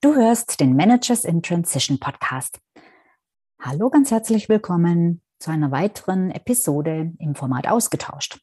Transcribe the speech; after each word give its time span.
Du 0.00 0.14
hörst 0.14 0.60
den 0.60 0.76
Managers 0.76 1.24
in 1.24 1.42
Transition 1.42 1.98
Podcast. 1.98 2.60
Hallo, 3.60 3.90
ganz 3.90 4.12
herzlich 4.12 4.48
willkommen 4.48 5.22
zu 5.40 5.50
einer 5.50 5.72
weiteren 5.72 6.30
Episode 6.30 7.14
im 7.18 7.34
Format 7.34 7.66
Ausgetauscht. 7.66 8.38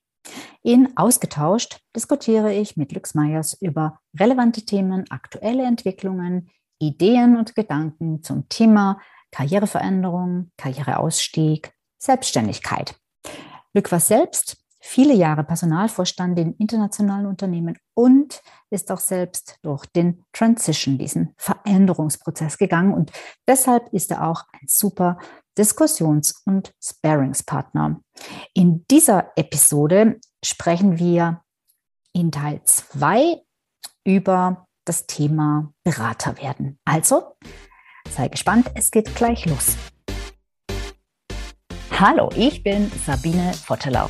In 0.64 0.98
Ausgetauscht 0.98 1.80
diskutiere 1.96 2.54
ich 2.54 2.76
mit 2.76 2.92
Lux 2.92 3.14
Meyers 3.14 3.54
über 3.62 4.00
relevante 4.20 4.66
Themen, 4.66 5.06
aktuelle 5.10 5.64
Entwicklungen, 5.64 6.50
Ideen 6.78 7.38
und 7.38 7.56
Gedanken 7.56 8.22
zum 8.22 8.50
Thema 8.50 9.00
Karriereveränderung, 9.32 10.52
Karriereausstieg, 10.58 11.72
Selbstständigkeit. 11.98 13.00
Lück 13.74 13.94
war 13.94 14.02
selbst 14.02 14.58
viele 14.86 15.16
Jahre 15.16 15.44
Personalvorstand 15.44 16.38
in 16.38 16.54
internationalen 16.54 17.26
Unternehmen 17.26 17.78
und 17.96 18.42
ist 18.70 18.92
auch 18.92 19.00
selbst 19.00 19.58
durch 19.64 19.86
den 19.88 20.24
Transition, 20.32 21.00
diesen 21.00 21.34
Veränderungsprozess 21.38 22.58
gegangen. 22.60 22.94
Und 22.94 23.12
deshalb 23.48 23.92
ist 23.94 24.12
er 24.12 24.28
auch 24.28 24.44
ein 24.54 24.68
super 24.68 25.18
Diskussions- 25.58 26.44
und 26.46 26.72
Sparingspartner. 26.84 28.00
In 28.54 28.86
dieser 28.92 29.32
Episode 29.36 30.20
sprechen 30.44 31.00
wir 31.00 31.42
in 32.14 32.32
Teil 32.32 32.62
2 32.64 33.42
über 34.06 34.68
das 34.86 35.08
Thema 35.08 35.74
Berater 35.84 36.38
werden. 36.38 36.78
Also, 36.86 37.36
sei 38.12 38.28
gespannt, 38.28 38.70
es 38.76 38.92
geht 38.92 39.16
gleich 39.16 39.48
los. 39.48 39.76
Hallo, 41.90 42.30
ich 42.36 42.62
bin 42.62 42.92
Sabine 43.06 43.52
Vottelau 43.54 44.10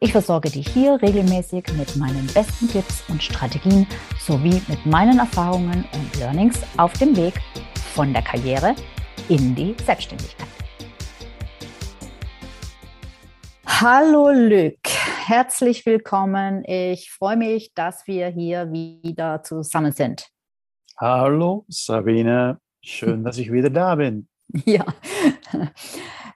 Ich 0.00 0.12
versorge 0.12 0.48
dich 0.48 0.68
hier 0.68 1.02
regelmäßig 1.02 1.64
mit 1.76 1.96
meinen 1.96 2.24
besten 2.28 2.68
Tipps 2.68 3.02
und 3.08 3.20
Strategien 3.20 3.84
sowie 4.20 4.62
mit 4.68 4.86
meinen 4.86 5.18
Erfahrungen 5.18 5.84
und 5.92 6.20
Learnings 6.20 6.62
auf 6.76 6.92
dem 6.92 7.16
Weg 7.16 7.34
von 7.94 8.12
der 8.12 8.22
Karriere 8.22 8.76
in 9.28 9.56
die 9.56 9.74
Selbstständigkeit. 9.84 10.46
Hallo 13.66 14.30
Lück, 14.30 14.78
herzlich 15.26 15.84
willkommen. 15.84 16.62
Ich 16.64 17.10
freue 17.10 17.36
mich, 17.36 17.74
dass 17.74 18.06
wir 18.06 18.28
hier 18.28 18.70
wieder 18.70 19.42
zusammen 19.42 19.90
sind. 19.90 20.28
Hallo 20.96 21.64
Sabine, 21.66 22.60
schön, 22.84 23.24
dass 23.24 23.36
ich 23.36 23.50
wieder 23.50 23.70
da 23.70 23.96
bin. 23.96 24.28
Ja. 24.64 24.86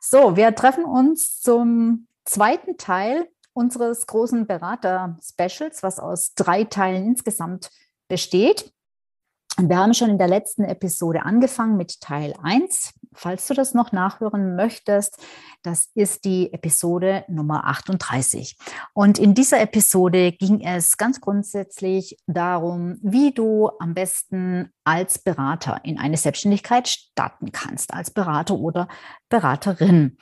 So, 0.01 0.37
wir 0.37 0.53
treffen 0.57 0.85
uns 0.85 1.41
zum 1.41 2.09
zweiten 2.25 2.77
Teil 2.77 3.29
unseres 3.55 4.07
großen 4.07 4.47
Berater-Specials, 4.47 5.83
was 5.83 5.99
aus 5.99 6.35
drei 6.35 6.65
Teilen 6.65 7.05
insgesamt 7.07 7.71
besteht. 8.09 8.73
Wir 9.59 9.77
haben 9.77 9.93
schon 9.93 10.09
in 10.09 10.19
der 10.19 10.29
letzten 10.29 10.65
Episode 10.65 11.25
angefangen 11.25 11.77
mit 11.77 12.01
Teil 12.01 12.35
1. 12.43 12.95
Falls 13.13 13.47
du 13.47 13.55
das 13.55 13.75
noch 13.75 13.93
nachhören 13.93 14.57
möchtest, 14.57 15.19
das 15.63 15.91
ist 15.95 16.25
die 16.25 16.51
Episode 16.55 17.25
Nummer 17.29 17.67
38. 17.67 18.57
Und 18.95 19.19
in 19.19 19.35
dieser 19.35 19.61
Episode 19.61 20.33
ging 20.33 20.63
es 20.63 20.97
ganz 20.97 21.21
grundsätzlich 21.21 22.17
darum, 22.27 22.99
wie 23.03 23.33
du 23.33 23.71
am 23.79 23.93
besten 23.93 24.73
als 24.85 25.19
Berater 25.19 25.81
in 25.85 25.99
eine 25.99 26.17
Selbstständigkeit 26.17 26.89
starten 26.89 27.53
kannst, 27.53 27.93
als 27.93 28.11
Berater 28.11 28.55
oder 28.55 28.89
Beraterin 29.29 30.17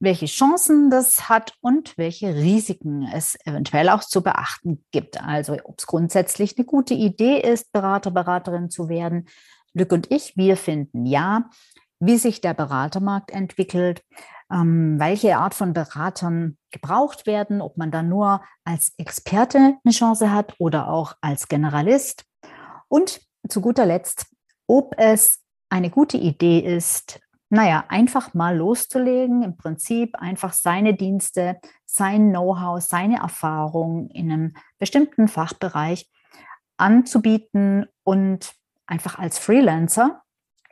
welche 0.00 0.26
Chancen 0.26 0.90
das 0.90 1.28
hat 1.28 1.54
und 1.60 1.96
welche 1.98 2.34
Risiken 2.34 3.06
es 3.14 3.36
eventuell 3.44 3.90
auch 3.90 4.00
zu 4.00 4.22
beachten 4.22 4.82
gibt. 4.90 5.22
Also 5.22 5.56
ob 5.64 5.78
es 5.78 5.86
grundsätzlich 5.86 6.56
eine 6.56 6.64
gute 6.64 6.94
Idee 6.94 7.38
ist, 7.38 7.70
Berater, 7.72 8.10
Beraterin 8.10 8.70
zu 8.70 8.88
werden. 8.88 9.28
Lück 9.74 9.92
und 9.92 10.10
ich, 10.10 10.36
wir 10.36 10.56
finden 10.56 11.04
ja, 11.04 11.50
wie 12.00 12.16
sich 12.16 12.40
der 12.40 12.54
Beratermarkt 12.54 13.30
entwickelt, 13.30 14.02
ähm, 14.50 14.98
welche 14.98 15.36
Art 15.36 15.54
von 15.54 15.74
Beratern 15.74 16.56
gebraucht 16.70 17.26
werden, 17.26 17.60
ob 17.60 17.76
man 17.76 17.90
da 17.90 18.02
nur 18.02 18.42
als 18.64 18.94
Experte 18.96 19.76
eine 19.84 19.92
Chance 19.92 20.32
hat 20.32 20.54
oder 20.58 20.88
auch 20.88 21.14
als 21.20 21.46
Generalist. 21.46 22.24
Und 22.88 23.20
zu 23.48 23.60
guter 23.60 23.84
Letzt, 23.84 24.26
ob 24.66 24.94
es 24.96 25.40
eine 25.68 25.90
gute 25.90 26.16
Idee 26.16 26.58
ist, 26.60 27.20
naja, 27.50 27.84
einfach 27.88 28.32
mal 28.32 28.56
loszulegen, 28.56 29.42
im 29.42 29.56
Prinzip 29.56 30.14
einfach 30.16 30.52
seine 30.52 30.94
Dienste, 30.94 31.60
sein 31.84 32.30
Know-how, 32.30 32.80
seine 32.80 33.18
Erfahrung 33.18 34.08
in 34.10 34.30
einem 34.30 34.52
bestimmten 34.78 35.26
Fachbereich 35.26 36.08
anzubieten 36.76 37.86
und 38.04 38.54
einfach 38.86 39.18
als 39.18 39.38
Freelancer 39.38 40.22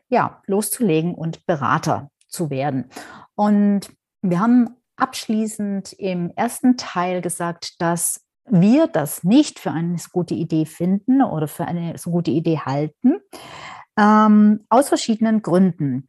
ja, 0.08 0.40
loszulegen 0.46 1.14
und 1.14 1.44
Berater 1.46 2.10
zu 2.28 2.48
werden. 2.48 2.86
Und 3.34 3.90
wir 4.22 4.40
haben 4.40 4.76
abschließend 4.96 5.92
im 5.94 6.30
ersten 6.34 6.76
Teil 6.76 7.20
gesagt, 7.20 7.80
dass 7.80 8.24
wir 8.46 8.86
das 8.86 9.24
nicht 9.24 9.58
für 9.58 9.70
eine 9.70 9.96
gute 10.12 10.34
Idee 10.34 10.64
finden 10.64 11.22
oder 11.22 11.48
für 11.48 11.66
eine 11.66 11.98
so 11.98 12.10
gute 12.10 12.30
Idee 12.30 12.60
halten, 12.60 13.20
ähm, 13.98 14.64
aus 14.70 14.88
verschiedenen 14.88 15.42
Gründen. 15.42 16.08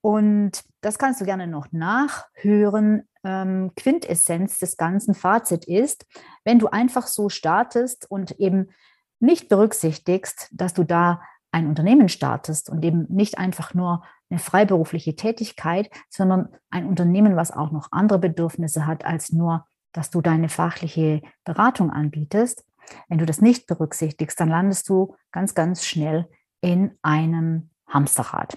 Und 0.00 0.62
das 0.80 0.98
kannst 0.98 1.20
du 1.20 1.24
gerne 1.24 1.46
noch 1.46 1.72
nachhören. 1.72 3.08
Ähm, 3.22 3.72
Quintessenz 3.76 4.58
des 4.58 4.76
ganzen 4.76 5.14
Fazit 5.14 5.66
ist, 5.66 6.06
wenn 6.44 6.58
du 6.58 6.68
einfach 6.68 7.06
so 7.06 7.28
startest 7.28 8.10
und 8.10 8.32
eben 8.40 8.70
nicht 9.18 9.48
berücksichtigst, 9.48 10.48
dass 10.52 10.72
du 10.72 10.84
da 10.84 11.20
ein 11.52 11.66
Unternehmen 11.66 12.08
startest 12.08 12.70
und 12.70 12.84
eben 12.84 13.06
nicht 13.08 13.36
einfach 13.38 13.74
nur 13.74 14.02
eine 14.30 14.38
freiberufliche 14.38 15.16
Tätigkeit, 15.16 15.90
sondern 16.08 16.48
ein 16.70 16.86
Unternehmen, 16.86 17.36
was 17.36 17.50
auch 17.50 17.72
noch 17.72 17.88
andere 17.90 18.18
Bedürfnisse 18.18 18.86
hat 18.86 19.04
als 19.04 19.32
nur, 19.32 19.66
dass 19.92 20.10
du 20.10 20.20
deine 20.20 20.48
fachliche 20.48 21.20
Beratung 21.44 21.90
anbietest. 21.90 22.64
Wenn 23.08 23.18
du 23.18 23.26
das 23.26 23.40
nicht 23.40 23.66
berücksichtigst, 23.66 24.38
dann 24.40 24.48
landest 24.48 24.88
du 24.88 25.16
ganz, 25.32 25.54
ganz 25.54 25.84
schnell 25.84 26.28
in 26.60 26.96
einem 27.02 27.70
Hamsterrad. 27.86 28.56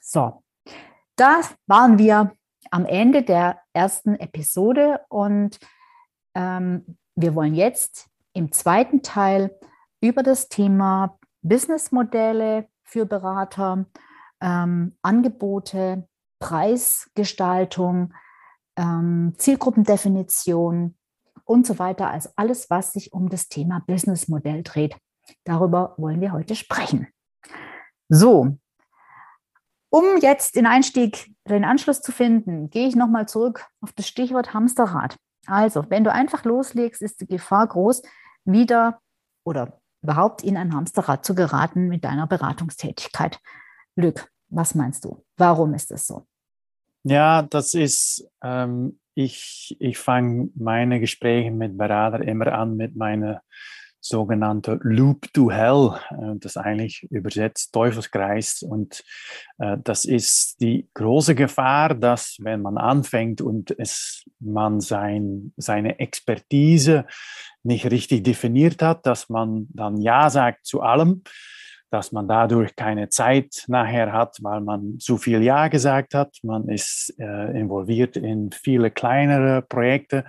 So, 0.00 0.41
da 1.16 1.40
waren 1.66 1.98
wir 1.98 2.32
am 2.70 2.86
Ende 2.86 3.22
der 3.22 3.60
ersten 3.72 4.16
Episode 4.16 5.00
und 5.08 5.58
ähm, 6.34 6.96
wir 7.14 7.34
wollen 7.34 7.54
jetzt 7.54 8.08
im 8.32 8.52
zweiten 8.52 9.02
Teil 9.02 9.58
über 10.00 10.22
das 10.22 10.48
Thema 10.48 11.18
Businessmodelle 11.42 12.68
für 12.82 13.04
Berater, 13.06 13.86
ähm, 14.40 14.96
Angebote, 15.02 16.08
Preisgestaltung, 16.38 18.14
ähm, 18.76 19.34
Zielgruppendefinition 19.36 20.96
und 21.44 21.66
so 21.66 21.78
weiter, 21.78 22.10
also 22.10 22.30
alles, 22.36 22.70
was 22.70 22.92
sich 22.92 23.12
um 23.12 23.28
das 23.28 23.48
Thema 23.48 23.82
Businessmodell 23.86 24.62
dreht. 24.62 24.96
Darüber 25.44 25.94
wollen 25.98 26.20
wir 26.20 26.32
heute 26.32 26.54
sprechen. 26.54 27.08
So, 28.08 28.58
um 29.92 30.16
jetzt 30.22 30.56
den 30.56 30.64
Einstieg, 30.64 31.30
den 31.46 31.64
Anschluss 31.64 32.00
zu 32.00 32.12
finden, 32.12 32.70
gehe 32.70 32.88
ich 32.88 32.96
nochmal 32.96 33.28
zurück 33.28 33.66
auf 33.82 33.92
das 33.92 34.08
Stichwort 34.08 34.54
Hamsterrad. 34.54 35.16
Also, 35.46 35.84
wenn 35.90 36.02
du 36.02 36.10
einfach 36.10 36.44
loslegst, 36.44 37.02
ist 37.02 37.20
die 37.20 37.26
Gefahr 37.26 37.66
groß, 37.66 38.02
wieder 38.44 39.00
oder 39.44 39.78
überhaupt 40.02 40.42
in 40.42 40.56
ein 40.56 40.74
Hamsterrad 40.74 41.26
zu 41.26 41.34
geraten 41.34 41.88
mit 41.88 42.04
deiner 42.04 42.26
Beratungstätigkeit. 42.26 43.38
Lück, 43.94 44.28
was 44.48 44.74
meinst 44.74 45.04
du? 45.04 45.22
Warum 45.36 45.74
ist 45.74 45.90
das 45.90 46.06
so? 46.06 46.26
Ja, 47.04 47.42
das 47.42 47.74
ist, 47.74 48.26
ähm, 48.42 48.98
ich, 49.14 49.76
ich 49.78 49.98
fange 49.98 50.48
meine 50.54 51.00
Gespräche 51.00 51.50
mit 51.50 51.76
Beratern 51.76 52.22
immer 52.22 52.52
an 52.52 52.76
mit 52.76 52.96
meiner 52.96 53.42
sogenannte 54.02 54.80
Loop 54.82 55.32
to 55.32 55.50
Hell, 55.50 55.94
äh, 56.10 56.36
das 56.38 56.56
eigentlich 56.56 57.04
übersetzt 57.10 57.72
Teufelskreis. 57.72 58.62
Und 58.62 59.04
äh, 59.58 59.78
das 59.82 60.04
ist 60.04 60.60
die 60.60 60.88
große 60.94 61.34
Gefahr, 61.34 61.94
dass 61.94 62.36
wenn 62.40 62.60
man 62.60 62.76
anfängt 62.76 63.40
und 63.40 63.74
es, 63.78 64.24
man 64.40 64.80
sein, 64.80 65.52
seine 65.56 66.00
Expertise 66.00 67.06
nicht 67.62 67.90
richtig 67.90 68.24
definiert 68.24 68.82
hat, 68.82 69.06
dass 69.06 69.28
man 69.28 69.68
dann 69.70 70.00
Ja 70.00 70.28
sagt 70.28 70.66
zu 70.66 70.82
allem, 70.82 71.22
dass 71.90 72.10
man 72.10 72.26
dadurch 72.26 72.74
keine 72.74 73.10
Zeit 73.10 73.64
nachher 73.68 74.12
hat, 74.12 74.38
weil 74.40 74.62
man 74.62 74.98
zu 74.98 75.18
viel 75.18 75.42
Ja 75.42 75.68
gesagt 75.68 76.14
hat. 76.14 76.38
Man 76.42 76.68
ist 76.68 77.14
äh, 77.18 77.56
involviert 77.56 78.16
in 78.16 78.50
viele 78.50 78.90
kleinere 78.90 79.62
Projekte 79.62 80.24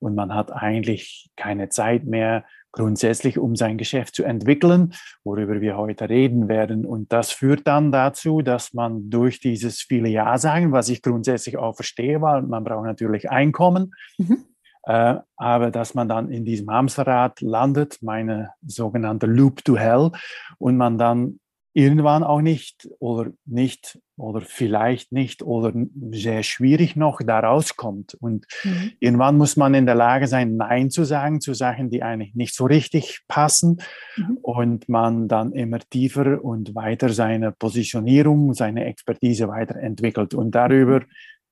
und 0.00 0.14
man 0.14 0.34
hat 0.34 0.50
eigentlich 0.50 1.30
keine 1.36 1.68
Zeit 1.68 2.04
mehr 2.04 2.44
grundsätzlich, 2.72 3.38
um 3.38 3.54
sein 3.54 3.78
Geschäft 3.78 4.14
zu 4.14 4.24
entwickeln, 4.24 4.94
worüber 5.24 5.60
wir 5.60 5.76
heute 5.76 6.08
reden 6.08 6.48
werden. 6.48 6.84
Und 6.84 7.12
das 7.12 7.30
führt 7.30 7.66
dann 7.66 7.92
dazu, 7.92 8.42
dass 8.42 8.72
man 8.72 9.10
durch 9.10 9.40
dieses 9.40 9.80
viele 9.82 10.08
Ja 10.08 10.38
sagen, 10.38 10.72
was 10.72 10.88
ich 10.88 11.02
grundsätzlich 11.02 11.58
auch 11.58 11.74
verstehe, 11.74 12.20
weil 12.22 12.42
man 12.42 12.64
braucht 12.64 12.86
natürlich 12.86 13.30
Einkommen. 13.30 13.92
Mhm. 14.18 14.44
Äh, 14.84 15.16
aber 15.36 15.70
dass 15.70 15.94
man 15.94 16.08
dann 16.08 16.30
in 16.30 16.44
diesem 16.44 16.70
Hamsterrad 16.70 17.40
landet, 17.40 17.98
meine 18.02 18.50
sogenannte 18.66 19.26
Loop 19.26 19.64
to 19.64 19.76
Hell, 19.76 20.10
und 20.58 20.76
man 20.76 20.98
dann 20.98 21.38
irgendwann 21.74 22.22
auch 22.22 22.42
nicht 22.42 22.88
oder 22.98 23.30
nicht 23.46 23.98
oder 24.16 24.42
vielleicht 24.42 25.10
nicht 25.10 25.42
oder 25.42 25.72
sehr 26.10 26.42
schwierig 26.42 26.96
noch 26.96 27.20
da 27.24 27.40
rauskommt. 27.40 28.14
Und 28.14 28.46
mhm. 28.62 28.92
irgendwann 29.00 29.38
muss 29.38 29.56
man 29.56 29.72
in 29.74 29.86
der 29.86 29.94
Lage 29.94 30.26
sein, 30.26 30.56
Nein 30.56 30.90
zu 30.90 31.04
sagen 31.04 31.40
zu 31.40 31.54
Sachen, 31.54 31.90
die 31.90 32.02
eigentlich 32.02 32.34
nicht 32.34 32.54
so 32.54 32.66
richtig 32.66 33.22
passen 33.26 33.80
mhm. 34.16 34.38
und 34.42 34.88
man 34.88 35.28
dann 35.28 35.52
immer 35.52 35.78
tiefer 35.78 36.44
und 36.44 36.74
weiter 36.74 37.08
seine 37.08 37.52
Positionierung, 37.52 38.52
seine 38.52 38.84
Expertise 38.84 39.48
weiterentwickelt. 39.48 40.34
Und 40.34 40.54
darüber, 40.54 41.00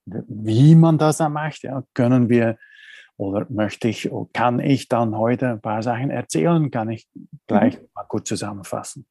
mhm. 0.05 0.25
wie 0.29 0.75
man 0.75 0.99
das 0.99 1.17
dann 1.17 1.33
macht, 1.33 1.63
ja, 1.63 1.83
können 1.95 2.29
wir 2.29 2.59
oder 3.17 3.47
möchte 3.51 3.89
ich, 3.89 4.11
kann 4.33 4.61
ich 4.61 4.89
dann 4.89 5.15
heute 5.17 5.51
ein 5.51 5.61
paar 5.61 5.83
Sachen 5.83 6.09
erzählen? 6.11 6.71
Kann 6.71 6.89
ich 6.89 7.07
gleich 7.47 7.79
mhm. 7.79 7.87
mal 7.95 8.05
kurz 8.05 8.29
zusammenfassen. 8.29 9.05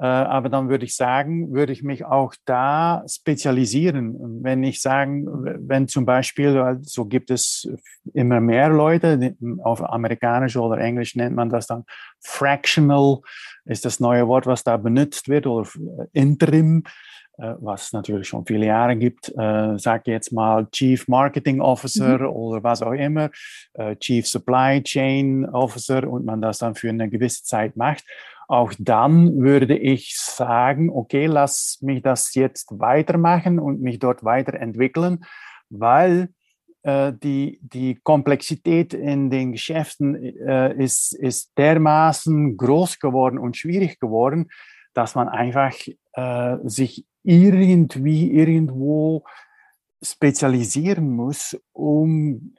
Äh, 0.00 0.06
aber 0.06 0.48
dann 0.48 0.68
würde 0.68 0.84
ich 0.84 0.94
sagen, 0.94 1.52
würde 1.52 1.72
ich 1.72 1.82
mich 1.82 2.04
auch 2.04 2.34
da 2.44 3.02
spezialisieren. 3.08 4.42
Wenn 4.44 4.62
ich 4.62 4.80
sagen, 4.80 5.26
wenn 5.68 5.88
zum 5.88 6.06
Beispiel, 6.06 6.78
so 6.82 7.06
gibt 7.06 7.30
es 7.30 7.68
immer 8.14 8.40
mehr 8.40 8.68
Leute, 8.68 9.34
auf 9.62 9.82
Amerikanisch 9.82 10.56
oder 10.56 10.78
Englisch 10.78 11.16
nennt 11.16 11.34
man 11.34 11.50
das 11.50 11.66
dann 11.66 11.84
fractional, 12.20 13.18
ist 13.64 13.84
das 13.84 13.98
neue 13.98 14.28
Wort, 14.28 14.46
was 14.46 14.62
da 14.62 14.76
benutzt 14.76 15.28
wird, 15.28 15.48
oder 15.48 15.68
Interim, 16.12 16.84
äh, 17.38 17.54
was 17.58 17.92
natürlich 17.92 18.28
schon 18.28 18.46
viele 18.46 18.66
Jahre 18.66 18.94
gibt. 18.94 19.30
Äh, 19.36 19.78
sag 19.78 20.06
jetzt 20.06 20.32
mal 20.32 20.68
Chief 20.70 21.08
Marketing 21.08 21.60
Officer 21.60 22.20
mhm. 22.20 22.26
oder 22.28 22.62
was 22.62 22.82
auch 22.82 22.92
immer, 22.92 23.30
Chief 23.98 24.28
Supply 24.28 24.80
Chain 24.80 25.44
Officer 25.46 26.08
und 26.08 26.24
man 26.24 26.40
das 26.40 26.58
dann 26.58 26.76
für 26.76 26.88
eine 26.88 27.08
gewisse 27.08 27.42
Zeit 27.42 27.76
macht. 27.76 28.04
Auch 28.48 28.72
dann 28.78 29.40
würde 29.40 29.76
ich 29.76 30.16
sagen, 30.16 30.88
okay, 30.90 31.26
lass 31.26 31.78
mich 31.82 32.02
das 32.02 32.34
jetzt 32.34 32.80
weitermachen 32.80 33.58
und 33.58 33.82
mich 33.82 33.98
dort 33.98 34.24
weiterentwickeln, 34.24 35.26
weil 35.68 36.30
äh, 36.82 37.12
die, 37.12 37.60
die 37.62 37.96
Komplexität 38.02 38.94
in 38.94 39.28
den 39.28 39.52
Geschäften 39.52 40.14
äh, 40.14 40.74
ist, 40.82 41.12
ist 41.12 41.52
dermaßen 41.58 42.56
groß 42.56 43.00
geworden 43.00 43.38
und 43.38 43.58
schwierig 43.58 44.00
geworden, 44.00 44.48
dass 44.94 45.14
man 45.14 45.28
einfach 45.28 45.74
äh, 46.14 46.56
sich 46.64 47.04
irgendwie 47.22 48.32
irgendwo 48.32 49.24
spezialisieren 50.02 51.10
muss, 51.10 51.60
um, 51.72 52.54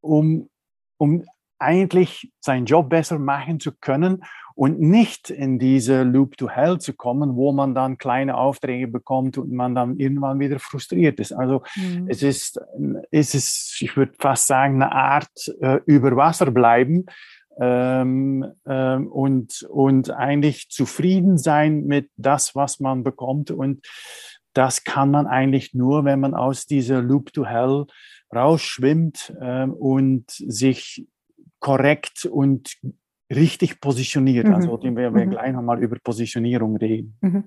um, 0.00 0.50
um 0.96 1.24
eigentlich 1.58 2.32
seinen 2.40 2.66
Job 2.66 2.88
besser 2.88 3.18
machen 3.18 3.60
zu 3.60 3.72
können 3.72 4.22
und 4.54 4.80
nicht 4.80 5.30
in 5.30 5.60
diese 5.60 6.02
Loop 6.02 6.36
to 6.36 6.48
Hell 6.48 6.78
zu 6.78 6.92
kommen, 6.92 7.36
wo 7.36 7.52
man 7.52 7.76
dann 7.76 7.96
kleine 7.96 8.36
Aufträge 8.36 8.88
bekommt 8.88 9.38
und 9.38 9.52
man 9.52 9.74
dann 9.74 9.96
irgendwann 9.98 10.40
wieder 10.40 10.58
frustriert 10.58 11.20
ist. 11.20 11.32
Also 11.32 11.62
mhm. 11.76 12.06
es 12.08 12.24
ist, 12.24 12.60
es 13.12 13.34
ist, 13.34 13.78
ich 13.80 13.96
würde 13.96 14.14
fast 14.18 14.48
sagen, 14.48 14.82
eine 14.82 14.90
Art 14.90 15.30
äh, 15.60 15.78
über 15.86 16.16
Wasser 16.16 16.50
bleiben 16.50 17.06
ähm, 17.60 18.46
ähm, 18.66 19.06
und, 19.06 19.62
und 19.70 20.10
eigentlich 20.10 20.70
zufrieden 20.70 21.38
sein 21.38 21.84
mit 21.84 22.10
das, 22.16 22.56
was 22.56 22.80
man 22.80 23.04
bekommt. 23.04 23.52
Und 23.52 23.86
das 24.54 24.82
kann 24.82 25.12
man 25.12 25.28
eigentlich 25.28 25.74
nur, 25.74 26.04
wenn 26.04 26.18
man 26.18 26.34
aus 26.34 26.66
dieser 26.66 27.00
Loop 27.00 27.32
to 27.32 27.46
Hell 27.46 27.86
rausschwimmt 28.34 29.34
ähm, 29.40 29.72
und 29.72 30.30
sich 30.30 31.06
korrekt 31.60 32.24
und 32.24 32.76
richtig 33.30 33.80
positioniert. 33.80 34.46
Mhm. 34.46 34.54
Also 34.54 34.82
wir 34.82 34.96
werden 34.96 35.26
mhm. 35.26 35.30
gleich 35.30 35.52
nochmal 35.52 35.82
über 35.82 35.96
Positionierung 36.02 36.76
reden. 36.76 37.16
Mhm. 37.20 37.44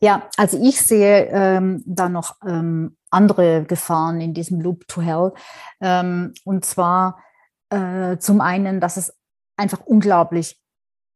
Ja, 0.00 0.28
also 0.36 0.60
ich 0.60 0.80
sehe 0.80 1.28
ähm, 1.30 1.82
da 1.86 2.08
noch 2.08 2.36
ähm, 2.46 2.96
andere 3.10 3.64
Gefahren 3.64 4.20
in 4.20 4.34
diesem 4.34 4.60
Loop 4.60 4.88
to 4.88 5.02
Hell. 5.02 5.32
Ähm, 5.80 6.32
und 6.44 6.64
zwar 6.64 7.22
äh, 7.70 8.18
zum 8.18 8.40
einen, 8.40 8.80
dass 8.80 8.96
es 8.96 9.16
einfach 9.56 9.80
unglaublich 9.86 10.60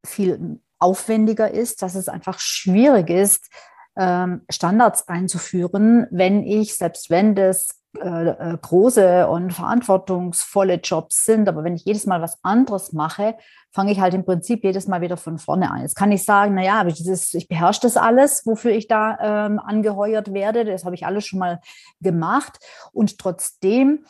viel 0.06 0.60
aufwendiger 0.78 1.50
ist, 1.50 1.82
dass 1.82 1.94
es 1.94 2.08
einfach 2.08 2.38
schwierig 2.38 3.10
ist, 3.10 3.50
ähm, 3.96 4.42
Standards 4.50 5.08
einzuführen, 5.08 6.06
wenn 6.10 6.42
ich, 6.42 6.76
selbst 6.76 7.10
wenn 7.10 7.34
das 7.34 7.80
äh, 8.00 8.28
äh, 8.28 8.58
große 8.60 9.28
und 9.28 9.52
verantwortungsvolle 9.52 10.80
Jobs 10.82 11.24
sind, 11.24 11.48
aber 11.48 11.62
wenn 11.62 11.76
ich 11.76 11.84
jedes 11.84 12.06
Mal 12.06 12.20
was 12.20 12.38
anderes 12.42 12.92
mache, 12.92 13.36
fange 13.72 13.92
ich 13.92 14.00
halt 14.00 14.14
im 14.14 14.24
Prinzip 14.24 14.64
jedes 14.64 14.88
Mal 14.88 15.00
wieder 15.00 15.16
von 15.16 15.38
vorne 15.38 15.70
an. 15.70 15.82
Jetzt 15.82 15.94
kann 15.94 16.10
ich 16.10 16.24
sagen, 16.24 16.54
naja, 16.54 16.80
aber 16.80 16.90
dieses, 16.90 17.32
ich 17.34 17.46
beherrsche 17.46 17.82
das 17.82 17.96
alles, 17.96 18.46
wofür 18.46 18.72
ich 18.72 18.88
da 18.88 19.46
ähm, 19.46 19.60
angeheuert 19.60 20.32
werde, 20.32 20.64
das 20.64 20.84
habe 20.84 20.94
ich 20.94 21.06
alles 21.06 21.24
schon 21.24 21.38
mal 21.38 21.60
gemacht 22.00 22.58
und 22.92 23.18
trotzdem 23.18 24.04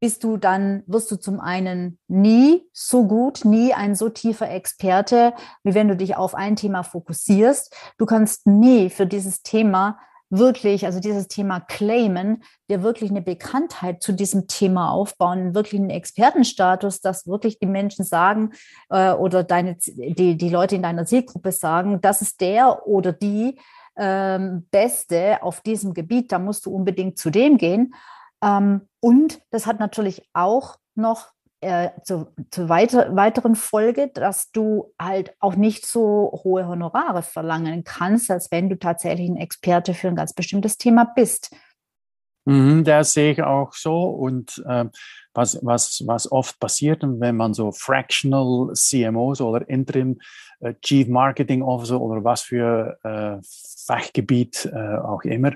bist 0.00 0.24
du 0.24 0.36
dann, 0.36 0.82
wirst 0.86 1.10
du 1.10 1.16
zum 1.16 1.40
einen 1.40 1.98
nie 2.08 2.68
so 2.72 3.06
gut, 3.06 3.44
nie 3.44 3.74
ein 3.74 3.94
so 3.94 4.08
tiefer 4.08 4.50
Experte, 4.50 5.32
wie 5.64 5.74
wenn 5.74 5.88
du 5.88 5.96
dich 5.96 6.16
auf 6.16 6.34
ein 6.34 6.56
Thema 6.56 6.82
fokussierst. 6.82 7.74
Du 7.98 8.06
kannst 8.06 8.46
nie 8.46 8.90
für 8.90 9.06
dieses 9.06 9.42
Thema 9.42 9.98
wirklich, 10.30 10.84
also 10.84 11.00
dieses 11.00 11.28
Thema 11.28 11.60
claimen, 11.60 12.42
dir 12.70 12.82
wirklich 12.82 13.10
eine 13.10 13.22
Bekanntheit 13.22 14.02
zu 14.02 14.12
diesem 14.12 14.46
Thema 14.46 14.90
aufbauen, 14.90 15.54
wirklich 15.54 15.80
einen 15.80 15.90
Expertenstatus, 15.90 17.00
dass 17.00 17.26
wirklich 17.26 17.58
die 17.58 17.66
Menschen 17.66 18.04
sagen 18.04 18.52
äh, 18.90 19.12
oder 19.12 19.44
deine, 19.44 19.76
die, 19.76 20.36
die 20.36 20.48
Leute 20.50 20.76
in 20.76 20.82
deiner 20.82 21.06
Zielgruppe 21.06 21.52
sagen, 21.52 22.00
das 22.00 22.22
ist 22.22 22.40
der 22.40 22.86
oder 22.86 23.12
die 23.12 23.58
ähm, 23.96 24.66
Beste 24.70 25.42
auf 25.42 25.60
diesem 25.60 25.94
Gebiet, 25.94 26.30
da 26.30 26.38
musst 26.38 26.66
du 26.66 26.74
unbedingt 26.74 27.18
zu 27.18 27.30
dem 27.30 27.58
gehen. 27.58 27.94
Ähm, 28.42 28.82
und 29.00 29.40
das 29.50 29.66
hat 29.66 29.80
natürlich 29.80 30.28
auch 30.32 30.76
noch 30.94 31.28
äh, 31.60 31.90
zu, 32.04 32.28
zu 32.50 32.68
weiter, 32.68 33.14
weiteren 33.16 33.56
Folge, 33.56 34.10
dass 34.14 34.50
du 34.52 34.92
halt 35.00 35.34
auch 35.40 35.56
nicht 35.56 35.86
so 35.86 36.40
hohe 36.44 36.66
Honorare 36.68 37.22
verlangen 37.22 37.84
kannst, 37.84 38.30
als 38.30 38.50
wenn 38.50 38.68
du 38.68 38.78
tatsächlich 38.78 39.28
ein 39.28 39.36
Experte 39.36 39.94
für 39.94 40.08
ein 40.08 40.16
ganz 40.16 40.32
bestimmtes 40.32 40.78
Thema 40.78 41.04
bist. 41.16 41.50
Mhm, 42.44 42.84
das 42.84 43.12
sehe 43.12 43.32
ich 43.32 43.42
auch 43.42 43.72
so. 43.74 44.04
Und 44.04 44.62
äh, 44.66 44.86
was, 45.34 45.58
was, 45.62 46.02
was 46.06 46.32
oft 46.32 46.58
passiert, 46.58 47.02
wenn 47.02 47.36
man 47.36 47.52
so 47.54 47.72
Fractional 47.72 48.72
CMOs 48.74 49.40
oder 49.40 49.68
Interim 49.68 50.18
äh, 50.60 50.74
Chief 50.80 51.08
Marketing 51.08 51.62
Officer 51.62 52.00
oder 52.00 52.24
was 52.24 52.42
für 52.42 52.98
äh, 53.02 53.36
Fachgebiet 53.86 54.64
äh, 54.72 54.96
auch 54.96 55.22
immer, 55.24 55.52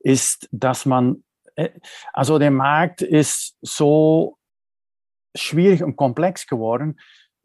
ist, 0.00 0.48
dass 0.52 0.86
man, 0.86 1.24
äh, 1.54 1.70
also 2.12 2.38
der 2.38 2.50
Markt 2.50 3.00
ist 3.00 3.56
so 3.62 4.36
schwierig 5.36 5.82
und 5.82 5.96
komplex 5.96 6.46
geworden. 6.46 6.98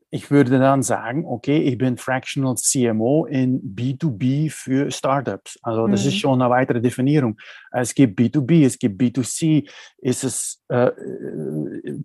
Ich 0.10 0.30
würde 0.30 0.60
dann 0.60 0.84
sagen, 0.84 1.26
okay, 1.26 1.60
ich 1.60 1.78
bin 1.78 1.98
Fractional 1.98 2.56
CMO 2.56 3.26
in 3.26 3.62
B2B 3.62 4.52
für 4.52 4.92
Startups. 4.92 5.58
Also 5.62 5.88
das 5.88 6.02
mhm. 6.02 6.08
ist 6.10 6.18
schon 6.18 6.42
eine 6.42 6.50
weitere 6.50 6.82
Definierung. 6.82 7.38
Es 7.72 7.96
gibt 7.96 8.20
B2B, 8.20 8.66
es 8.66 8.78
gibt 8.78 9.02
B2C. 9.02 9.70
Ist 9.98 10.24
es, 10.24 10.64
äh, 10.70 10.92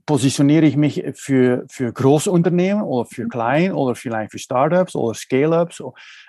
positioniere 0.07 0.67
ich 0.67 0.77
mich 0.77 1.05
für, 1.15 1.65
für 1.69 1.93
Großunternehmen 1.93 2.83
oder 2.83 3.07
für 3.07 3.25
mhm. 3.25 3.29
Klein 3.29 3.73
oder 3.73 3.95
vielleicht 3.95 4.33
für 4.33 4.39
Startups 4.39 4.95
oder 4.95 5.15
Scale-Ups? 5.15 5.83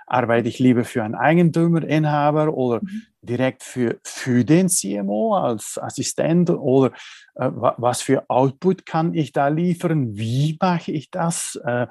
Arbeite 0.07 0.47
ich 0.47 0.59
lieber 0.59 0.85
für 0.85 1.03
einen 1.03 1.15
Eigentümer, 1.15 1.83
Inhaber 1.83 2.53
oder 2.53 2.81
mhm. 2.81 3.03
direkt 3.21 3.63
für, 3.63 3.97
für 4.03 4.43
den 4.43 4.69
CMO 4.69 5.35
als 5.35 5.77
Assistent 5.77 6.49
oder 6.49 6.93
äh, 7.35 7.49
was 7.53 8.01
für 8.01 8.29
Output 8.29 8.85
kann 8.85 9.13
ich 9.13 9.31
da 9.31 9.47
liefern? 9.47 10.15
Wie 10.15 10.57
mache 10.59 10.91
ich 10.91 11.11
das? 11.11 11.59
Äh, 11.63 11.87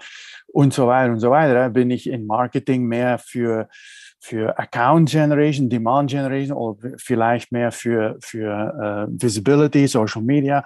und 0.49 0.73
so 0.73 0.87
weiter 0.87 1.13
und 1.13 1.21
so 1.21 1.31
weiter. 1.31 1.71
Bin 1.71 1.91
ich 1.91 2.09
in 2.09 2.27
Marketing 2.27 2.85
mehr 2.85 3.19
für, 3.19 3.69
für 4.19 4.59
Account 4.59 5.11
Generation, 5.11 5.69
Demand 5.69 6.11
Generation 6.11 6.57
oder 6.57 6.95
vielleicht 6.97 7.36
mehr 7.53 7.73
für, 7.73 8.17
für 8.21 9.09
uh, 9.09 9.23
Visibility, 9.23 9.87
Social 9.87 10.23
Media? 10.23 10.65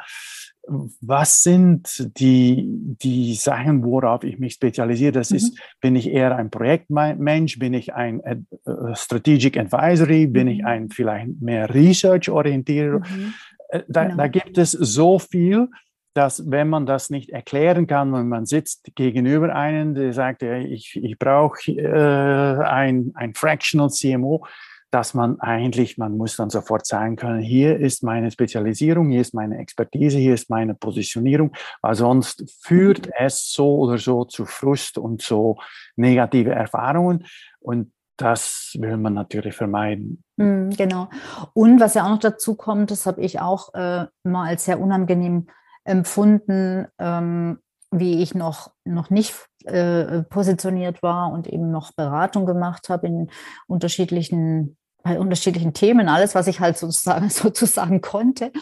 was 1.01 1.43
sind 1.43 2.11
die, 2.19 2.65
die 2.67 3.35
Sachen, 3.35 3.83
worauf 3.83 4.25
ich 4.25 4.39
mich 4.39 4.55
spezialisiere? 4.55 5.13
Das 5.13 5.31
mhm. 5.31 5.37
ist, 5.37 5.61
bin 5.81 5.97
ich 5.97 6.09
eher 6.09 6.37
ein 6.37 6.51
Projektmensch? 6.51 7.59
Bin 7.59 7.75
ich 7.75 7.95
ein 7.95 8.47
uh, 8.67 8.95
Strategic 8.95 9.57
Advisory? 9.57 10.27
Bin 10.27 10.47
mhm. 10.47 10.53
ich 10.53 10.65
ein 10.65 10.91
vielleicht 10.91 11.41
mehr 11.41 11.73
Research-orientierter? 11.73 12.99
Mhm. 12.99 13.35
Äh, 13.71 13.83
da, 13.89 14.05
genau. 14.05 14.17
da, 14.17 14.29
gibt 14.29 14.59
es 14.59 14.73
so 14.73 15.19
viel, 15.19 15.69
dass 16.15 16.51
wenn 16.51 16.69
man 16.69 16.87
das 16.87 17.11
nicht 17.11 17.31
erklären 17.31 17.87
kann, 17.87 18.13
wenn 18.13 18.29
man 18.29 18.47
sitzt 18.47 18.95
gegenüber 18.95 19.55
einem, 19.55 19.95
der 19.95 20.13
sagt, 20.13 20.43
ich, 20.43 20.99
ich 21.03 21.19
brauche 21.19 21.71
äh, 21.71 22.63
ein, 22.65 23.13
ein 23.15 23.35
Fractional 23.35 23.91
CMO, 23.91 24.45
dass 24.91 25.15
man 25.15 25.41
eigentlich, 25.41 25.99
man 25.99 26.17
muss 26.17 26.37
dann 26.37 26.51
sofort 26.51 26.87
sagen 26.87 27.17
können, 27.17 27.41
hier 27.41 27.79
ist 27.79 28.03
meine 28.03 28.31
Spezialisierung, 28.31 29.11
hier 29.11 29.21
ist 29.21 29.35
meine 29.35 29.59
Expertise, 29.59 30.19
hier 30.19 30.35
ist 30.35 30.51
meine 30.51 30.75
Positionierung, 30.75 31.53
weil 31.81 31.95
sonst 31.95 32.45
führt 32.61 33.07
mhm. 33.07 33.13
es 33.19 33.53
so 33.53 33.79
oder 33.79 33.99
so 33.99 34.25
zu 34.25 34.47
Frust 34.47 34.99
und 34.99 35.23
zu 35.23 35.59
negative 35.97 36.51
Erfahrungen. 36.51 37.27
Und 37.61 37.93
das 38.17 38.77
will 38.79 38.97
man 38.97 39.15
natürlich 39.15 39.55
vermeiden. 39.55 40.23
Mhm, 40.37 40.71
genau. 40.71 41.09
Und 41.55 41.81
was 41.81 41.95
ja 41.95 42.05
auch 42.05 42.11
noch 42.11 42.19
dazu 42.19 42.55
kommt, 42.55 42.91
das 42.91 43.07
habe 43.07 43.21
ich 43.23 43.41
auch 43.41 43.73
äh, 43.75 44.07
mal 44.25 44.49
als 44.49 44.67
sehr 44.67 44.81
unangenehm 44.81 45.47
empfunden, 45.85 46.87
ähm, 46.99 47.61
wie 47.91 48.23
ich 48.23 48.35
noch, 48.35 48.73
noch 48.85 49.11
nicht 49.11 49.35
äh, 49.65 50.23
positioniert 50.25 51.03
war 51.03 51.33
und 51.33 51.47
eben 51.47 51.71
noch 51.71 51.93
Beratung 51.93 52.47
gemacht 52.47 52.89
habe 52.89 53.07
in 53.07 53.31
unterschiedlichen 53.67 54.77
bei 55.03 55.19
unterschiedlichen 55.19 55.75
Themen, 55.75 56.09
alles, 56.09 56.35
was 56.35 56.47
ich 56.47 56.61
halt 56.61 56.79
sozusagen, 56.79 57.31
sozusagen 57.31 58.01
konnte, 58.01 58.53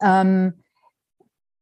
ähm, 0.00 0.54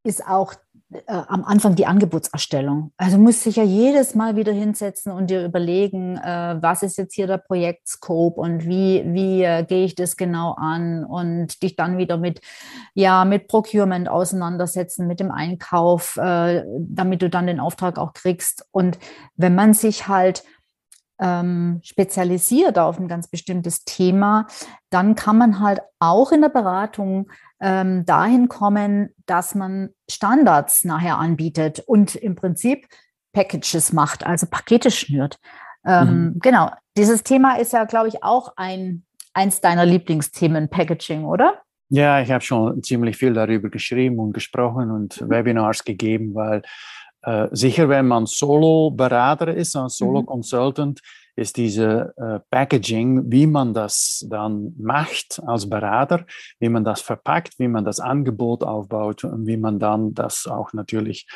ist 0.04 0.26
auch 0.26 0.54
äh, 0.92 1.02
am 1.06 1.44
Anfang 1.44 1.74
die 1.74 1.86
Angebotserstellung. 1.86 2.92
Also 2.96 3.16
muss 3.16 3.42
sich 3.42 3.56
ja 3.56 3.62
jedes 3.62 4.14
Mal 4.14 4.36
wieder 4.36 4.52
hinsetzen 4.52 5.12
und 5.12 5.30
dir 5.30 5.44
überlegen, 5.44 6.16
äh, 6.16 6.56
was 6.60 6.82
ist 6.82 6.98
jetzt 6.98 7.14
hier 7.14 7.26
der 7.26 7.38
Projektscope 7.38 8.38
und 8.38 8.66
wie, 8.66 9.02
wie 9.06 9.42
äh, 9.42 9.64
gehe 9.64 9.84
ich 9.84 9.94
das 9.94 10.16
genau 10.16 10.52
an 10.52 11.04
und 11.04 11.62
dich 11.62 11.76
dann 11.76 11.96
wieder 11.96 12.18
mit, 12.18 12.40
ja, 12.94 13.24
mit 13.24 13.48
Procurement 13.48 14.08
auseinandersetzen, 14.08 15.06
mit 15.06 15.20
dem 15.20 15.30
Einkauf, 15.30 16.16
äh, 16.16 16.64
damit 16.78 17.22
du 17.22 17.30
dann 17.30 17.46
den 17.46 17.60
Auftrag 17.60 17.98
auch 17.98 18.12
kriegst. 18.12 18.66
Und 18.70 18.98
wenn 19.36 19.54
man 19.54 19.72
sich 19.74 20.08
halt 20.08 20.42
ähm, 21.20 21.80
spezialisiert 21.82 22.78
auf 22.78 22.98
ein 22.98 23.08
ganz 23.08 23.28
bestimmtes 23.28 23.84
Thema, 23.84 24.46
dann 24.90 25.14
kann 25.14 25.38
man 25.38 25.60
halt 25.60 25.80
auch 25.98 26.32
in 26.32 26.40
der 26.40 26.48
Beratung 26.48 27.30
ähm, 27.60 28.04
dahin 28.04 28.48
kommen, 28.48 29.10
dass 29.26 29.54
man 29.54 29.90
Standards 30.10 30.84
nachher 30.84 31.18
anbietet 31.18 31.80
und 31.80 32.16
im 32.16 32.34
Prinzip 32.34 32.86
Packages 33.32 33.92
macht, 33.92 34.26
also 34.26 34.46
Pakete 34.46 34.90
schnürt. 34.90 35.38
Ähm, 35.86 36.08
mhm. 36.08 36.38
Genau, 36.40 36.70
dieses 36.96 37.22
Thema 37.22 37.58
ist 37.58 37.72
ja, 37.72 37.84
glaube 37.84 38.08
ich, 38.08 38.22
auch 38.22 38.52
ein, 38.56 39.04
eins 39.32 39.60
deiner 39.60 39.86
Lieblingsthemen, 39.86 40.68
Packaging, 40.68 41.24
oder? 41.24 41.62
Ja, 41.88 42.20
ich 42.20 42.30
habe 42.30 42.42
schon 42.42 42.82
ziemlich 42.82 43.16
viel 43.16 43.34
darüber 43.34 43.68
geschrieben 43.68 44.18
und 44.18 44.32
gesprochen 44.32 44.90
und 44.90 45.20
mhm. 45.20 45.30
Webinars 45.30 45.84
gegeben, 45.84 46.34
weil 46.34 46.62
äh, 47.22 47.48
sicher, 47.52 47.88
wenn 47.88 48.08
man 48.08 48.26
Solo-Berater 48.26 49.54
ist, 49.54 49.76
ein 49.76 49.88
Solo-Consultant, 49.88 51.00
mhm. 51.02 51.42
ist 51.42 51.56
diese 51.56 52.12
äh, 52.16 52.40
Packaging, 52.50 53.30
wie 53.30 53.46
man 53.46 53.74
das 53.74 54.26
dann 54.28 54.74
macht 54.78 55.40
als 55.46 55.68
Berater, 55.68 56.24
wie 56.58 56.68
man 56.68 56.84
das 56.84 57.00
verpackt, 57.00 57.58
wie 57.58 57.68
man 57.68 57.84
das 57.84 58.00
Angebot 58.00 58.64
aufbaut 58.64 59.24
und 59.24 59.46
wie 59.46 59.56
man 59.56 59.78
dann 59.78 60.14
das 60.14 60.46
auch 60.46 60.72
natürlich 60.72 61.26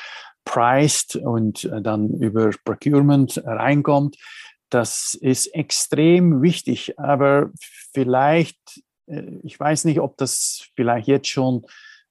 priced 0.45 1.16
und 1.16 1.64
äh, 1.64 1.81
dann 1.81 2.11
über 2.11 2.50
Procurement 2.64 3.43
reinkommt. 3.45 4.16
Das 4.71 5.14
ist 5.14 5.47
extrem 5.55 6.43
wichtig, 6.43 6.99
aber 6.99 7.50
vielleicht, 7.93 8.59
äh, 9.07 9.38
ich 9.45 9.59
weiß 9.59 9.85
nicht, 9.85 10.00
ob 10.00 10.16
das 10.16 10.69
vielleicht 10.75 11.07
jetzt 11.07 11.28
schon 11.28 11.64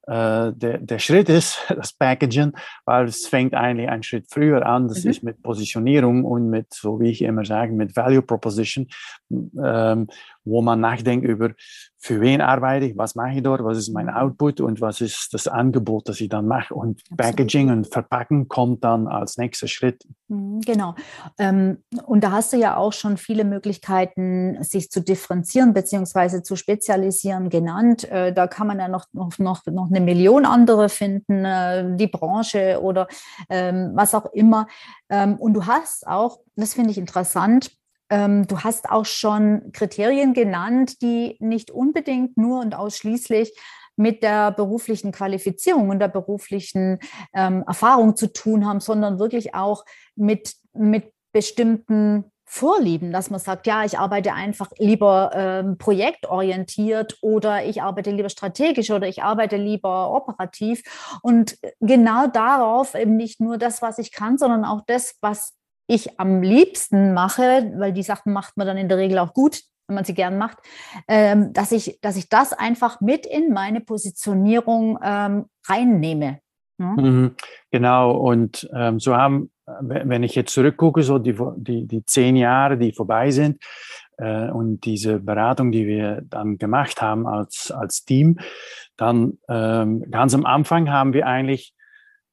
der, 0.07 0.77
der 0.79 0.99
Schritt 0.99 1.29
ist, 1.29 1.59
das 1.69 1.93
Packagen, 1.93 2.53
weil 2.85 3.05
es 3.05 3.27
fängt 3.27 3.53
eigentlich 3.53 3.89
einen 3.89 4.03
Schritt 4.03 4.27
früher 4.29 4.65
an. 4.65 4.87
Das 4.87 5.03
mhm. 5.03 5.09
ist 5.09 5.23
mit 5.23 5.41
Positionierung 5.41 6.23
und 6.23 6.49
mit, 6.49 6.73
so 6.73 6.99
wie 6.99 7.09
ich 7.09 7.21
immer 7.21 7.45
sage, 7.45 7.73
mit 7.73 7.95
Value 7.95 8.21
Proposition, 8.21 8.87
ähm, 9.31 10.07
wo 10.45 10.61
man 10.61 10.79
nachdenkt 10.79 11.27
über, 11.27 11.51
für 12.05 12.21
wen 12.21 12.39
arbeite 12.39 12.85
ich, 12.85 12.97
was 12.97 13.15
mache 13.15 13.37
ich 13.37 13.41
dort, 13.41 13.63
was 13.63 13.79
ist 13.79 13.89
mein 13.89 14.05
mhm. 14.05 14.13
Output 14.13 14.61
und 14.61 14.79
was 14.79 15.01
ist 15.01 15.33
das 15.33 15.47
Angebot, 15.47 16.07
das 16.07 16.21
ich 16.21 16.29
dann 16.29 16.45
mache. 16.47 16.75
Und 16.75 17.01
Absolut. 17.09 17.17
Packaging 17.17 17.71
und 17.71 17.91
Verpacken 17.91 18.47
kommt 18.47 18.83
dann 18.83 19.07
als 19.07 19.37
nächster 19.37 19.67
Schritt. 19.67 20.03
Mhm, 20.27 20.61
genau. 20.61 20.93
Ähm, 21.39 21.83
und 22.05 22.23
da 22.23 22.31
hast 22.31 22.53
du 22.53 22.57
ja 22.57 22.77
auch 22.77 22.93
schon 22.93 23.17
viele 23.17 23.43
Möglichkeiten, 23.43 24.63
sich 24.63 24.91
zu 24.91 25.01
differenzieren 25.01 25.73
bzw. 25.73 26.43
zu 26.43 26.55
spezialisieren 26.55 27.49
genannt. 27.49 28.03
Äh, 28.11 28.33
da 28.33 28.45
kann 28.45 28.67
man 28.67 28.77
ja 28.77 28.87
noch, 28.87 29.05
noch, 29.11 29.39
noch, 29.39 29.65
noch 29.65 29.89
eine 29.89 29.99
Million 29.99 30.45
andere 30.45 30.89
finden, 30.89 31.43
äh, 31.43 31.97
die 31.97 32.07
Branche 32.07 32.79
oder 32.83 33.07
ähm, 33.49 33.93
was 33.95 34.13
auch 34.13 34.31
immer. 34.31 34.67
Ähm, 35.09 35.37
und 35.37 35.53
du 35.55 35.65
hast 35.65 36.05
auch, 36.05 36.39
das 36.55 36.75
finde 36.75 36.91
ich 36.91 36.99
interessant, 36.99 37.71
du 38.47 38.59
hast 38.59 38.89
auch 38.89 39.05
schon 39.05 39.71
Kriterien 39.73 40.33
genannt, 40.33 41.01
die 41.01 41.37
nicht 41.39 41.71
unbedingt 41.71 42.37
nur 42.37 42.61
und 42.61 42.75
ausschließlich 42.75 43.57
mit 43.97 44.23
der 44.23 44.51
beruflichen 44.51 45.11
Qualifizierung 45.11 45.89
und 45.89 45.99
der 45.99 46.09
beruflichen 46.09 46.99
ähm, 47.33 47.63
Erfahrung 47.65 48.15
zu 48.15 48.31
tun 48.31 48.65
haben, 48.65 48.79
sondern 48.79 49.19
wirklich 49.19 49.55
auch 49.55 49.85
mit, 50.15 50.53
mit 50.73 51.13
bestimmten 51.31 52.25
Vorlieben, 52.47 53.11
dass 53.11 53.31
man 53.31 53.39
sagt, 53.39 53.65
ja, 53.65 53.83
ich 53.83 53.97
arbeite 53.97 54.33
einfach 54.33 54.69
lieber 54.77 55.31
ähm, 55.33 55.77
projektorientiert 55.79 57.17
oder 57.21 57.65
ich 57.65 57.81
arbeite 57.81 58.11
lieber 58.11 58.29
strategisch 58.29 58.91
oder 58.91 59.07
ich 59.07 59.23
arbeite 59.23 59.57
lieber 59.57 60.11
operativ. 60.13 60.83
Und 61.23 61.57
genau 61.79 62.27
darauf 62.27 62.93
eben 62.93 63.17
nicht 63.17 63.41
nur 63.41 63.57
das, 63.57 63.81
was 63.81 63.97
ich 63.97 64.11
kann, 64.11 64.37
sondern 64.37 64.63
auch 64.63 64.81
das, 64.85 65.15
was 65.21 65.55
ich 65.87 66.19
am 66.19 66.41
liebsten 66.41 67.13
mache, 67.13 67.73
weil 67.77 67.93
die 67.93 68.03
Sachen 68.03 68.33
macht 68.33 68.57
man 68.57 68.67
dann 68.67 68.77
in 68.77 68.89
der 68.89 68.97
Regel 68.97 69.19
auch 69.19 69.33
gut, 69.33 69.61
wenn 69.87 69.95
man 69.95 70.03
sie 70.03 70.13
gern 70.13 70.37
macht, 70.37 70.57
ähm, 71.07 71.53
dass, 71.53 71.71
ich, 71.71 71.99
dass 72.01 72.15
ich 72.15 72.29
das 72.29 72.53
einfach 72.53 73.01
mit 73.01 73.25
in 73.25 73.53
meine 73.53 73.81
Positionierung 73.81 74.97
ähm, 75.03 75.45
reinnehme. 75.67 76.39
Mhm, 76.77 77.35
genau, 77.71 78.11
und 78.17 78.69
ähm, 78.75 78.99
so 78.99 79.15
haben, 79.15 79.51
wenn 79.79 80.23
ich 80.23 80.35
jetzt 80.35 80.53
zurückgucke, 80.53 81.03
so 81.03 81.19
die, 81.19 81.35
die, 81.57 81.87
die 81.87 82.03
zehn 82.05 82.35
Jahre, 82.35 82.77
die 82.77 82.91
vorbei 82.91 83.31
sind, 83.31 83.63
äh, 84.17 84.49
und 84.49 84.81
diese 84.85 85.19
Beratung, 85.19 85.71
die 85.71 85.87
wir 85.87 86.21
dann 86.21 86.57
gemacht 86.57 87.01
haben 87.01 87.27
als, 87.27 87.71
als 87.71 88.05
Team, 88.05 88.39
dann 88.97 89.37
ähm, 89.49 90.09
ganz 90.09 90.33
am 90.33 90.45
Anfang 90.45 90.89
haben 90.89 91.13
wir 91.13 91.27
eigentlich 91.27 91.74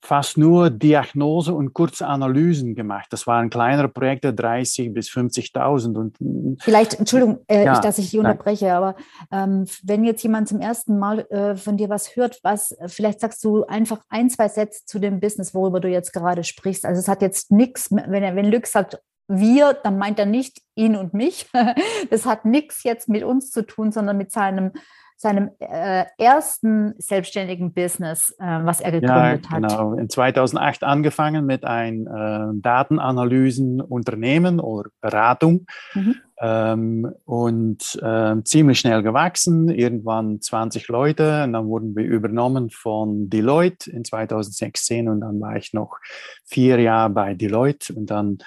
fast 0.02 0.36
nur 0.36 0.68
Diagnose 0.68 1.54
und 1.54 1.72
kurze 1.72 2.06
Analysen 2.06 2.74
gemacht. 2.74 3.06
Das 3.10 3.26
waren 3.26 3.50
kleinere 3.50 3.88
Projekte, 3.88 4.34
30 4.34 4.92
bis 4.92 5.08
50.000. 5.08 5.96
Und 5.96 6.20
mm, 6.20 6.54
vielleicht, 6.60 6.98
Entschuldigung, 6.98 7.38
äh, 7.46 7.64
ja, 7.64 7.80
dass 7.80 7.98
ich 7.98 8.10
dich 8.10 8.18
unterbreche, 8.18 8.66
nein. 8.66 8.74
aber 8.74 8.96
ähm, 9.30 9.66
wenn 9.84 10.04
jetzt 10.04 10.22
jemand 10.22 10.48
zum 10.48 10.60
ersten 10.60 10.98
Mal 10.98 11.20
äh, 11.30 11.54
von 11.56 11.76
dir 11.76 11.88
was 11.88 12.16
hört, 12.16 12.40
was 12.42 12.72
äh, 12.72 12.88
vielleicht 12.88 13.20
sagst 13.20 13.44
du 13.44 13.64
einfach 13.64 14.00
ein, 14.08 14.28
zwei 14.28 14.48
Sätze 14.48 14.84
zu 14.86 14.98
dem 14.98 15.20
Business, 15.20 15.54
worüber 15.54 15.78
du 15.78 15.88
jetzt 15.88 16.12
gerade 16.12 16.42
sprichst. 16.42 16.84
Also 16.84 16.98
es 16.98 17.06
hat 17.06 17.22
jetzt 17.22 17.52
nichts, 17.52 17.90
wenn 17.90 18.22
er, 18.22 18.34
wenn 18.34 18.46
Lück 18.46 18.66
sagt, 18.66 19.00
wir, 19.28 19.72
dann 19.72 19.98
meint 19.98 20.18
er 20.18 20.26
nicht 20.26 20.60
ihn 20.74 20.96
und 20.96 21.14
mich. 21.14 21.46
Das 22.10 22.26
hat 22.26 22.44
nichts 22.44 22.82
jetzt 22.82 23.08
mit 23.08 23.22
uns 23.22 23.50
zu 23.50 23.62
tun, 23.64 23.92
sondern 23.92 24.18
mit 24.18 24.32
seinem 24.32 24.72
seinem 25.22 25.50
äh, 25.60 26.04
ersten 26.18 26.94
selbstständigen 26.98 27.72
Business, 27.72 28.34
äh, 28.40 28.44
was 28.64 28.80
er 28.80 28.90
gegründet 28.90 29.46
ja, 29.48 29.56
genau. 29.56 29.92
hat. 29.92 30.00
In 30.00 30.10
2008 30.10 30.82
angefangen 30.82 31.46
mit 31.46 31.64
einem 31.64 32.08
äh, 32.08 32.60
Datenanalysenunternehmen 32.60 34.58
oder 34.58 34.90
Beratung 35.00 35.66
mhm. 35.94 36.16
Ähm, 36.42 37.08
und 37.24 38.00
äh, 38.02 38.34
ziemlich 38.42 38.80
schnell 38.80 39.04
gewachsen, 39.04 39.68
irgendwann 39.68 40.40
20 40.40 40.88
Leute. 40.88 41.44
Und 41.44 41.52
dann 41.52 41.68
wurden 41.68 41.94
wir 41.94 42.04
übernommen 42.04 42.68
von 42.70 43.30
Deloitte 43.30 43.88
in 43.88 44.04
2016 44.04 45.08
und 45.08 45.20
dann 45.20 45.40
war 45.40 45.56
ich 45.56 45.72
noch 45.72 45.98
vier 46.44 46.80
Jahre 46.80 47.10
bei 47.10 47.34
Deloitte. 47.34 47.94
Und 47.94 48.10
dann 48.10 48.38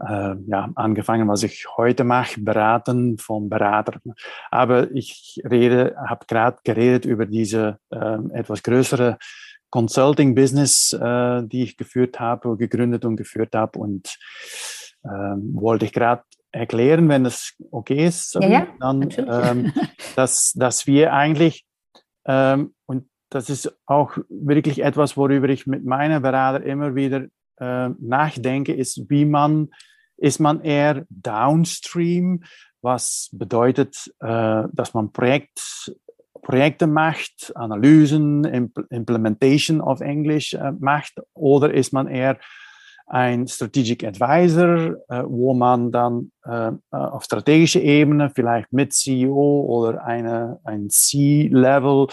äh, 0.00 0.34
ja, 0.48 0.70
angefangen, 0.74 1.28
was 1.28 1.44
ich 1.44 1.66
heute 1.76 2.02
mache, 2.02 2.40
beraten 2.40 3.16
von 3.16 3.48
Beratern. 3.48 4.00
Aber 4.50 4.90
ich 4.90 5.40
rede, 5.48 5.94
habe 6.04 6.26
gerade 6.26 6.58
geredet 6.64 7.04
über 7.04 7.26
diese 7.26 7.78
äh, 7.90 8.18
etwas 8.32 8.64
größere 8.64 9.18
Consulting-Business, 9.70 10.94
äh, 10.94 11.44
die 11.44 11.62
ich 11.62 11.76
geführt 11.76 12.18
habe, 12.18 12.56
gegründet 12.56 13.04
und 13.04 13.14
geführt 13.14 13.54
habe. 13.54 13.78
Und 13.78 14.18
ähm, 15.04 15.52
wollte 15.54 15.84
ich 15.84 15.92
gerade 15.92 16.24
erklären, 16.56 17.08
wenn 17.08 17.24
das 17.24 17.54
okay 17.70 18.06
ist, 18.06 18.34
ja, 18.34 18.48
ja, 18.48 18.66
dann, 18.80 19.08
ähm, 19.16 19.72
dass, 20.16 20.52
dass 20.52 20.86
wir 20.86 21.12
eigentlich, 21.12 21.64
ähm, 22.26 22.74
und 22.86 23.08
das 23.30 23.50
ist 23.50 23.76
auch 23.86 24.16
wirklich 24.28 24.82
etwas, 24.82 25.16
worüber 25.16 25.48
ich 25.48 25.66
mit 25.66 25.84
meinen 25.84 26.22
Beratern 26.22 26.62
immer 26.62 26.94
wieder 26.94 27.26
äh, 27.58 27.88
nachdenke, 27.98 28.72
ist, 28.72 29.08
wie 29.10 29.24
man, 29.24 29.68
ist 30.16 30.40
man 30.40 30.62
eher 30.62 31.04
downstream, 31.10 32.44
was 32.82 33.28
bedeutet, 33.32 34.12
äh, 34.20 34.64
dass 34.72 34.94
man 34.94 35.12
Projekt, 35.12 35.92
Projekte 36.42 36.86
macht, 36.86 37.52
Analysen, 37.56 38.44
Impl 38.44 38.86
Implementation 38.90 39.80
auf 39.80 40.00
Englisch 40.00 40.54
äh, 40.54 40.72
macht, 40.78 41.20
oder 41.34 41.74
ist 41.74 41.92
man 41.92 42.06
eher 42.06 42.38
ein 43.06 43.46
Strategic 43.46 44.04
Advisor, 44.04 44.96
äh, 45.08 45.22
wo 45.24 45.54
man 45.54 45.92
dann 45.92 46.32
äh, 46.44 46.72
auf 46.90 47.24
strategischer 47.24 47.80
Ebene 47.80 48.30
vielleicht 48.34 48.72
mit 48.72 48.92
CEO 48.92 49.64
oder 49.68 50.04
eine, 50.04 50.58
ein 50.64 50.90
C-Level 50.90 52.08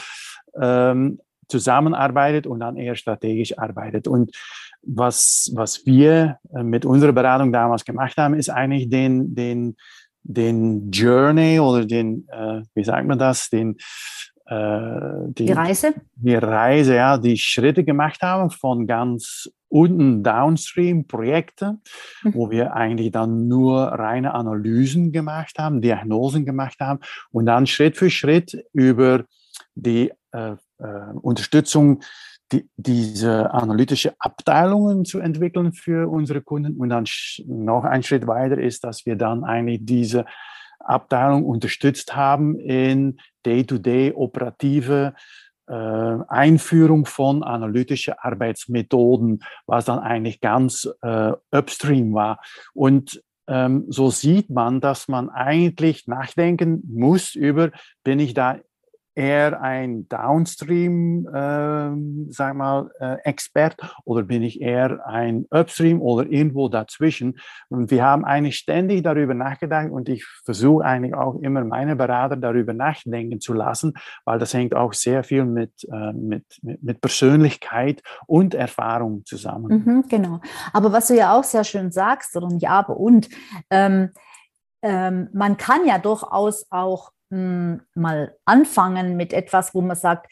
ähm, 0.59 1.19
zusammenarbeitet 1.47 2.47
und 2.47 2.59
dann 2.59 2.77
eher 2.77 2.95
strategisch 2.95 3.57
arbeitet. 3.57 4.07
Und 4.07 4.35
was, 4.81 5.51
was 5.53 5.85
wir 5.85 6.37
äh, 6.53 6.63
mit 6.63 6.85
unserer 6.85 7.13
Beratung 7.13 7.51
damals 7.51 7.85
gemacht 7.85 8.17
haben, 8.17 8.35
ist 8.35 8.49
eigentlich 8.49 8.89
den, 8.89 9.33
den, 9.33 9.75
den 10.23 10.91
Journey 10.91 11.59
oder 11.59 11.85
den, 11.85 12.27
äh, 12.31 12.61
wie 12.75 12.83
sagt 12.83 13.07
man 13.07 13.17
das, 13.17 13.49
den, 13.49 13.71
äh, 13.71 14.32
die, 14.49 15.45
die, 15.45 15.51
Reise? 15.51 15.93
Die 16.15 16.35
Reise, 16.35 16.95
ja, 16.95 17.17
die 17.17 17.37
Schritte 17.37 17.83
gemacht 17.83 18.21
haben 18.21 18.49
von 18.49 18.87
ganz 18.87 19.49
unten 19.69 20.21
Downstream 20.21 21.07
Projekte, 21.07 21.79
mhm. 22.23 22.33
wo 22.33 22.51
wir 22.51 22.73
eigentlich 22.73 23.11
dann 23.11 23.47
nur 23.47 23.81
reine 23.83 24.33
Analysen 24.33 25.11
gemacht 25.11 25.57
haben, 25.57 25.81
Diagnosen 25.81 26.45
gemacht 26.45 26.79
haben 26.79 26.99
und 27.31 27.45
dann 27.45 27.65
Schritt 27.65 27.97
für 27.97 28.09
Schritt 28.09 28.65
über 28.73 29.23
die 29.75 30.11
äh, 30.31 30.55
äh, 30.77 31.13
Unterstützung 31.21 32.01
die, 32.51 32.69
diese 32.77 33.51
analytische 33.51 34.13
Abteilungen 34.19 35.05
zu 35.05 35.19
entwickeln 35.19 35.73
für 35.73 36.09
unsere 36.09 36.41
Kunden. 36.41 36.77
Und 36.77 36.89
dann 36.89 37.05
noch 37.47 37.83
ein 37.83 38.03
Schritt 38.03 38.27
weiter 38.27 38.59
ist, 38.59 38.83
dass 38.83 39.05
wir 39.05 39.15
dann 39.15 39.43
eigentlich 39.43 39.79
diese 39.83 40.25
Abteilung 40.79 41.45
unterstützt 41.45 42.15
haben 42.15 42.59
in 42.59 43.17
day-to-day 43.45 44.09
-day 44.09 44.15
operative 44.15 45.13
äh, 45.67 45.73
Einführung 46.27 47.05
von 47.05 47.43
analytischen 47.43 48.15
Arbeitsmethoden, 48.17 49.43
was 49.65 49.85
dann 49.85 49.99
eigentlich 49.99 50.41
ganz 50.41 50.89
äh, 51.01 51.31
upstream 51.51 52.13
war. 52.13 52.39
Und 52.73 53.23
ähm, 53.47 53.85
so 53.89 54.09
sieht 54.09 54.49
man, 54.49 54.81
dass 54.81 55.07
man 55.07 55.29
eigentlich 55.29 56.07
nachdenken 56.07 56.81
muss 56.87 57.35
über, 57.35 57.71
bin 58.03 58.19
ich 58.19 58.33
da 58.33 58.59
eher 59.15 59.61
ein 59.61 60.07
Downstream, 60.09 61.27
äh, 61.27 62.31
sag 62.31 62.55
mal, 62.55 62.89
äh, 62.99 63.15
Expert 63.23 63.77
oder 64.05 64.23
bin 64.23 64.41
ich 64.41 64.61
eher 64.61 65.05
ein 65.05 65.45
Upstream 65.51 66.01
oder 66.01 66.29
irgendwo 66.29 66.67
dazwischen? 66.69 67.39
Und 67.69 67.91
wir 67.91 68.03
haben 68.03 68.25
eigentlich 68.25 68.57
ständig 68.57 69.03
darüber 69.03 69.33
nachgedacht 69.33 69.91
und 69.91 70.09
ich 70.09 70.25
versuche 70.43 70.83
eigentlich 70.83 71.13
auch 71.13 71.35
immer 71.41 71.63
meine 71.63 71.95
Berater 71.95 72.35
darüber 72.37 72.73
nachdenken 72.73 73.39
zu 73.39 73.53
lassen, 73.53 73.93
weil 74.25 74.39
das 74.39 74.53
hängt 74.53 74.75
auch 74.75 74.93
sehr 74.93 75.23
viel 75.23 75.45
mit, 75.45 75.71
äh, 75.91 76.13
mit, 76.13 76.45
mit, 76.61 76.81
mit, 76.83 77.01
Persönlichkeit 77.01 78.01
und 78.25 78.55
Erfahrung 78.55 79.25
zusammen. 79.25 79.83
Mhm, 79.85 80.05
genau. 80.09 80.39
Aber 80.71 80.91
was 80.91 81.07
du 81.07 81.15
ja 81.15 81.37
auch 81.37 81.43
sehr 81.43 81.63
schön 81.63 81.91
sagst, 81.91 82.35
oder 82.35 82.47
nicht 82.47 82.69
aber 82.69 82.97
und, 82.97 83.29
ähm, 83.69 84.09
ähm, 84.83 85.29
man 85.33 85.55
kann 85.55 85.85
ja 85.85 85.97
durchaus 85.97 86.65
auch 86.69 87.12
mal 87.95 88.35
anfangen 88.45 89.15
mit 89.17 89.33
etwas, 89.33 89.73
wo 89.73 89.81
man 89.81 89.95
sagt, 89.95 90.31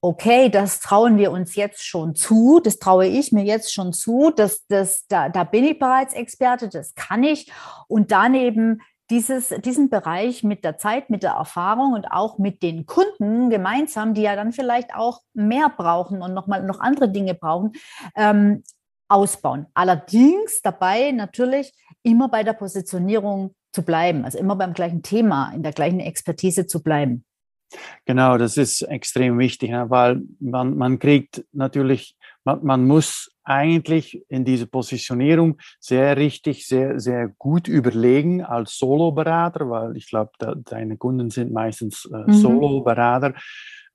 okay, 0.00 0.48
das 0.48 0.80
trauen 0.80 1.18
wir 1.18 1.32
uns 1.32 1.56
jetzt 1.56 1.84
schon 1.84 2.14
zu, 2.14 2.60
das 2.62 2.78
traue 2.78 3.06
ich 3.06 3.32
mir 3.32 3.44
jetzt 3.44 3.72
schon 3.72 3.92
zu, 3.92 4.30
das, 4.34 4.66
das, 4.68 5.06
da, 5.08 5.28
da 5.28 5.44
bin 5.44 5.64
ich 5.64 5.78
bereits 5.78 6.14
Experte, 6.14 6.68
das 6.68 6.94
kann 6.94 7.24
ich. 7.24 7.50
Und 7.88 8.12
daneben 8.12 8.80
dieses, 9.10 9.48
diesen 9.48 9.88
Bereich 9.88 10.44
mit 10.44 10.64
der 10.64 10.76
Zeit, 10.76 11.10
mit 11.10 11.22
der 11.22 11.32
Erfahrung 11.32 11.94
und 11.94 12.06
auch 12.12 12.38
mit 12.38 12.62
den 12.62 12.86
Kunden 12.86 13.50
gemeinsam, 13.50 14.14
die 14.14 14.22
ja 14.22 14.36
dann 14.36 14.52
vielleicht 14.52 14.94
auch 14.94 15.22
mehr 15.32 15.70
brauchen 15.74 16.22
und 16.22 16.34
nochmal 16.34 16.62
noch 16.62 16.80
andere 16.80 17.10
Dinge 17.10 17.34
brauchen, 17.34 17.72
ähm, 18.14 18.62
ausbauen. 19.08 19.66
Allerdings 19.74 20.60
dabei 20.62 21.10
natürlich 21.12 21.72
immer 22.02 22.28
bei 22.28 22.42
der 22.44 22.52
Positionierung 22.52 23.54
zu 23.72 23.82
bleiben, 23.82 24.24
also 24.24 24.38
immer 24.38 24.56
beim 24.56 24.72
gleichen 24.72 25.02
Thema, 25.02 25.52
in 25.54 25.62
der 25.62 25.72
gleichen 25.72 26.00
Expertise 26.00 26.66
zu 26.66 26.82
bleiben. 26.82 27.24
Genau, 28.06 28.38
das 28.38 28.56
ist 28.56 28.82
extrem 28.82 29.38
wichtig, 29.38 29.72
weil 29.72 30.22
man, 30.40 30.76
man 30.76 30.98
kriegt 30.98 31.44
natürlich, 31.52 32.16
man, 32.44 32.64
man 32.64 32.86
muss 32.86 33.30
eigentlich 33.44 34.24
in 34.28 34.44
diese 34.44 34.66
Positionierung 34.66 35.58
sehr 35.78 36.16
richtig, 36.16 36.66
sehr, 36.66 36.98
sehr 36.98 37.28
gut 37.36 37.68
überlegen 37.68 38.42
als 38.42 38.78
Solo-Berater, 38.78 39.68
weil 39.68 39.96
ich 39.96 40.08
glaube, 40.08 40.32
deine 40.64 40.96
Kunden 40.96 41.30
sind 41.30 41.52
meistens 41.52 42.08
äh, 42.12 42.30
mhm. 42.30 42.32
Solo-Berater, 42.32 43.34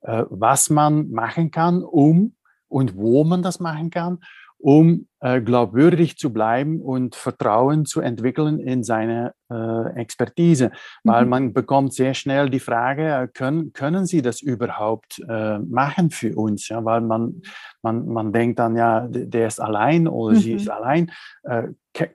äh, 0.02 0.24
was 0.30 0.70
man 0.70 1.10
machen 1.10 1.50
kann, 1.50 1.84
um 1.84 2.36
und 2.68 2.96
wo 2.96 3.24
man 3.24 3.42
das 3.42 3.60
machen 3.60 3.90
kann 3.90 4.20
um 4.64 5.08
äh, 5.20 5.42
glaubwürdig 5.42 6.18
zu 6.18 6.32
bleiben 6.32 6.82
und 6.82 7.16
Vertrauen 7.16 7.86
zu 7.86 8.00
entwickeln 8.00 8.60
in 8.60 8.82
seine 8.82 9.34
äh, 9.52 10.00
Expertise. 10.00 10.72
Weil 11.04 11.26
mhm. 11.26 11.30
man 11.30 11.54
bekommt 11.54 11.94
sehr 11.94 12.14
schnell 12.14 12.50
die 12.50 12.62
Frage, 12.62 13.10
äh, 13.10 13.28
können, 13.28 13.74
können 13.74 14.06
Sie 14.06 14.22
das 14.22 14.42
überhaupt 14.42 15.22
äh, 15.28 15.60
machen 15.60 16.12
für 16.12 16.38
uns? 16.38 16.70
Ja, 16.70 16.86
weil 16.86 17.02
man, 17.02 17.42
man, 17.82 18.08
man 18.08 18.32
denkt 18.32 18.58
dann, 18.60 18.78
ja, 18.78 19.06
der 19.10 19.48
ist 19.48 19.60
allein 19.60 20.08
oder 20.08 20.36
mhm. 20.36 20.40
sie 20.40 20.54
ist 20.54 20.66
mhm. 20.66 20.72
allein. 20.72 21.12
Äh, 21.44 21.64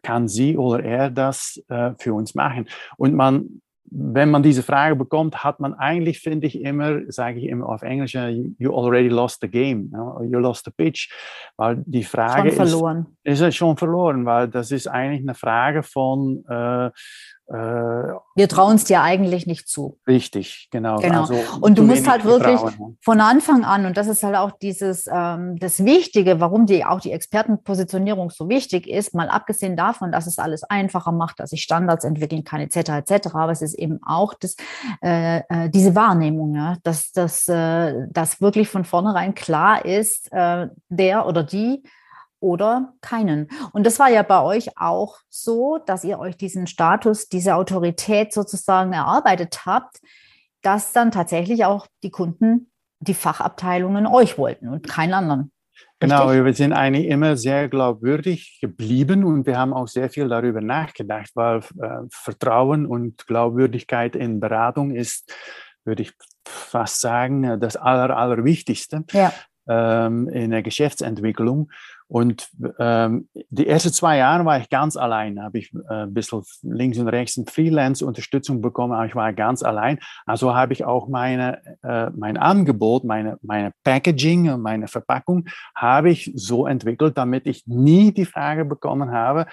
kann 0.03 0.27
sie 0.27 0.57
oder 0.57 0.83
er 0.83 1.11
das 1.11 1.63
äh, 1.69 1.93
für 1.99 2.15
uns 2.15 2.35
machen? 2.35 2.67
Und 2.97 3.15
man, 3.15 3.61
wenn 3.91 4.31
man 4.31 4.43
diese 4.43 4.63
Frage 4.63 4.97
bekommt, 4.97 5.45
hat 5.45 5.61
man 5.61 5.75
eigentlich, 5.75 6.21
finde 6.21 6.47
ich 6.47 6.61
immer, 6.61 7.01
sage 7.09 7.39
ich 7.39 7.47
immer 7.47 7.69
auf 7.69 7.83
Englisch, 7.83 8.15
you 8.15 8.75
already 8.75 9.09
lost 9.09 9.41
the 9.41 9.49
game, 9.49 9.93
you 10.23 10.39
lost 10.39 10.65
the 10.65 10.71
pitch, 10.71 11.11
weil 11.57 11.83
die 11.87 12.05
Frage 12.05 12.51
schon 12.51 12.67
verloren. 12.67 13.07
ist, 13.25 13.41
ist 13.41 13.57
schon 13.57 13.77
verloren, 13.77 14.27
weil 14.27 14.49
das 14.49 14.71
ist 14.71 14.87
eigentlich 14.87 15.23
eine 15.23 15.35
Frage 15.35 15.83
von 15.83 16.45
äh, 16.49 16.59
äh, 16.87 16.91
wir 17.51 18.49
trauen 18.49 18.77
es 18.77 18.85
dir 18.85 19.01
eigentlich 19.01 19.47
nicht 19.47 19.69
zu. 19.69 19.99
Richtig, 20.07 20.69
genau. 20.71 20.99
genau. 20.99 21.23
Also, 21.23 21.35
und 21.61 21.79
du 21.79 21.83
musst 21.83 22.07
halt 22.07 22.25
wirklich 22.25 22.61
trauen. 22.61 22.99
von 23.01 23.21
Anfang 23.23 23.65
an, 23.65 23.87
und 23.87 23.97
das 23.97 24.07
ist 24.07 24.23
halt 24.23 24.37
auch 24.37 24.51
dieses, 24.51 25.07
ähm, 25.11 25.59
das 25.59 25.83
Wichtige, 25.83 26.41
warum 26.41 26.67
die, 26.67 26.85
auch 26.85 27.01
die 27.01 27.13
Expertenpositionierung 27.13 28.29
so 28.31 28.51
wichtig 28.51 28.87
ist, 28.87 29.15
mal 29.15 29.31
abgesehen 29.31 29.77
davon, 29.77 30.13
dass 30.13 30.27
es 30.27 30.39
alles 30.39 30.63
einfacher 30.63 31.13
macht, 31.13 31.41
dass 31.41 31.53
ich 31.53 31.63
Standards 31.63 32.05
entwickeln 32.05 32.45
kann, 32.45 32.61
etc., 32.61 32.77
etc., 32.91 33.35
aber 33.35 33.53
es 33.53 33.63
ist 33.63 33.75
eben 33.75 33.99
auch 34.05 34.35
das, 34.35 34.57
äh, 35.03 35.39
äh, 35.49 35.71
diese 35.71 35.95
Wahrnehmung, 35.95 36.55
ja, 36.55 36.77
dass 36.83 37.13
das 37.13 37.49
äh, 37.49 37.95
dass 38.11 38.41
wirklich 38.43 38.69
von 38.69 38.85
vornherein 38.85 39.35
klar 39.35 39.85
ist, 39.85 40.31
äh, 40.33 40.69
der 40.91 41.27
oder 41.27 41.45
die 41.45 41.83
oder 42.41 42.95
keinen. 43.01 43.49
Und 43.73 43.85
das 43.85 43.99
war 43.99 44.11
ja 44.11 44.23
bei 44.23 44.43
euch 44.43 44.77
auch 44.77 45.19
so, 45.29 45.79
dass 45.79 46.05
ihr 46.05 46.19
euch 46.19 46.37
diesen 46.37 46.67
Status, 46.67 47.29
diese 47.29 47.55
Autorität 47.55 48.33
sozusagen 48.33 48.93
erarbeitet 48.93 49.67
habt, 49.67 50.01
dass 50.63 50.93
dann 50.93 51.11
tatsächlich 51.11 51.65
auch 51.65 51.87
die 52.03 52.11
Kunden, 52.11 52.71
die 53.01 53.15
Fachabteilungen 53.15 54.07
euch 54.07 54.39
wollten 54.39 54.69
und 54.69 54.89
keinen 54.89 55.15
anderen. 55.15 55.53
Genau, 56.01 56.31
wir 56.31 56.55
sind 56.55 56.73
eigentlich 56.73 57.07
immer 57.07 57.37
sehr 57.37 57.69
glaubwürdig 57.69 58.59
geblieben 58.61 59.25
und 59.25 59.47
wir 59.47 59.59
haben 59.59 59.73
auch 59.73 59.89
sehr 59.89 60.09
viel 60.11 60.29
darüber 60.29 60.61
nachgedacht, 60.61 61.31
weil 61.35 61.59
äh, 61.59 62.07
Vertrauen 62.11 62.87
und 62.87 63.27
Glaubwürdigkeit 63.27 64.15
in 64.15 64.39
Beratung 64.39 64.93
ist, 64.93 65.33
würde 65.85 66.03
ich 66.03 66.13
fast 66.47 67.01
sagen, 67.01 67.59
das 67.59 67.77
Aller, 67.77 68.17
Allerwichtigste 68.17 69.05
ja. 69.11 69.33
ähm, 69.69 70.29
in 70.29 70.53
der 70.53 70.63
Geschäftsentwicklung. 70.63 71.71
Und 72.09 72.49
ähm, 72.79 73.29
die 73.51 73.67
ersten 73.67 73.93
zwei 73.93 74.17
Jahre 74.17 74.45
war 74.47 74.59
ich 74.59 74.71
ganz 74.71 74.97
allein. 74.97 75.43
Habe 75.43 75.59
ich 75.59 75.73
äh, 75.91 76.05
ein 76.05 76.15
bisschen 76.15 76.43
links 76.63 76.99
und 76.99 77.09
rechts 77.09 77.41
Freelance-Unterstützung 77.47 78.63
bekommen, 78.63 78.95
aber 78.95 79.07
ich 79.07 79.15
war 79.15 79.33
ganz 79.35 79.63
allein. 79.63 79.99
Also 80.25 80.55
habe 80.55 80.73
ich 80.73 80.87
auch 80.87 81.09
meine, 81.09 81.61
äh, 81.83 82.11
mein 82.17 82.39
Angebot, 82.39 83.05
meine, 83.05 83.37
meine 83.43 83.73
Packaging, 83.85 84.59
meine 84.61 84.89
Verpackung, 84.89 85.47
habe 85.75 86.11
ich 86.11 86.33
so 86.35 86.67
entwickelt, 86.67 87.19
damit 87.19 87.47
ich 87.47 87.67
nie 87.67 88.13
die 88.13 88.25
Frage 88.25 88.65
bekommen 88.65 89.11
habe, 89.13 89.47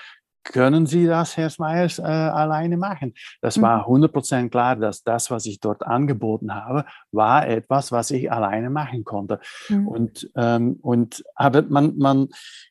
können 0.46 0.86
Sie 0.86 1.06
das, 1.08 1.36
Herr 1.36 1.50
Smeyers, 1.50 2.00
äh, 2.00 2.04
alleine 2.04 2.78
machen? 2.78 3.14
Das 3.42 3.62
war 3.62 3.88
100% 3.88 4.44
mhm. 4.44 4.50
klar, 4.50 4.76
dass 4.76 5.04
das, 5.04 5.32
was 5.32 5.46
ich 5.46 5.60
dort 5.60 5.86
angeboten 5.86 6.54
habe, 6.54 6.86
war 7.12 7.48
etwas, 7.48 7.92
was 7.92 8.12
ich 8.12 8.32
alleine 8.32 8.70
machen 8.70 9.04
konnte. 9.04 9.40
Mhm. 9.70 9.88
Und, 9.88 10.30
ähm, 10.36 10.78
und 10.82 11.24
aber 11.36 11.64
man, 11.64 11.98
man, 11.98 12.28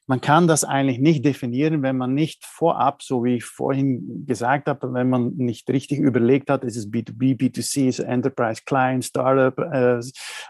man 0.07 0.21
kann 0.21 0.47
das 0.47 0.65
eigentlich 0.65 1.01
nicht 1.01 1.25
definieren, 1.25 1.83
wenn 1.83 1.97
man 1.97 2.15
nicht 2.15 2.45
vorab, 2.45 3.03
so 3.03 3.25
wie 3.25 3.37
ich 3.37 3.45
vorhin 3.45 4.25
gesagt 4.27 4.69
habe, 4.69 4.93
wenn 4.93 5.11
man 5.11 5.35
nicht 5.37 5.69
richtig 5.69 5.99
überlegt 5.99 6.51
hat, 6.51 6.63
ist 6.63 6.77
es 6.77 6.91
B2B, 6.91 7.37
B2C, 7.37 7.89
ist 7.89 7.99
es 7.99 8.05
Enterprise, 8.05 8.63
Client, 8.65 9.05
Startup, 9.05 9.59
äh, 9.59 10.01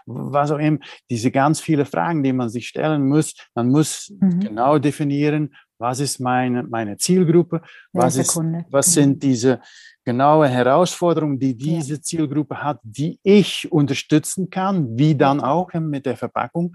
was 0.05 0.51
auch 0.51 0.59
immer, 0.59 0.77
diese 1.09 1.31
ganz 1.31 1.59
viele 1.59 1.85
Fragen, 1.85 2.21
die 2.21 2.33
man 2.33 2.49
sich 2.49 2.67
stellen 2.67 3.07
muss. 3.07 3.33
Man 3.55 3.69
muss 3.69 4.13
mhm. 4.19 4.39
genau 4.41 4.77
definieren, 4.77 5.55
was 5.77 5.99
ist 5.99 6.19
meine, 6.19 6.63
meine 6.63 6.97
Zielgruppe? 6.97 7.61
Was, 7.91 8.17
ist, 8.17 8.39
was 8.69 8.93
sind 8.93 9.21
diese 9.21 9.59
genaue 10.03 10.47
Herausforderungen, 10.47 11.39
die 11.39 11.55
diese 11.55 12.01
Zielgruppe 12.01 12.61
hat, 12.61 12.79
die 12.83 13.19
ich 13.23 13.71
unterstützen 13.71 14.49
kann, 14.49 14.97
wie 14.97 15.15
dann 15.15 15.41
auch 15.41 15.73
mit 15.73 16.05
der 16.05 16.17
Verpackung? 16.17 16.73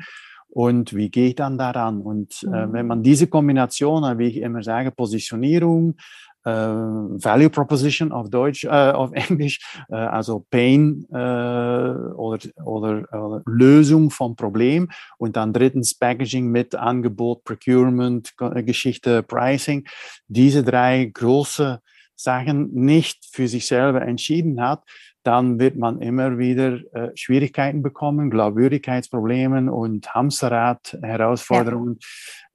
Und 0.52 0.94
wie 0.96 1.10
gehe 1.10 1.28
ich 1.28 1.36
dann 1.36 1.56
daran? 1.56 2.00
Und 2.00 2.42
äh, 2.42 2.72
wenn 2.72 2.82
mhm. 2.82 2.88
man 2.88 3.02
diese 3.04 3.28
Kombination, 3.28 4.18
wie 4.18 4.26
ich 4.26 4.36
immer 4.38 4.64
sage, 4.64 4.90
Positionierung, 4.90 5.94
Value 6.44 7.50
Proposition 7.50 8.12
auf 8.12 8.30
Deutsch, 8.30 8.64
äh, 8.64 8.68
auf 8.68 9.12
Englisch, 9.12 9.58
äh, 9.90 9.94
also 9.94 10.46
Pain 10.50 11.06
äh, 11.10 11.16
oder, 11.16 12.38
oder, 12.64 13.12
oder, 13.12 13.42
Lösung 13.46 14.10
vom 14.10 14.36
Problem 14.36 14.88
und 15.18 15.36
dann 15.36 15.52
drittens 15.52 15.94
Packaging 15.94 16.48
mit 16.48 16.74
Angebot, 16.74 17.44
Procurement, 17.44 18.34
Geschichte, 18.64 19.22
Pricing. 19.22 19.86
Diese 20.28 20.64
drei 20.64 21.04
große 21.12 21.80
Sachen 22.14 22.72
nicht 22.74 23.26
für 23.30 23.48
sich 23.48 23.66
selber 23.66 24.02
entschieden 24.02 24.60
hat, 24.60 24.82
dann 25.22 25.58
wird 25.58 25.76
man 25.76 26.00
immer 26.00 26.38
wieder 26.38 26.78
äh, 26.94 27.10
Schwierigkeiten 27.14 27.82
bekommen, 27.82 28.30
Glaubwürdigkeitsprobleme 28.30 29.70
und 29.72 30.14
Hamsterrad-Herausforderungen. 30.14 31.98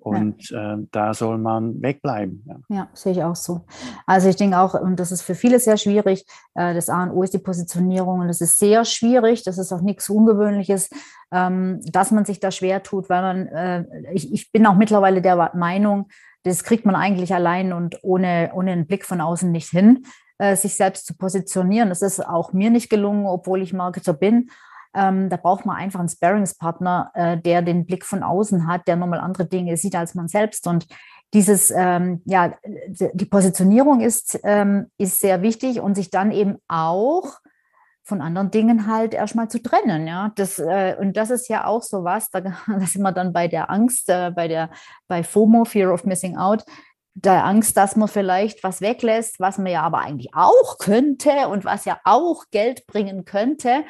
Und 0.05 0.51
ja. 0.51 0.75
äh, 0.75 0.77
da 0.91 1.15
soll 1.15 1.39
man 1.39 1.81
wegbleiben. 1.81 2.43
Ja. 2.45 2.75
ja. 2.75 2.87
sehe 2.93 3.13
ich 3.13 3.23
auch 3.23 3.35
so. 3.35 3.65
Also 4.05 4.29
ich 4.29 4.35
denke 4.35 4.59
auch, 4.59 4.75
und 4.75 4.99
das 4.99 5.11
ist 5.11 5.23
für 5.23 5.33
viele 5.33 5.59
sehr 5.59 5.77
schwierig, 5.77 6.27
äh, 6.53 6.75
das 6.75 6.89
A 6.89 7.03
und 7.03 7.09
O 7.09 7.23
ist 7.23 7.33
die 7.33 7.39
Positionierung 7.39 8.19
und 8.19 8.27
das 8.27 8.39
ist 8.39 8.59
sehr 8.59 8.85
schwierig, 8.85 9.41
das 9.41 9.57
ist 9.57 9.73
auch 9.73 9.81
nichts 9.81 10.07
Ungewöhnliches, 10.07 10.91
ähm, 11.31 11.79
dass 11.91 12.11
man 12.11 12.23
sich 12.23 12.39
da 12.39 12.51
schwer 12.51 12.83
tut, 12.83 13.09
weil 13.09 13.21
man, 13.23 13.47
äh, 13.47 14.13
ich, 14.13 14.31
ich 14.31 14.51
bin 14.51 14.67
auch 14.67 14.75
mittlerweile 14.75 15.23
der 15.23 15.51
Meinung, 15.55 16.07
das 16.43 16.63
kriegt 16.63 16.85
man 16.85 16.95
eigentlich 16.95 17.33
allein 17.33 17.73
und 17.73 17.97
ohne, 18.03 18.51
ohne 18.53 18.73
einen 18.73 18.85
Blick 18.85 19.05
von 19.05 19.21
außen 19.21 19.51
nicht 19.51 19.69
hin, 19.69 20.05
äh, 20.37 20.55
sich 20.55 20.75
selbst 20.75 21.07
zu 21.07 21.17
positionieren. 21.17 21.89
Das 21.89 22.03
ist 22.03 22.23
auch 22.23 22.53
mir 22.53 22.69
nicht 22.69 22.91
gelungen, 22.91 23.25
obwohl 23.25 23.63
ich 23.63 23.73
Marketer 23.73 24.13
bin. 24.13 24.51
Ähm, 24.95 25.29
da 25.29 25.37
braucht 25.37 25.65
man 25.65 25.77
einfach 25.77 25.99
einen 25.99 26.09
Sparringspartner, 26.09 27.11
äh, 27.13 27.37
der 27.37 27.61
den 27.61 27.85
Blick 27.85 28.05
von 28.05 28.23
außen 28.23 28.67
hat, 28.67 28.87
der 28.87 28.95
nochmal 28.95 29.19
andere 29.19 29.45
Dinge 29.45 29.77
sieht 29.77 29.95
als 29.95 30.15
man 30.15 30.27
selbst. 30.27 30.67
Und 30.67 30.87
dieses, 31.33 31.71
ähm, 31.71 32.21
ja, 32.25 32.53
die 32.87 33.25
Positionierung 33.25 34.01
ist, 34.01 34.39
ähm, 34.43 34.91
ist 34.97 35.19
sehr 35.19 35.41
wichtig 35.41 35.81
und 35.81 35.95
sich 35.95 36.09
dann 36.09 36.31
eben 36.31 36.57
auch 36.67 37.39
von 38.05 38.21
anderen 38.21 38.51
Dingen 38.51 38.87
halt 38.87 39.13
erstmal 39.13 39.49
zu 39.49 39.61
trennen. 39.61 40.07
Ja, 40.07 40.31
das, 40.35 40.59
äh, 40.59 40.95
und 40.99 41.17
das 41.17 41.31
ist 41.31 41.49
ja 41.49 41.65
auch 41.65 41.81
so 41.81 42.03
was, 42.03 42.29
da, 42.29 42.39
da 42.67 42.85
sind 42.85 43.01
wir 43.01 43.11
dann 43.11 43.33
bei 43.33 43.47
der 43.47 43.69
Angst, 43.69 44.09
äh, 44.09 44.31
bei 44.31 44.47
der, 44.47 44.69
bei 45.07 45.23
FOMO, 45.23 45.65
Fear 45.65 45.91
of 45.91 46.05
Missing 46.05 46.37
Out, 46.37 46.63
der 47.15 47.45
Angst, 47.45 47.77
dass 47.77 47.95
man 47.95 48.07
vielleicht 48.07 48.63
was 48.63 48.81
weglässt, 48.81 49.39
was 49.39 49.57
man 49.57 49.67
ja 49.67 49.81
aber 49.81 49.99
eigentlich 49.99 50.29
auch 50.33 50.77
könnte 50.77 51.47
und 51.49 51.65
was 51.65 51.85
ja 51.85 51.99
auch 52.03 52.43
Geld 52.51 52.85
bringen 52.87 53.25
könnte. 53.25 53.83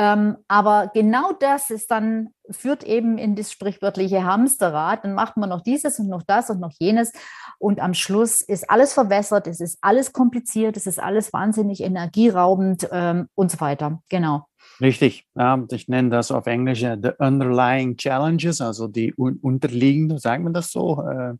Ähm, 0.00 0.36
aber 0.46 0.92
genau 0.94 1.32
das 1.32 1.70
ist 1.70 1.90
dann, 1.90 2.28
führt 2.50 2.84
eben 2.84 3.18
in 3.18 3.34
das 3.34 3.50
sprichwörtliche 3.50 4.22
Hamsterrad. 4.22 5.04
Dann 5.04 5.14
macht 5.14 5.36
man 5.36 5.48
noch 5.48 5.60
dieses 5.60 5.98
und 5.98 6.08
noch 6.08 6.22
das 6.22 6.50
und 6.50 6.60
noch 6.60 6.70
jenes. 6.78 7.12
Und 7.58 7.80
am 7.80 7.94
Schluss 7.94 8.40
ist 8.40 8.70
alles 8.70 8.92
verwässert, 8.92 9.48
es 9.48 9.60
ist 9.60 9.78
alles 9.80 10.12
kompliziert, 10.12 10.76
es 10.76 10.86
ist 10.86 11.00
alles 11.00 11.32
wahnsinnig 11.32 11.82
energieraubend 11.82 12.88
ähm, 12.92 13.26
und 13.34 13.50
so 13.50 13.58
weiter. 13.58 14.00
Genau. 14.08 14.44
Richtig. 14.80 15.26
Ich 15.72 15.88
nenne 15.88 16.10
das 16.10 16.30
auf 16.30 16.46
Englisch 16.46 16.84
uh, 16.84 16.96
the 17.02 17.10
underlying 17.18 17.96
challenges, 17.96 18.60
also 18.60 18.86
die 18.86 19.12
un 19.16 19.38
unterliegenden, 19.42 20.18
sagen 20.18 20.44
wir 20.44 20.52
das 20.52 20.70
so, 20.70 21.02
äh, 21.02 21.34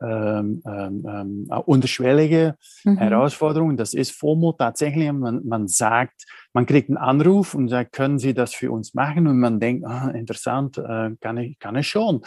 ähm, 0.00 0.62
ähm, 0.66 1.04
ähm 1.08 1.50
unterschwellige 1.64 2.56
mhm. 2.84 2.98
Herausforderungen. 2.98 3.76
Das 3.76 3.94
ist 3.94 4.12
FOMO 4.12 4.52
tatsächlich, 4.52 5.10
man, 5.12 5.46
man 5.46 5.68
sagt, 5.68 6.24
man 6.52 6.66
kriegt 6.66 6.88
einen 6.88 6.96
Anruf 6.96 7.54
und 7.54 7.68
sagt, 7.68 7.92
können 7.92 8.18
Sie 8.18 8.34
das 8.34 8.54
für 8.54 8.70
uns 8.70 8.94
machen? 8.94 9.26
Und 9.26 9.38
man 9.38 9.60
denkt, 9.60 9.86
ah, 9.86 10.08
interessant, 10.08 10.78
äh, 10.78 11.10
kann, 11.20 11.36
ich, 11.36 11.58
kann 11.58 11.76
ich 11.76 11.88
schon. 11.88 12.22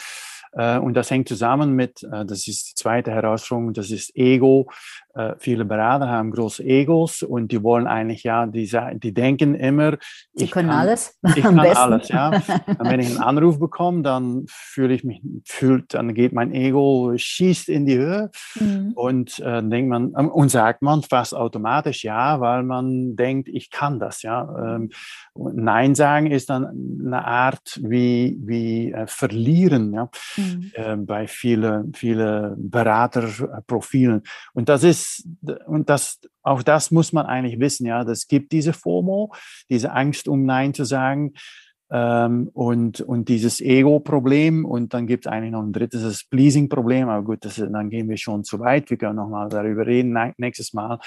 Äh, 0.52 0.80
und 0.80 0.96
das 0.96 1.12
hängt 1.12 1.28
zusammen 1.28 1.76
mit, 1.76 2.04
äh, 2.04 2.26
das 2.26 2.48
ist 2.48 2.72
die 2.72 2.76
zweite 2.76 3.12
Herausforderung, 3.12 3.74
das 3.74 3.92
ist 3.92 4.16
Ego. 4.16 4.70
Äh, 5.14 5.34
viele 5.38 5.66
Berater 5.66 6.08
haben 6.08 6.32
große 6.32 6.64
Egos 6.64 7.24
und 7.24 7.52
die 7.52 7.62
wollen 7.62 7.88
eigentlich, 7.88 8.24
ja, 8.24 8.46
die, 8.46 8.70
die 8.96 9.14
denken 9.14 9.56
immer, 9.56 9.98
Sie 10.34 10.46
ich 10.46 10.52
können 10.52 10.70
kann, 10.70 10.80
alles. 10.80 11.18
Ich 11.36 11.44
kann 11.44 11.60
alles, 11.60 12.08
ja. 12.10 12.30
Und 12.30 12.90
wenn 12.90 13.00
ich 13.00 13.10
einen 13.10 13.20
Anruf 13.20 13.60
bekomme, 13.60 14.02
dann 14.02 14.46
fühle 14.48 14.94
ich 14.94 15.04
mich, 15.04 15.22
fühlt, 15.46 15.94
dann 15.94 16.14
geht 16.14 16.34
mein 16.34 16.52
Ego, 16.52 17.14
schießt 17.16 17.59
in 17.68 17.86
die 17.86 17.98
Höhe 17.98 18.30
mhm. 18.60 18.94
und 18.96 19.40
äh, 19.40 19.62
denkt 19.62 19.90
man, 19.90 20.14
ähm, 20.18 20.30
und 20.30 20.50
sagt 20.50 20.82
man 20.82 21.04
fast 21.04 21.36
automatisch 21.36 22.04
ja, 22.04 22.40
weil 22.40 22.64
man 22.64 23.16
denkt, 23.16 23.50
ich 23.50 23.72
kann 23.72 24.00
das, 24.00 24.22
ja. 24.22 24.76
Ähm, 24.76 24.92
Nein 25.36 25.96
sagen 25.96 26.28
ist 26.28 26.50
dann 26.50 26.66
eine 27.06 27.26
Art 27.26 27.80
wie, 27.82 28.38
wie 28.42 28.92
äh, 28.92 29.08
verlieren, 29.08 29.94
ja 29.94 30.10
mhm. 30.38 30.72
äh, 30.74 30.96
bei 30.96 31.28
vielen 31.28 31.94
viele 31.94 32.56
Beraterprofilen. 32.58 34.24
Und 34.54 34.70
das 34.70 34.84
ist, 34.84 35.28
und 35.66 35.90
das, 35.90 36.20
auch 36.44 36.64
das 36.64 36.92
muss 36.92 37.14
man 37.14 37.26
eigentlich 37.26 37.60
wissen, 37.60 37.86
ja, 37.86 38.04
das 38.04 38.28
gibt 38.28 38.52
diese 38.52 38.74
FOMO, 38.74 39.34
diese 39.70 39.92
Angst, 39.92 40.28
um 40.28 40.46
Nein 40.46 40.74
zu 40.74 40.86
sagen. 40.86 41.34
Ähm, 41.92 42.52
und, 42.54 43.02
und 43.02 43.30
dieses 43.30 43.62
Ego-Problem 43.62 44.64
und 44.64 44.94
dann 44.94 45.08
gibt 45.08 45.26
es 45.26 45.32
eigentlich 45.32 45.52
noch 45.52 45.64
ein 45.64 45.74
drittes, 45.74 46.04
das 46.04 46.24
Pleasing-Problem, 46.24 47.10
aber 47.10 47.24
gut, 47.24 47.44
das, 47.46 47.56
dann 47.56 47.90
gehen 47.90 48.08
wir 48.10 48.18
schon 48.18 48.44
zu 48.44 48.60
weit, 48.60 48.92
wir 48.92 48.98
können 48.98 49.16
nochmal 49.16 49.50
darüber 49.50 49.88
reden 49.88 50.16
nächstes 50.38 50.74
Mal, 50.74 51.00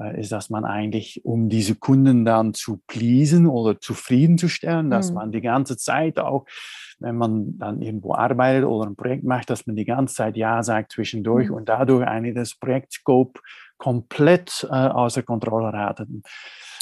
äh, 0.00 0.20
ist, 0.20 0.30
dass 0.30 0.48
man 0.48 0.64
eigentlich, 0.64 1.24
um 1.24 1.48
diese 1.48 1.74
Kunden 1.74 2.24
dann 2.24 2.54
zu 2.54 2.80
pleasen 2.86 3.46
oder 3.48 3.80
zufriedenzustellen, 3.80 4.88
dass 4.88 5.10
mhm. 5.10 5.16
man 5.16 5.32
die 5.32 5.40
ganze 5.40 5.76
Zeit 5.76 6.20
auch, 6.20 6.46
wenn 7.00 7.16
man 7.16 7.58
dann 7.58 7.82
irgendwo 7.82 8.14
arbeitet 8.14 8.66
oder 8.66 8.88
ein 8.88 8.94
Projekt 8.94 9.24
macht, 9.24 9.50
dass 9.50 9.66
man 9.66 9.74
die 9.74 9.84
ganze 9.84 10.14
Zeit 10.14 10.36
Ja 10.36 10.62
sagt 10.62 10.92
zwischendurch 10.92 11.48
mhm. 11.48 11.54
und 11.54 11.68
dadurch 11.68 12.06
eigentlich 12.06 12.36
das 12.36 12.54
Projektscope 12.54 13.40
komplett 13.78 14.64
äh, 14.70 14.74
außer 14.74 15.24
Kontrolle 15.24 15.72
hat. 15.76 16.06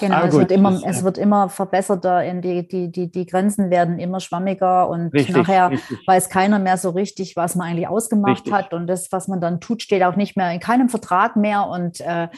Genau, 0.01 0.23
es, 0.23 0.33
wird 0.33 0.53
immer, 0.53 0.81
es 0.85 1.03
wird 1.03 1.19
immer 1.19 1.49
verbesserter, 1.49 2.25
in 2.25 2.41
die, 2.41 2.69
die, 2.69 2.93
die, 2.93 3.11
die 3.11 3.27
Grenzen 3.27 3.69
werden 3.69 3.99
immer 3.99 4.21
schwammiger 4.21 4.89
und 4.89 5.13
richtig, 5.13 5.35
nachher 5.35 5.71
richtig. 5.71 6.07
weiß 6.07 6.29
keiner 6.29 6.61
mehr 6.61 6.77
so 6.77 6.91
richtig, 6.91 7.35
was 7.35 7.57
man 7.57 7.69
eigentlich 7.69 7.89
ausgemacht 7.89 8.45
richtig. 8.47 8.53
hat. 8.53 8.73
Und 8.73 8.87
das, 8.87 9.11
was 9.11 9.27
man 9.27 9.41
dann 9.41 9.61
tut, 9.61 9.83
steht 9.83 10.05
auch 10.05 10.15
nicht 10.15 10.37
mehr 10.37 10.53
in 10.53 10.61
keinem 10.61 10.89
Vertrag 10.89 11.35
mehr. 11.35 11.67
Und, 11.67 12.01
äh, 12.01 12.29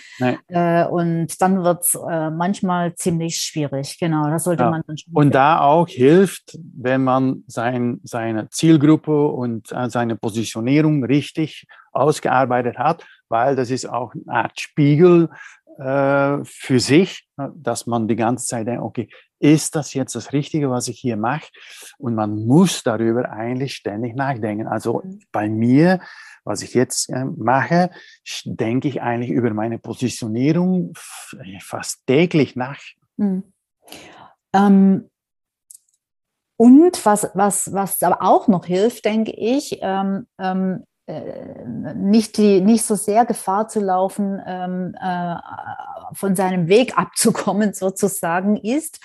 äh, 0.49 0.87
und 0.87 1.41
dann 1.43 1.63
wird 1.63 1.83
es 1.83 1.95
äh, 1.95 2.31
manchmal 2.31 2.95
ziemlich 2.95 3.37
schwierig. 3.37 3.99
Genau, 4.01 4.31
das 4.31 4.45
sollte 4.45 4.63
ja. 4.63 4.71
man 4.71 4.83
dann 4.87 4.97
schon. 4.97 5.13
Und 5.13 5.35
da 5.35 5.61
auch 5.61 5.89
hilft, 5.89 6.59
wenn 6.75 7.05
man 7.05 7.45
sein, 7.47 8.01
seine 8.05 8.49
Zielgruppe 8.49 9.27
und 9.27 9.71
äh, 9.73 9.91
seine 9.91 10.17
Positionierung 10.17 11.05
richtig 11.05 11.67
ausgearbeitet 11.93 12.79
hat, 12.79 13.05
weil 13.29 13.57
das 13.57 13.71
ist 13.71 13.89
auch 13.89 14.13
eine 14.15 14.45
Art 14.45 14.61
Spiegel 14.61 15.29
äh, 15.81 16.45
für 16.45 16.79
sich, 16.79 17.27
ne, 17.37 17.53
dass 17.57 17.87
man 17.87 18.07
die 18.07 18.17
ganze 18.17 18.47
Zeit 18.47 18.67
denkt, 18.67 18.83
okay, 18.83 19.09
ist 19.39 19.75
das 19.75 19.95
jetzt 19.95 20.15
das 20.15 20.33
Richtige, 20.35 20.71
was 20.71 20.89
ich 20.89 21.01
hier 21.01 21.17
mache? 21.17 21.49
Und 21.99 22.15
man 22.15 22.47
muss 22.47 22.83
darüber 22.83 23.31
eigentlich 23.31 23.75
ständig 23.75 24.15
nachdenken. 24.15 24.67
Also 24.67 25.01
mhm. 25.03 25.21
bei 25.33 25.49
mir, 25.49 26.01
was 26.45 26.63
ich 26.63 26.75
jetzt 26.75 27.09
äh, 27.09 27.25
mache, 27.25 27.91
denke 28.45 28.89
ich 28.89 29.01
eigentlich 29.01 29.31
über 29.31 29.55
meine 29.55 29.79
Positionierung 29.79 30.93
fast 31.61 32.07
täglich 32.07 32.57
nach. 32.57 32.81
Mhm. 33.17 33.45
Ähm, 34.53 35.09
und 36.59 37.07
was, 37.07 37.31
was, 37.33 37.73
was 37.73 38.03
aber 38.03 38.21
auch 38.21 38.47
noch 38.47 38.67
hilft, 38.67 39.07
denke 39.07 39.33
ich, 39.33 39.79
ähm, 39.81 40.27
ähm, 40.39 40.85
äh, 40.85 40.90
nicht, 41.95 42.37
die, 42.37 42.61
nicht 42.61 42.85
so 42.85 42.95
sehr 42.95 43.25
Gefahr 43.25 43.69
zu 43.69 43.81
laufen, 43.81 44.41
ähm, 44.47 44.95
äh, 45.01 45.35
von 46.13 46.37
seinem 46.37 46.69
Weg 46.69 46.97
abzukommen, 46.99 47.73
sozusagen, 47.75 48.57
ist, 48.57 49.01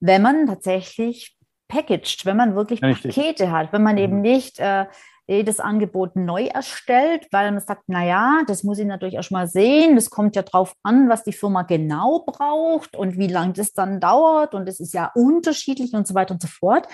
wenn 0.00 0.22
man 0.22 0.46
tatsächlich 0.46 1.36
packaged, 1.68 2.26
wenn 2.26 2.36
man 2.36 2.54
wirklich 2.54 2.82
Richtig. 2.82 3.14
Pakete 3.14 3.52
hat, 3.52 3.72
wenn 3.72 3.82
man 3.82 3.96
eben 3.98 4.16
mhm. 4.16 4.22
nicht 4.22 4.58
äh, 4.58 4.86
jedes 5.30 5.60
Angebot 5.60 6.16
neu 6.16 6.46
erstellt, 6.46 7.28
weil 7.30 7.50
man 7.52 7.60
sagt, 7.60 7.88
naja, 7.88 8.42
das 8.46 8.64
muss 8.64 8.78
ich 8.78 8.86
natürlich 8.86 9.14
erst 9.14 9.30
mal 9.30 9.46
sehen. 9.46 9.94
Das 9.94 10.10
kommt 10.10 10.34
ja 10.36 10.42
drauf 10.42 10.74
an, 10.82 11.08
was 11.08 11.22
die 11.22 11.32
Firma 11.32 11.62
genau 11.62 12.24
braucht 12.26 12.96
und 12.96 13.16
wie 13.16 13.28
lange 13.28 13.52
das 13.52 13.72
dann 13.72 14.00
dauert. 14.00 14.54
Und 14.54 14.68
es 14.68 14.80
ist 14.80 14.92
ja 14.92 15.12
unterschiedlich 15.14 15.94
und 15.94 16.06
so 16.06 16.14
weiter 16.14 16.34
und 16.34 16.42
so 16.42 16.48
fort. 16.48 16.88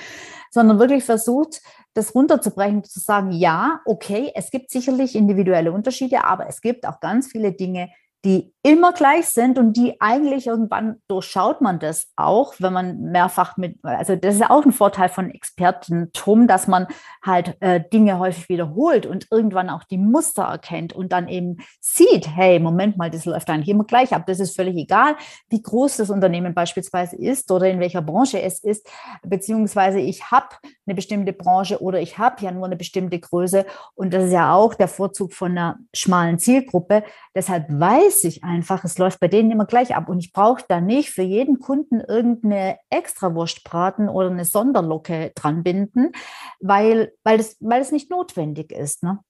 Sondern 0.50 0.78
wirklich 0.78 1.04
versucht, 1.04 1.62
das 1.94 2.14
runterzubrechen, 2.14 2.84
zu 2.84 3.00
sagen, 3.00 3.32
ja, 3.32 3.80
okay, 3.86 4.30
es 4.34 4.50
gibt 4.50 4.70
sicherlich 4.70 5.16
individuelle 5.16 5.72
Unterschiede, 5.72 6.24
aber 6.24 6.46
es 6.46 6.60
gibt 6.60 6.86
auch 6.86 7.00
ganz 7.00 7.28
viele 7.28 7.52
Dinge, 7.52 7.90
die 8.26 8.52
immer 8.64 8.92
gleich 8.92 9.26
sind 9.26 9.58
und 9.58 9.76
die 9.76 10.00
eigentlich 10.00 10.48
irgendwann 10.48 10.96
durchschaut 11.06 11.60
man 11.60 11.78
das 11.78 12.08
auch, 12.16 12.54
wenn 12.58 12.72
man 12.72 13.00
mehrfach 13.00 13.56
mit, 13.56 13.78
also 13.84 14.16
das 14.16 14.34
ist 14.34 14.40
ja 14.40 14.50
auch 14.50 14.64
ein 14.64 14.72
Vorteil 14.72 15.08
von 15.08 15.30
Expertentum, 15.30 16.48
dass 16.48 16.66
man 16.66 16.88
halt 17.24 17.56
äh, 17.60 17.80
Dinge 17.92 18.18
häufig 18.18 18.48
wiederholt 18.48 19.06
und 19.06 19.28
irgendwann 19.30 19.70
auch 19.70 19.84
die 19.84 19.98
Muster 19.98 20.42
erkennt 20.42 20.92
und 20.92 21.12
dann 21.12 21.28
eben 21.28 21.58
sieht, 21.80 22.26
hey, 22.34 22.58
Moment 22.58 22.96
mal, 22.96 23.08
das 23.08 23.24
läuft 23.24 23.48
eigentlich 23.48 23.68
immer 23.68 23.84
gleich 23.84 24.12
ab. 24.12 24.24
Das 24.26 24.40
ist 24.40 24.56
völlig 24.56 24.74
egal, 24.76 25.14
wie 25.48 25.62
groß 25.62 25.98
das 25.98 26.10
Unternehmen 26.10 26.52
beispielsweise 26.52 27.14
ist 27.14 27.48
oder 27.52 27.68
in 27.68 27.78
welcher 27.78 28.02
Branche 28.02 28.42
es 28.42 28.58
ist, 28.58 28.90
beziehungsweise 29.22 30.00
ich 30.00 30.32
habe 30.32 30.48
eine 30.86 30.96
bestimmte 30.96 31.32
Branche 31.32 31.80
oder 31.80 32.00
ich 32.00 32.18
habe 32.18 32.42
ja 32.42 32.50
nur 32.50 32.66
eine 32.66 32.76
bestimmte 32.76 33.20
Größe 33.20 33.64
und 33.94 34.12
das 34.12 34.24
ist 34.24 34.32
ja 34.32 34.52
auch 34.52 34.74
der 34.74 34.88
Vorzug 34.88 35.34
von 35.34 35.52
einer 35.52 35.76
schmalen 35.94 36.40
Zielgruppe. 36.40 37.04
Deshalb 37.32 37.66
weiß 37.68 38.15
ich 38.24 38.44
einfach, 38.44 38.84
es 38.84 38.98
läuft 38.98 39.20
bei 39.20 39.28
denen 39.28 39.50
immer 39.50 39.66
gleich 39.66 39.94
ab. 39.94 40.08
Und 40.08 40.18
ich 40.18 40.32
brauche 40.32 40.64
da 40.68 40.80
nicht 40.80 41.10
für 41.10 41.22
jeden 41.22 41.58
Kunden 41.58 42.00
irgendeine 42.00 42.78
Extrawurstbraten 42.90 44.08
oder 44.08 44.30
eine 44.30 44.44
Sonderlocke 44.44 45.32
dran 45.34 45.62
binden, 45.62 46.12
weil, 46.60 47.12
weil, 47.24 47.40
es, 47.40 47.56
weil 47.60 47.80
es 47.80 47.92
nicht 47.92 48.10
notwendig 48.10 48.72
ist. 48.72 49.02
Ne? 49.02 49.20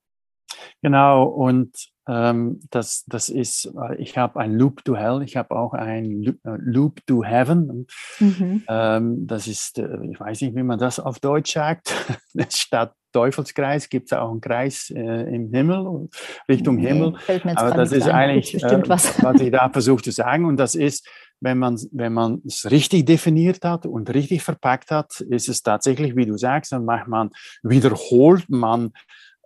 Genau, 0.83 1.25
und 1.25 1.91
ähm, 2.09 2.61
das, 2.71 3.05
das 3.07 3.29
ist, 3.29 3.67
äh, 3.77 3.97
ich 3.97 4.17
habe 4.17 4.39
ein 4.39 4.53
Loop 4.53 4.85
to 4.85 4.97
Hell, 4.97 5.23
ich 5.23 5.37
habe 5.37 5.57
auch 5.57 5.73
ein 5.73 6.23
äh, 6.23 6.57
Loop 6.59 7.05
to 7.07 7.25
Heaven. 7.25 7.87
Mhm. 8.21 8.63
Ähm, 8.69 9.27
das 9.27 9.49
ist, 9.49 9.79
äh, 9.79 9.99
ich 10.11 10.21
weiß 10.21 10.43
nicht, 10.43 10.55
wie 10.55 10.63
man 10.63 10.79
das 10.79 11.01
auf 11.01 11.19
Deutsch 11.19 11.55
sagt, 11.55 11.93
statt 12.51 12.95
Teufelskreis 13.17 13.89
gibt 13.89 14.13
es 14.13 14.19
auch 14.19 14.31
einen 14.31 14.43
Kreis 14.43 14.93
äh, 14.95 15.01
im 15.35 15.51
Himmel, 15.51 16.11
Richtung 16.51 16.77
nee, 16.77 16.89
Himmel. 16.89 17.15
Aber 17.55 17.71
das 17.71 17.91
ist 17.93 18.09
eigentlich, 18.09 18.55
äh, 18.63 18.83
was. 18.87 19.23
was 19.23 19.41
ich 19.41 19.51
da 19.51 19.71
versuche 19.71 20.03
zu 20.03 20.11
sagen. 20.11 20.45
Und 20.45 20.59
das 20.59 20.75
ist, 20.75 21.09
wenn 21.41 21.57
man 21.57 21.79
wenn 21.93 22.13
man 22.13 22.43
es 22.47 22.71
richtig 22.71 23.07
definiert 23.07 23.65
hat 23.65 23.87
und 23.87 24.13
richtig 24.13 24.43
verpackt 24.43 24.91
hat, 24.91 25.21
ist 25.21 25.49
es 25.49 25.63
tatsächlich, 25.63 26.15
wie 26.15 26.27
du 26.27 26.37
sagst, 26.37 26.73
dann 26.73 26.85
macht 26.85 27.09
man 27.09 27.31
wiederholt 27.63 28.51
man 28.51 28.93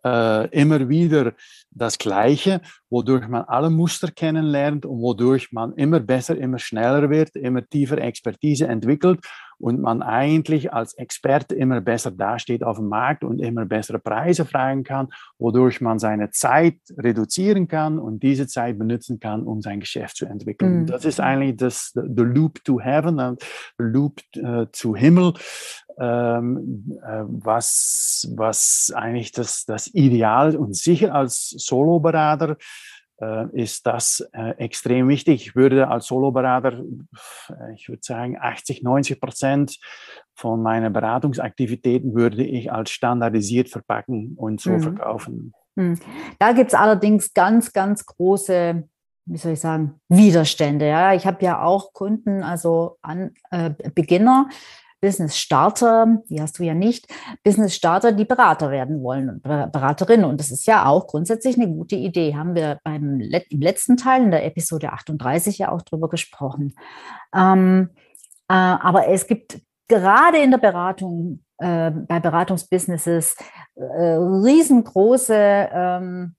äh, 0.05 0.49
immer 0.49 0.89
wieder 0.89 1.35
das 1.71 1.97
Gleiche, 1.97 2.61
wodurch 2.89 3.29
man 3.29 3.45
alle 3.45 3.71
Muster 3.71 4.11
kennenlernt 4.11 4.85
und 4.85 5.01
wodurch 5.01 5.53
man 5.53 5.75
immer 5.75 6.01
besser, 6.01 6.37
immer 6.37 6.59
schneller 6.59 7.09
wird, 7.09 7.37
immer 7.37 7.65
tiefer 7.65 7.99
Expertise 7.99 8.67
entwickelt 8.67 9.21
und 9.61 9.81
man 9.81 10.03
eigentlich 10.03 10.73
als 10.73 10.95
Experte 10.95 11.55
immer 11.55 11.81
besser 11.81 12.11
dasteht 12.11 12.65
auf 12.65 12.79
dem 12.79 12.89
Markt 12.89 13.25
und 13.25 13.39
immer 13.41 13.67
bessere 13.67 13.99
Preise 13.99 14.45
fragen 14.45 14.85
kann, 14.85 15.09
wodurch 15.39 15.81
man 15.81 15.99
seine 15.99 16.31
Zeit 16.31 16.77
reduzieren 16.97 17.69
kann 17.69 17.99
und 17.99 18.23
diese 18.23 18.47
Zeit 18.47 18.79
benutzen 18.79 19.21
kann, 19.21 19.43
um 19.43 19.61
sein 19.61 19.81
Geschäft 19.81 20.17
zu 20.17 20.27
entwickeln. 20.27 20.81
Mhm. 20.81 20.87
Das 20.87 21.05
ist 21.05 21.21
eigentlich 21.21 21.57
das 21.57 21.93
the 21.95 22.23
Loop 22.23 22.65
to 22.65 22.81
Heaven, 22.81 23.37
the 23.79 23.85
Loop 23.85 24.21
äh, 24.35 24.67
zu 24.73 24.97
Himmel, 24.97 25.35
ähm, 25.99 26.99
äh, 27.03 27.25
was, 27.27 28.33
was 28.35 28.93
eigentlich 28.95 29.33
das, 29.33 29.67
das 29.67 29.89
Ideal 29.89 30.57
und 30.57 30.75
sicher 30.75 31.15
als 31.15 31.51
Soloberater 31.51 32.57
ist 33.53 33.87
das 33.87 34.21
äh, 34.33 34.51
extrem 34.59 35.09
wichtig. 35.09 35.47
Ich 35.47 35.57
würde 35.57 35.89
als 35.89 36.07
Soloberater, 36.07 36.83
ich 37.75 37.89
würde 37.89 38.03
sagen, 38.03 38.37
80, 38.41 38.83
90 38.83 39.21
Prozent 39.21 39.79
von 40.35 40.63
meinen 40.63 40.93
Beratungsaktivitäten 40.93 42.15
würde 42.15 42.45
ich 42.45 42.73
als 42.73 42.91
standardisiert 42.91 43.69
verpacken 43.69 44.35
und 44.37 44.61
so 44.61 44.71
mhm. 44.71 44.81
verkaufen. 44.81 45.53
Mhm. 45.75 45.99
Da 46.39 46.53
gibt 46.53 46.73
es 46.73 46.75
allerdings 46.75 47.35
ganz, 47.35 47.73
ganz 47.73 48.07
große 48.07 48.85
wie 49.27 49.37
soll 49.37 49.53
ich 49.53 49.61
sagen, 49.61 50.01
Widerstände. 50.09 50.89
Ja, 50.89 51.15
ich 51.15 51.25
habe 51.25 51.45
ja 51.45 51.63
auch 51.63 51.93
Kunden, 51.93 52.43
also 52.43 52.97
an, 53.01 53.33
äh, 53.51 53.71
Beginner, 53.95 54.49
Business 55.01 55.37
Starter, 55.39 56.19
die 56.29 56.41
hast 56.41 56.59
du 56.59 56.63
ja 56.63 56.75
nicht, 56.75 57.07
Business 57.43 57.75
Starter, 57.75 58.13
die 58.13 58.25
Berater 58.25 58.71
werden 58.71 59.03
wollen 59.03 59.29
und 59.29 59.43
Beraterinnen. 59.43 60.25
Und 60.25 60.41
das 60.41 60.51
ist 60.51 60.67
ja 60.67 60.87
auch 60.87 61.07
grundsätzlich 61.07 61.57
eine 61.57 61.69
gute 61.69 61.97
Idee. 61.97 62.37
Haben 62.37 62.55
wir 62.55 62.79
beim 62.85 63.21
im 63.21 63.61
letzten 63.61 63.97
Teil 63.97 64.23
in 64.23 64.31
der 64.31 64.45
Episode 64.45 64.93
38 64.93 65.59
ja 65.59 65.73
auch 65.73 65.83
drüber 65.83 66.09
gesprochen. 66.09 66.75
Ähm, 67.35 67.91
äh, 68.49 68.55
aber 68.55 69.09
es 69.09 69.27
gibt 69.27 69.61
gerade 69.89 70.39
in 70.39 70.51
der 70.51 70.59
Beratung, 70.59 71.45
äh, 71.59 71.91
bei 71.91 72.21
Beratungsbusinesses, 72.21 73.37
äh, 73.77 73.83
riesengroße 73.83 75.69
ähm, 75.73 76.35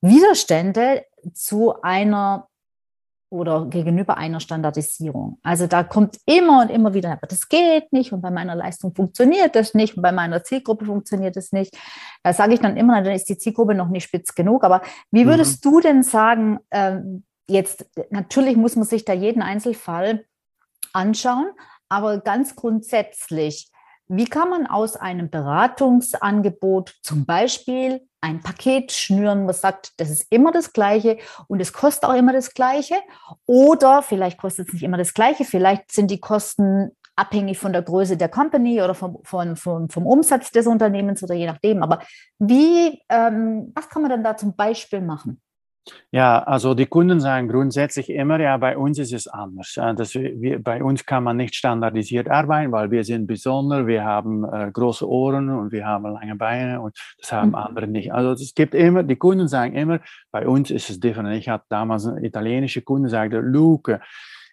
Widerstände 0.00 1.04
zu 1.32 1.80
einer 1.82 2.48
oder 3.32 3.64
gegenüber 3.64 4.18
einer 4.18 4.40
Standardisierung. 4.40 5.38
Also 5.42 5.66
da 5.66 5.82
kommt 5.82 6.18
immer 6.26 6.60
und 6.60 6.70
immer 6.70 6.92
wieder, 6.92 7.12
aber 7.12 7.26
das 7.26 7.48
geht 7.48 7.90
nicht 7.90 8.12
und 8.12 8.20
bei 8.20 8.30
meiner 8.30 8.54
Leistung 8.54 8.94
funktioniert 8.94 9.56
das 9.56 9.72
nicht 9.72 9.96
und 9.96 10.02
bei 10.02 10.12
meiner 10.12 10.44
Zielgruppe 10.44 10.84
funktioniert 10.84 11.34
das 11.34 11.50
nicht. 11.50 11.74
Da 12.22 12.34
sage 12.34 12.52
ich 12.52 12.60
dann 12.60 12.76
immer, 12.76 13.02
dann 13.02 13.14
ist 13.14 13.30
die 13.30 13.38
Zielgruppe 13.38 13.74
noch 13.74 13.88
nicht 13.88 14.04
spitz 14.04 14.34
genug. 14.34 14.64
Aber 14.64 14.82
wie 15.10 15.26
würdest 15.26 15.64
mhm. 15.64 15.70
du 15.70 15.80
denn 15.80 16.02
sagen, 16.02 16.58
äh, 16.68 16.98
jetzt, 17.48 17.86
natürlich 18.10 18.56
muss 18.56 18.76
man 18.76 18.84
sich 18.84 19.06
da 19.06 19.14
jeden 19.14 19.40
Einzelfall 19.40 20.26
anschauen, 20.92 21.50
aber 21.88 22.20
ganz 22.20 22.54
grundsätzlich, 22.54 23.70
wie 24.08 24.26
kann 24.26 24.50
man 24.50 24.66
aus 24.66 24.96
einem 24.96 25.30
Beratungsangebot 25.30 26.96
zum 27.02 27.24
Beispiel 27.24 28.06
ein 28.22 28.40
Paket 28.40 28.92
schnüren, 28.92 29.46
was 29.46 29.60
sagt, 29.60 29.92
das 29.98 30.08
ist 30.08 30.26
immer 30.30 30.52
das 30.52 30.72
Gleiche 30.72 31.18
und 31.48 31.60
es 31.60 31.72
kostet 31.72 32.08
auch 32.08 32.14
immer 32.14 32.32
das 32.32 32.54
Gleiche. 32.54 32.94
Oder 33.46 34.02
vielleicht 34.02 34.38
kostet 34.38 34.68
es 34.68 34.74
nicht 34.74 34.84
immer 34.84 34.96
das 34.96 35.12
Gleiche, 35.12 35.44
vielleicht 35.44 35.92
sind 35.92 36.10
die 36.10 36.20
Kosten 36.20 36.92
abhängig 37.16 37.58
von 37.58 37.72
der 37.72 37.82
Größe 37.82 38.16
der 38.16 38.28
Company 38.28 38.80
oder 38.80 38.94
vom, 38.94 39.18
vom, 39.24 39.56
vom, 39.56 39.90
vom 39.90 40.06
Umsatz 40.06 40.50
des 40.50 40.66
Unternehmens 40.66 41.22
oder 41.22 41.34
je 41.34 41.46
nachdem. 41.46 41.82
Aber 41.82 42.00
wie, 42.38 43.02
ähm, 43.08 43.72
was 43.74 43.88
kann 43.88 44.02
man 44.02 44.10
dann 44.10 44.24
da 44.24 44.36
zum 44.36 44.56
Beispiel 44.56 45.00
machen? 45.00 45.40
Ja, 46.12 46.40
also 46.42 46.74
die 46.74 46.86
Kunden 46.86 47.20
sagen 47.20 47.48
grundsätzlich 47.48 48.10
immer, 48.10 48.38
ja, 48.38 48.56
bei 48.56 48.76
uns 48.76 48.98
ist 48.98 49.12
es 49.12 49.26
anders. 49.26 49.74
Das, 49.96 50.14
wir, 50.14 50.62
bei 50.62 50.82
uns 50.82 51.04
kann 51.06 51.24
man 51.24 51.36
nicht 51.36 51.56
standardisiert 51.56 52.30
arbeiten, 52.30 52.70
weil 52.70 52.90
wir 52.90 53.02
sind 53.02 53.26
besonders, 53.26 53.86
wir 53.86 54.04
haben 54.04 54.44
äh, 54.44 54.70
große 54.72 55.08
Ohren 55.08 55.50
und 55.50 55.72
wir 55.72 55.84
haben 55.84 56.04
lange 56.04 56.36
Beine 56.36 56.80
und 56.80 56.96
das 57.18 57.32
haben 57.32 57.48
mhm. 57.48 57.54
andere 57.56 57.88
nicht. 57.88 58.12
Also 58.12 58.32
es 58.32 58.54
gibt 58.54 58.74
immer, 58.74 59.02
die 59.02 59.16
Kunden 59.16 59.48
sagen 59.48 59.74
immer, 59.74 60.00
bei 60.30 60.46
uns 60.46 60.70
ist 60.70 60.88
es 60.88 61.00
different. 61.00 61.36
Ich 61.36 61.48
hatte 61.48 61.64
damals 61.68 62.06
einen 62.06 62.24
italienischen 62.24 62.84
Kunden, 62.84 63.08
sagte, 63.08 63.40
Luke, 63.40 64.00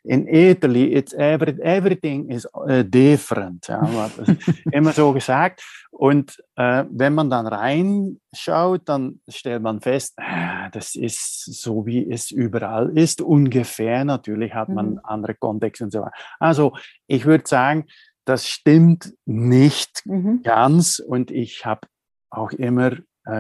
in 0.10 0.28
Italy, 0.28 0.94
it's 0.94 1.14
every, 1.14 1.56
everything 1.62 2.32
is 2.32 2.48
uh, 2.56 2.82
different. 2.84 3.68
Ja, 3.68 4.10
immer 4.72 4.92
so 4.92 5.14
gesagt. 5.14 5.62
Und 5.92 6.42
äh, 6.56 6.86
wenn 6.90 7.14
man 7.14 7.30
dann 7.30 7.46
reinschaut, 7.46 8.90
dann 8.90 9.22
stellt 9.28 9.62
man 9.62 9.82
fest, 9.82 10.16
äh, 10.18 10.72
das 10.72 10.96
ist 10.96 11.46
so, 11.62 11.86
wie 11.86 12.10
es 12.10 12.32
überall 12.32 12.98
ist, 12.98 13.22
ungefähr. 13.22 14.04
Natürlich 14.04 14.56
hat 14.56 14.70
man 14.70 14.94
mhm. 14.94 15.00
andere 15.04 15.36
Kontexte 15.36 15.84
und 15.84 15.92
so 15.92 16.02
weiter. 16.02 16.14
Also 16.40 16.74
ich 17.06 17.26
würde 17.26 17.44
sagen, 17.48 17.86
das 18.26 18.48
stimmt 18.48 19.14
nicht 19.26 20.02
mhm. 20.06 20.42
ganz. 20.42 20.98
Und 20.98 21.30
ich 21.30 21.68
habe 21.68 21.82
auch 22.32 22.52
immer 22.52 22.94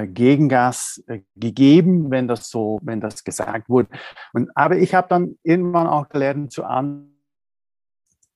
Gegengas 0.07 1.03
äh, 1.07 1.21
gegeben, 1.35 2.11
wenn 2.11 2.27
das 2.27 2.49
so, 2.49 2.79
wenn 2.81 3.01
das 3.01 3.23
gesagt 3.23 3.69
wurde. 3.69 3.89
Und, 4.33 4.49
aber 4.55 4.77
ich 4.77 4.93
habe 4.93 5.07
dann 5.09 5.37
irgendwann 5.43 5.87
auch 5.87 6.09
gelernt 6.09 6.51
zu 6.51 6.63
an, 6.63 7.11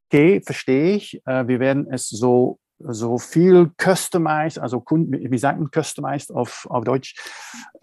okay, 0.07 0.41
verstehe 0.41 0.95
ich, 0.95 1.21
äh, 1.25 1.47
wir 1.47 1.59
werden 1.59 1.87
es 1.89 2.09
so 2.09 2.59
so 2.85 3.17
viel 3.17 3.71
customized, 3.81 4.59
also 4.59 4.81
Kunden, 4.81 5.31
wie 5.31 5.37
sagt 5.37 5.57
man 5.59 5.69
customized 5.71 6.33
auf, 6.33 6.67
auf 6.69 6.83
Deutsch? 6.83 7.15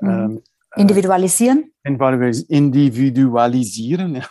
Mhm. 0.00 0.10
Ähm, 0.10 0.42
individualisieren? 0.76 1.72
Individualisieren. 1.82 4.22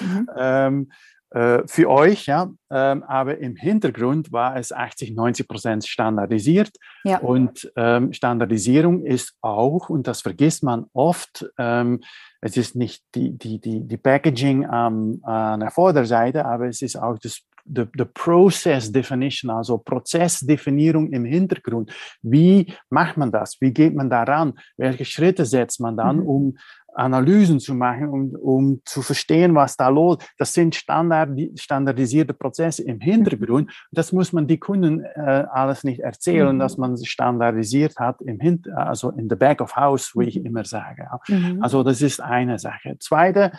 Mhm. 0.00 0.28
ähm, 0.36 0.92
äh, 1.30 1.62
für 1.66 1.90
euch, 1.90 2.26
ja. 2.26 2.50
Ähm, 2.70 3.02
aber 3.02 3.38
im 3.38 3.56
Hintergrund 3.56 4.32
war 4.32 4.56
es 4.56 4.72
80, 4.72 5.14
90 5.14 5.48
Prozent 5.48 5.86
standardisiert. 5.86 6.70
Ja. 7.04 7.18
Und 7.18 7.70
ähm, 7.76 8.12
Standardisierung 8.12 9.04
ist 9.04 9.34
auch, 9.40 9.88
und 9.90 10.06
das 10.06 10.22
vergisst 10.22 10.62
man 10.62 10.86
oft, 10.92 11.46
ähm, 11.58 12.00
es 12.40 12.56
ist 12.56 12.76
nicht 12.76 13.02
die, 13.14 13.36
die, 13.36 13.60
die, 13.60 13.80
die 13.80 13.96
Packaging 13.96 14.62
ähm, 14.72 15.20
an 15.22 15.60
der 15.60 15.70
Vorderseite, 15.70 16.44
aber 16.44 16.66
es 16.68 16.82
ist 16.82 16.96
auch 16.96 17.18
das 17.18 17.42
the, 17.68 17.86
the 17.96 18.04
process 18.04 18.90
definition, 18.90 19.50
also 19.50 19.78
Prozessdefinierung 19.78 21.12
im 21.12 21.24
Hintergrund. 21.24 21.92
Wie 22.22 22.72
macht 22.90 23.16
man 23.16 23.30
das? 23.30 23.56
Wie 23.60 23.72
geht 23.72 23.94
man 23.94 24.10
daran? 24.10 24.54
Welche 24.76 25.04
Schritte 25.04 25.44
setzt 25.44 25.80
man 25.80 25.96
dann, 25.96 26.18
mhm. 26.18 26.26
um 26.26 26.58
Analysen 26.98 27.60
zu 27.60 27.74
machen, 27.74 28.08
um, 28.08 28.34
um 28.34 28.82
zu 28.84 29.02
verstehen, 29.02 29.54
was 29.54 29.76
da 29.76 29.88
los 29.88 30.18
ist. 30.18 30.28
Das 30.38 30.52
sind 30.52 30.74
Standard, 30.74 31.30
standardisierte 31.56 32.34
Prozesse 32.34 32.82
im 32.82 33.00
Hintergrund. 33.00 33.70
Das 33.92 34.12
muss 34.12 34.32
man 34.32 34.46
die 34.46 34.58
Kunden 34.58 35.04
äh, 35.04 35.44
alles 35.50 35.84
nicht 35.84 36.00
erzählen, 36.00 36.54
mhm. 36.54 36.58
dass 36.58 36.76
man 36.76 37.02
standardisiert 37.04 37.96
hat, 37.96 38.20
im 38.22 38.40
Hin 38.40 38.62
also 38.74 39.10
in 39.10 39.28
the 39.28 39.36
back 39.36 39.60
of 39.60 39.76
house, 39.76 40.12
wie 40.14 40.24
ich 40.24 40.38
mhm. 40.38 40.46
immer 40.46 40.64
sage. 40.64 41.06
Mhm. 41.28 41.62
Also 41.62 41.82
das 41.82 42.02
ist 42.02 42.20
eine 42.20 42.58
Sache. 42.58 42.96
Zweite, 42.98 43.52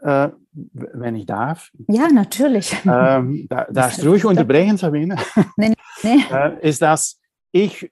äh, 0.00 0.28
wenn 0.52 1.14
ich 1.16 1.26
darf. 1.26 1.70
Ja, 1.88 2.08
natürlich. 2.08 2.74
Ähm, 2.86 3.46
da, 3.48 3.66
darfst 3.70 4.02
du 4.02 4.10
ruhig 4.10 4.24
unterbrechen, 4.24 4.76
Sabine. 4.76 5.16
Nee, 5.56 5.74
nee. 6.02 6.24
Äh, 6.30 6.68
ist, 6.68 6.80
dass 6.80 7.20
ich 7.52 7.90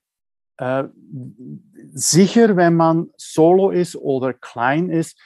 äh, 0.58 0.84
sicher, 1.98 2.56
wenn 2.56 2.74
man 2.74 3.10
solo 3.16 3.70
ist 3.70 3.96
oder 3.96 4.32
klein 4.32 4.90
ist, 4.90 5.18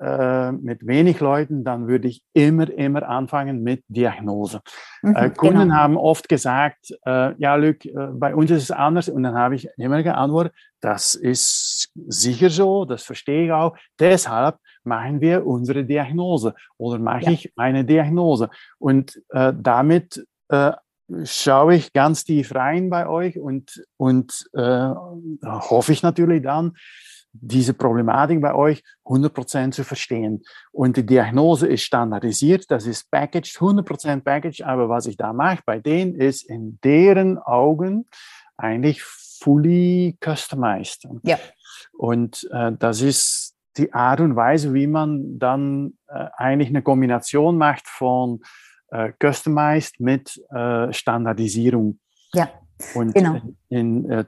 äh, 0.00 0.50
mit 0.50 0.84
wenig 0.86 1.20
Leuten, 1.20 1.62
dann 1.62 1.86
würde 1.86 2.08
ich 2.08 2.24
immer, 2.32 2.68
immer 2.68 3.08
anfangen 3.08 3.62
mit 3.62 3.84
Diagnose. 3.86 4.60
Mhm, 5.02 5.14
äh, 5.14 5.30
Kunden 5.30 5.60
genau. 5.60 5.74
haben 5.74 5.96
oft 5.96 6.28
gesagt, 6.28 6.92
äh, 7.06 7.34
ja, 7.38 7.54
Luc, 7.54 7.84
äh, 7.84 7.92
bei 8.12 8.34
uns 8.34 8.50
ist 8.50 8.64
es 8.64 8.70
anders. 8.72 9.08
Und 9.08 9.22
dann 9.22 9.36
habe 9.36 9.54
ich 9.54 9.68
immer 9.76 10.02
geantwortet, 10.02 10.52
das 10.80 11.14
ist 11.14 11.92
sicher 12.08 12.50
so, 12.50 12.84
das 12.84 13.04
verstehe 13.04 13.44
ich 13.44 13.52
auch. 13.52 13.76
Deshalb 14.00 14.56
machen 14.82 15.20
wir 15.20 15.46
unsere 15.46 15.84
Diagnose 15.84 16.54
oder 16.76 16.98
mache 16.98 17.26
ja. 17.26 17.30
ich 17.30 17.52
eine 17.56 17.84
Diagnose. 17.84 18.50
Und 18.78 19.22
äh, 19.28 19.52
damit 19.56 20.26
äh, 20.48 20.72
schaue 21.24 21.74
ich 21.74 21.92
ganz 21.92 22.24
tief 22.24 22.54
rein 22.54 22.90
bei 22.90 23.06
euch 23.06 23.38
und, 23.38 23.84
und 23.96 24.48
äh, 24.54 24.90
hoffe 25.42 25.92
ich 25.92 26.02
natürlich 26.02 26.42
dann, 26.42 26.72
diese 27.36 27.74
Problematik 27.74 28.40
bei 28.40 28.54
euch 28.54 28.82
100% 29.04 29.72
zu 29.72 29.84
verstehen. 29.84 30.44
Und 30.72 30.96
die 30.96 31.04
Diagnose 31.04 31.66
ist 31.66 31.82
standardisiert, 31.82 32.70
das 32.70 32.86
ist 32.86 33.10
packaged, 33.10 33.56
100% 33.56 34.22
packaged, 34.22 34.62
aber 34.62 34.88
was 34.88 35.06
ich 35.06 35.16
da 35.16 35.32
mache 35.32 35.62
bei 35.66 35.80
denen 35.80 36.14
ist 36.14 36.48
in 36.48 36.78
deren 36.84 37.38
Augen 37.38 38.06
eigentlich 38.56 39.02
fully 39.02 40.16
customized. 40.24 41.08
Ja. 41.24 41.38
Und 41.92 42.48
äh, 42.52 42.72
das 42.78 43.00
ist 43.00 43.56
die 43.76 43.92
Art 43.92 44.20
und 44.20 44.36
Weise, 44.36 44.72
wie 44.72 44.86
man 44.86 45.38
dann 45.38 45.94
äh, 46.06 46.26
eigentlich 46.36 46.68
eine 46.68 46.82
Kombination 46.82 47.58
macht 47.58 47.88
von 47.88 48.40
äh, 48.94 49.12
customized 49.20 49.98
mit 49.98 50.40
äh, 50.50 50.92
Standardisierung. 50.92 51.98
Ja. 52.32 52.48
Und 52.94 53.14
genau. 53.14 53.40
in, 53.68 54.08
in, 54.08 54.26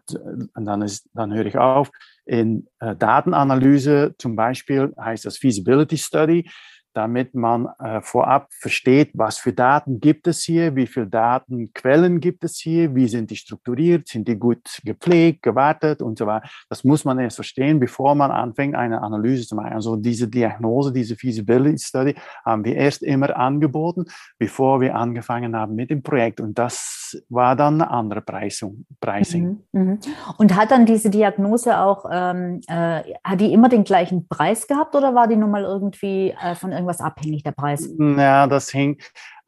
dann, 0.54 0.82
ist, 0.82 1.08
dann 1.14 1.32
höre 1.32 1.46
ich 1.46 1.56
auf. 1.56 1.90
In 2.24 2.66
äh, 2.80 2.94
Datenanalyse 2.96 4.14
zum 4.18 4.36
Beispiel 4.36 4.92
heißt 5.00 5.24
das 5.24 5.38
Feasibility 5.38 5.96
Study 5.96 6.48
damit 6.96 7.34
man 7.34 7.68
äh, 7.78 8.00
vorab 8.00 8.48
versteht, 8.50 9.10
was 9.12 9.36
für 9.36 9.52
Daten 9.52 10.00
gibt 10.00 10.26
es 10.26 10.42
hier, 10.42 10.74
wie 10.76 10.86
viele 10.86 11.06
Datenquellen 11.06 12.20
gibt 12.20 12.42
es 12.42 12.56
hier, 12.56 12.94
wie 12.94 13.06
sind 13.06 13.30
die 13.30 13.36
strukturiert, 13.36 14.08
sind 14.08 14.26
die 14.28 14.38
gut 14.38 14.80
gepflegt, 14.82 15.42
gewartet 15.42 16.00
und 16.00 16.16
so 16.16 16.26
weiter. 16.26 16.48
Das 16.70 16.84
muss 16.84 17.04
man 17.04 17.18
erst 17.18 17.36
verstehen, 17.36 17.80
bevor 17.80 18.14
man 18.14 18.30
anfängt, 18.30 18.74
eine 18.74 19.02
Analyse 19.02 19.46
zu 19.46 19.56
machen. 19.56 19.74
Also 19.74 19.96
diese 19.96 20.26
Diagnose, 20.26 20.90
diese 20.90 21.16
Feasibility 21.16 21.78
Study 21.78 22.14
haben 22.46 22.64
wir 22.64 22.76
erst 22.76 23.02
immer 23.02 23.36
angeboten, 23.36 24.06
bevor 24.38 24.80
wir 24.80 24.94
angefangen 24.94 25.54
haben 25.54 25.74
mit 25.74 25.90
dem 25.90 26.02
Projekt. 26.02 26.40
Und 26.40 26.58
das 26.58 27.22
war 27.28 27.56
dann 27.56 27.82
eine 27.82 27.90
andere 27.90 28.22
Preisung, 28.22 28.86
Pricing. 29.00 29.58
Mhm, 29.72 29.82
mh. 29.82 29.98
Und 30.38 30.56
hat 30.56 30.70
dann 30.70 30.86
diese 30.86 31.10
Diagnose 31.10 31.78
auch, 31.78 32.06
ähm, 32.10 32.62
äh, 32.68 33.02
hat 33.22 33.40
die 33.40 33.52
immer 33.52 33.68
den 33.68 33.84
gleichen 33.84 34.26
Preis 34.28 34.66
gehabt 34.66 34.94
oder 34.94 35.14
war 35.14 35.28
die 35.28 35.36
nun 35.36 35.50
mal 35.50 35.62
irgendwie 35.62 36.30
äh, 36.30 36.54
von 36.54 36.70
irgendeinem 36.70 36.85
irgendwas 36.86 37.00
abhängig, 37.00 37.42
der 37.42 37.52
Preis? 37.52 37.88
Ja, 37.98 38.46
das 38.46 38.70
hing. 38.70 38.98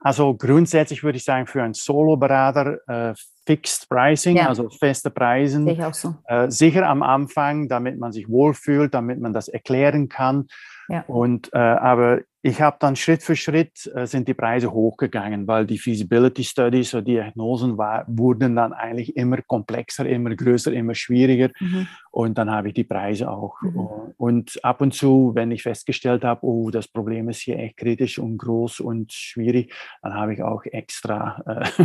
Also 0.01 0.35
grundsätzlich 0.35 1.03
würde 1.03 1.18
ich 1.18 1.24
sagen, 1.24 1.46
für 1.46 1.62
einen 1.62 1.74
Solo-Berater 1.74 2.79
äh, 2.87 3.14
Fixed 3.46 3.88
Pricing, 3.88 4.37
ja. 4.37 4.48
also 4.48 4.68
feste 4.68 5.11
Preisen. 5.11 5.66
So. 5.92 6.14
Äh, 6.27 6.51
sicher 6.51 6.87
am 6.87 7.03
Anfang, 7.03 7.68
damit 7.68 7.98
man 7.98 8.12
sich 8.12 8.29
wohlfühlt, 8.29 8.94
damit 8.94 9.20
man 9.20 9.33
das 9.33 9.48
erklären 9.48 10.09
kann. 10.09 10.46
Ja. 10.88 11.05
Und, 11.07 11.53
äh, 11.53 11.59
aber 11.59 12.20
ich 12.42 12.61
habe 12.61 12.77
dann 12.79 12.94
Schritt 12.94 13.22
für 13.22 13.35
Schritt 13.35 13.90
äh, 13.94 14.07
sind 14.07 14.29
die 14.29 14.35
Preise 14.35 14.72
hochgegangen, 14.72 15.48
weil 15.48 15.66
die 15.66 15.79
Feasibility 15.79 16.44
Studies 16.44 16.94
oder 16.94 17.03
Diagnosen 17.03 17.77
war, 17.77 18.05
wurden 18.07 18.55
dann 18.55 18.72
eigentlich 18.72 19.16
immer 19.16 19.42
komplexer, 19.42 20.07
immer 20.07 20.35
größer, 20.35 20.72
immer 20.72 20.94
schwieriger. 20.94 21.51
Mhm. 21.59 21.88
Und 22.12 22.38
dann 22.38 22.51
habe 22.51 22.68
ich 22.68 22.74
die 22.74 22.85
Preise 22.85 23.29
auch. 23.29 23.61
Mhm. 23.61 23.88
Und 24.16 24.64
ab 24.64 24.81
und 24.81 24.94
zu, 24.94 25.33
wenn 25.35 25.51
ich 25.51 25.62
festgestellt 25.64 26.24
habe, 26.24 26.46
oh, 26.46 26.70
das 26.70 26.87
Problem 26.87 27.29
ist 27.29 27.40
hier 27.40 27.59
echt 27.59 27.77
kritisch 27.77 28.20
und 28.20 28.38
groß 28.38 28.81
und 28.81 29.12
schwierig, 29.12 29.74
dann 30.03 30.14
habe 30.14 30.35
ich 30.35 30.42
auch 30.42 30.64
extra, 30.64 31.42
äh, 31.46 31.85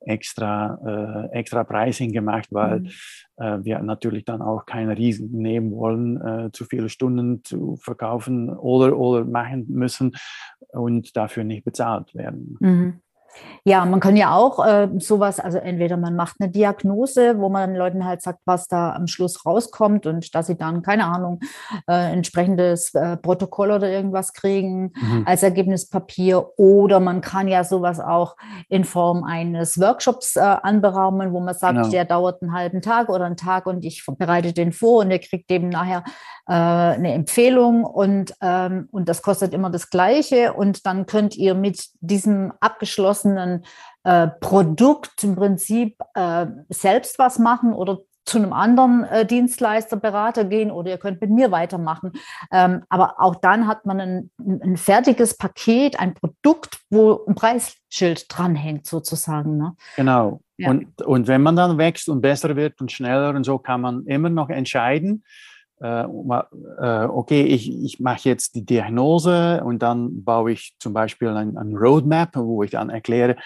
extra, 0.00 1.30
äh, 1.32 1.38
extra 1.38 1.62
Pricing 1.62 2.12
gemacht, 2.12 2.48
weil 2.50 2.80
mhm 2.80 2.90
äh, 3.33 3.33
wir 3.36 3.80
natürlich 3.80 4.24
dann 4.24 4.42
auch 4.42 4.66
keine 4.66 4.96
Risiken 4.96 5.38
nehmen 5.38 5.72
wollen, 5.72 6.20
äh, 6.20 6.50
zu 6.52 6.64
viele 6.64 6.88
Stunden 6.88 7.42
zu 7.44 7.76
verkaufen 7.76 8.50
oder, 8.50 8.96
oder 8.96 9.24
machen 9.24 9.66
müssen 9.68 10.12
und 10.68 11.16
dafür 11.16 11.44
nicht 11.44 11.64
bezahlt 11.64 12.14
werden. 12.14 12.56
Mhm. 12.60 13.00
Ja, 13.64 13.84
man 13.86 14.00
kann 14.00 14.16
ja 14.16 14.34
auch 14.34 14.64
äh, 14.64 14.88
sowas, 14.98 15.40
also 15.40 15.58
entweder 15.58 15.96
man 15.96 16.16
macht 16.16 16.36
eine 16.38 16.50
Diagnose, 16.50 17.38
wo 17.38 17.48
man 17.48 17.70
den 17.70 17.78
Leuten 17.78 18.04
halt 18.04 18.20
sagt, 18.20 18.40
was 18.44 18.68
da 18.68 18.92
am 18.92 19.06
Schluss 19.06 19.46
rauskommt 19.46 20.06
und 20.06 20.34
dass 20.34 20.48
sie 20.48 20.56
dann, 20.56 20.82
keine 20.82 21.06
Ahnung, 21.06 21.40
äh, 21.88 22.12
entsprechendes 22.12 22.94
äh, 22.94 23.16
Protokoll 23.16 23.70
oder 23.70 23.88
irgendwas 23.88 24.34
kriegen 24.34 24.92
mhm. 24.94 25.22
als 25.26 25.42
Ergebnispapier. 25.42 26.58
Oder 26.58 27.00
man 27.00 27.22
kann 27.22 27.48
ja 27.48 27.64
sowas 27.64 28.00
auch 28.00 28.36
in 28.68 28.84
Form 28.84 29.24
eines 29.24 29.80
Workshops 29.80 30.36
äh, 30.36 30.40
anberaumen, 30.40 31.32
wo 31.32 31.40
man 31.40 31.54
sagt, 31.54 31.76
genau. 31.76 31.88
der 31.88 32.04
dauert 32.04 32.42
einen 32.42 32.52
halben 32.52 32.82
Tag 32.82 33.08
oder 33.08 33.24
einen 33.24 33.38
Tag 33.38 33.66
und 33.66 33.84
ich 33.84 34.04
bereite 34.18 34.52
den 34.52 34.72
vor 34.72 35.00
und 35.00 35.10
ihr 35.10 35.20
kriegt 35.20 35.50
eben 35.50 35.70
nachher 35.70 36.04
äh, 36.46 36.52
eine 36.52 37.14
Empfehlung 37.14 37.84
und, 37.84 38.34
ähm, 38.42 38.88
und 38.90 39.08
das 39.08 39.22
kostet 39.22 39.54
immer 39.54 39.70
das 39.70 39.88
Gleiche 39.88 40.52
und 40.52 40.84
dann 40.84 41.06
könnt 41.06 41.36
ihr 41.36 41.54
mit 41.54 41.88
diesem 42.00 42.52
abgeschlossenen 42.60 43.23
abgeschlossenen 43.24 43.64
äh, 44.04 44.28
Produkt 44.40 45.24
im 45.24 45.36
Prinzip 45.36 45.96
äh, 46.14 46.46
selbst 46.68 47.18
was 47.18 47.38
machen 47.38 47.72
oder 47.72 48.00
zu 48.26 48.38
einem 48.38 48.54
anderen 48.54 49.04
äh, 49.04 49.26
Dienstleister, 49.26 49.96
Berater 49.96 50.46
gehen 50.46 50.70
oder 50.70 50.90
ihr 50.90 50.98
könnt 50.98 51.20
mit 51.20 51.30
mir 51.30 51.50
weitermachen. 51.50 52.12
Ähm, 52.50 52.82
aber 52.88 53.20
auch 53.20 53.34
dann 53.34 53.66
hat 53.66 53.84
man 53.84 54.00
ein, 54.00 54.30
ein, 54.38 54.78
fertiges 54.78 55.36
Paket, 55.36 56.00
ein 56.00 56.14
Produkt, 56.14 56.78
wo 56.88 57.22
ein 57.26 57.34
Preisschild 57.34 58.24
dranhängt 58.28 58.86
sozusagen. 58.86 59.58
Ne? 59.58 59.76
Genau. 59.96 60.40
Ja. 60.56 60.70
Und, 60.70 61.02
und 61.02 61.26
wenn 61.26 61.42
man 61.42 61.56
dann 61.56 61.76
wächst 61.76 62.08
und 62.08 62.22
besser 62.22 62.56
wird 62.56 62.80
und 62.80 62.92
schneller 62.92 63.34
und 63.34 63.44
so, 63.44 63.58
kann 63.58 63.82
man 63.82 64.06
immer 64.06 64.30
noch 64.30 64.48
entscheiden, 64.48 65.22
okay, 65.80 67.42
ich, 67.42 67.70
ich 67.84 68.00
mache 68.00 68.28
jetzt 68.28 68.54
die 68.54 68.64
Diagnose 68.64 69.62
und 69.64 69.82
dann 69.82 70.24
baue 70.24 70.52
ich 70.52 70.74
zum 70.78 70.92
Beispiel 70.92 71.28
ein, 71.28 71.56
ein 71.56 71.76
Roadmap, 71.76 72.36
wo 72.36 72.62
ich 72.62 72.70
dann 72.70 72.90
erkläre, 72.90 73.36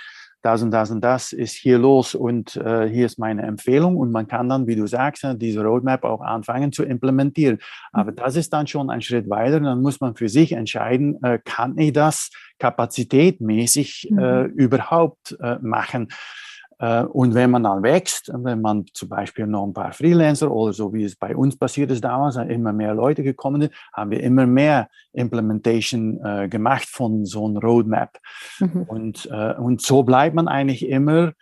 das 0.43 0.63
und 0.63 0.71
das 0.71 0.91
und 0.91 1.01
das 1.01 1.33
ist 1.33 1.55
hier 1.55 1.79
los 1.79 2.15
und 2.15 2.57
äh, 2.57 2.89
hier 2.89 3.07
ist 3.07 3.19
meine 3.19 3.43
Empfehlung 3.43 3.97
und 3.97 4.13
man 4.13 4.29
kann 4.29 4.49
dann, 4.49 4.67
wie 4.67 4.77
du 4.77 4.87
sagst, 4.87 5.27
diese 5.37 5.63
Roadmap 5.63 6.05
auch 6.05 6.21
anfangen 6.21 6.73
zu 6.73 6.85
implementieren. 6.85 7.59
Aber 7.93 8.13
das 8.13 8.37
ist 8.37 8.53
dann 8.53 8.67
schon 8.67 8.89
ein 8.89 9.03
Schritt 9.03 9.29
weiter. 9.29 9.59
Dann 9.61 9.83
muss 9.83 10.01
man 10.01 10.15
für 10.15 10.29
sich 10.29 10.53
entscheiden, 10.53 11.23
äh, 11.23 11.41
kann 11.45 11.77
ich 11.77 11.93
das 11.93 12.31
kapazitätmäßig 12.59 14.11
äh, 14.11 14.45
mhm. 14.45 14.53
überhaupt 14.55 15.37
äh, 15.41 15.57
machen? 15.61 16.09
Äh, 16.79 17.03
und 17.05 17.35
wenn 17.35 17.51
man 17.51 17.65
dann 17.65 17.83
wächst, 17.83 18.31
wenn 18.33 18.61
man 18.61 18.87
zum 18.93 19.09
Beispiel 19.09 19.47
noch 19.47 19.67
ein 19.67 19.75
paar 19.75 19.93
Freelancer 19.93 20.51
oder 20.51 20.73
so 20.73 20.93
wie 20.93 21.05
es 21.05 21.17
bei 21.17 21.37
uns 21.37 21.57
passiert 21.57 21.91
ist 21.91 22.05
damals, 22.05 22.37
immer 22.37 22.73
mehr 22.73 22.95
Leute 22.95 23.23
gekommen 23.23 23.63
sind, 23.63 23.75
haben 23.93 24.11
wir 24.11 24.21
immer 24.21 24.47
mehr 24.47 24.89
Implementation 25.13 26.21
äh, 26.25 26.49
gemacht 26.49 26.89
von 26.89 27.25
so 27.25 27.47
einem 27.47 27.59
Roadmap. 27.59 28.19
Mhm. 28.61 28.83
Und, 28.89 29.29
äh, 29.31 29.55
und 29.55 29.83
so 29.83 30.03
bleibt 30.03 30.35
man 30.35 30.49
eigentlich 30.49 30.89
immer 30.89 31.33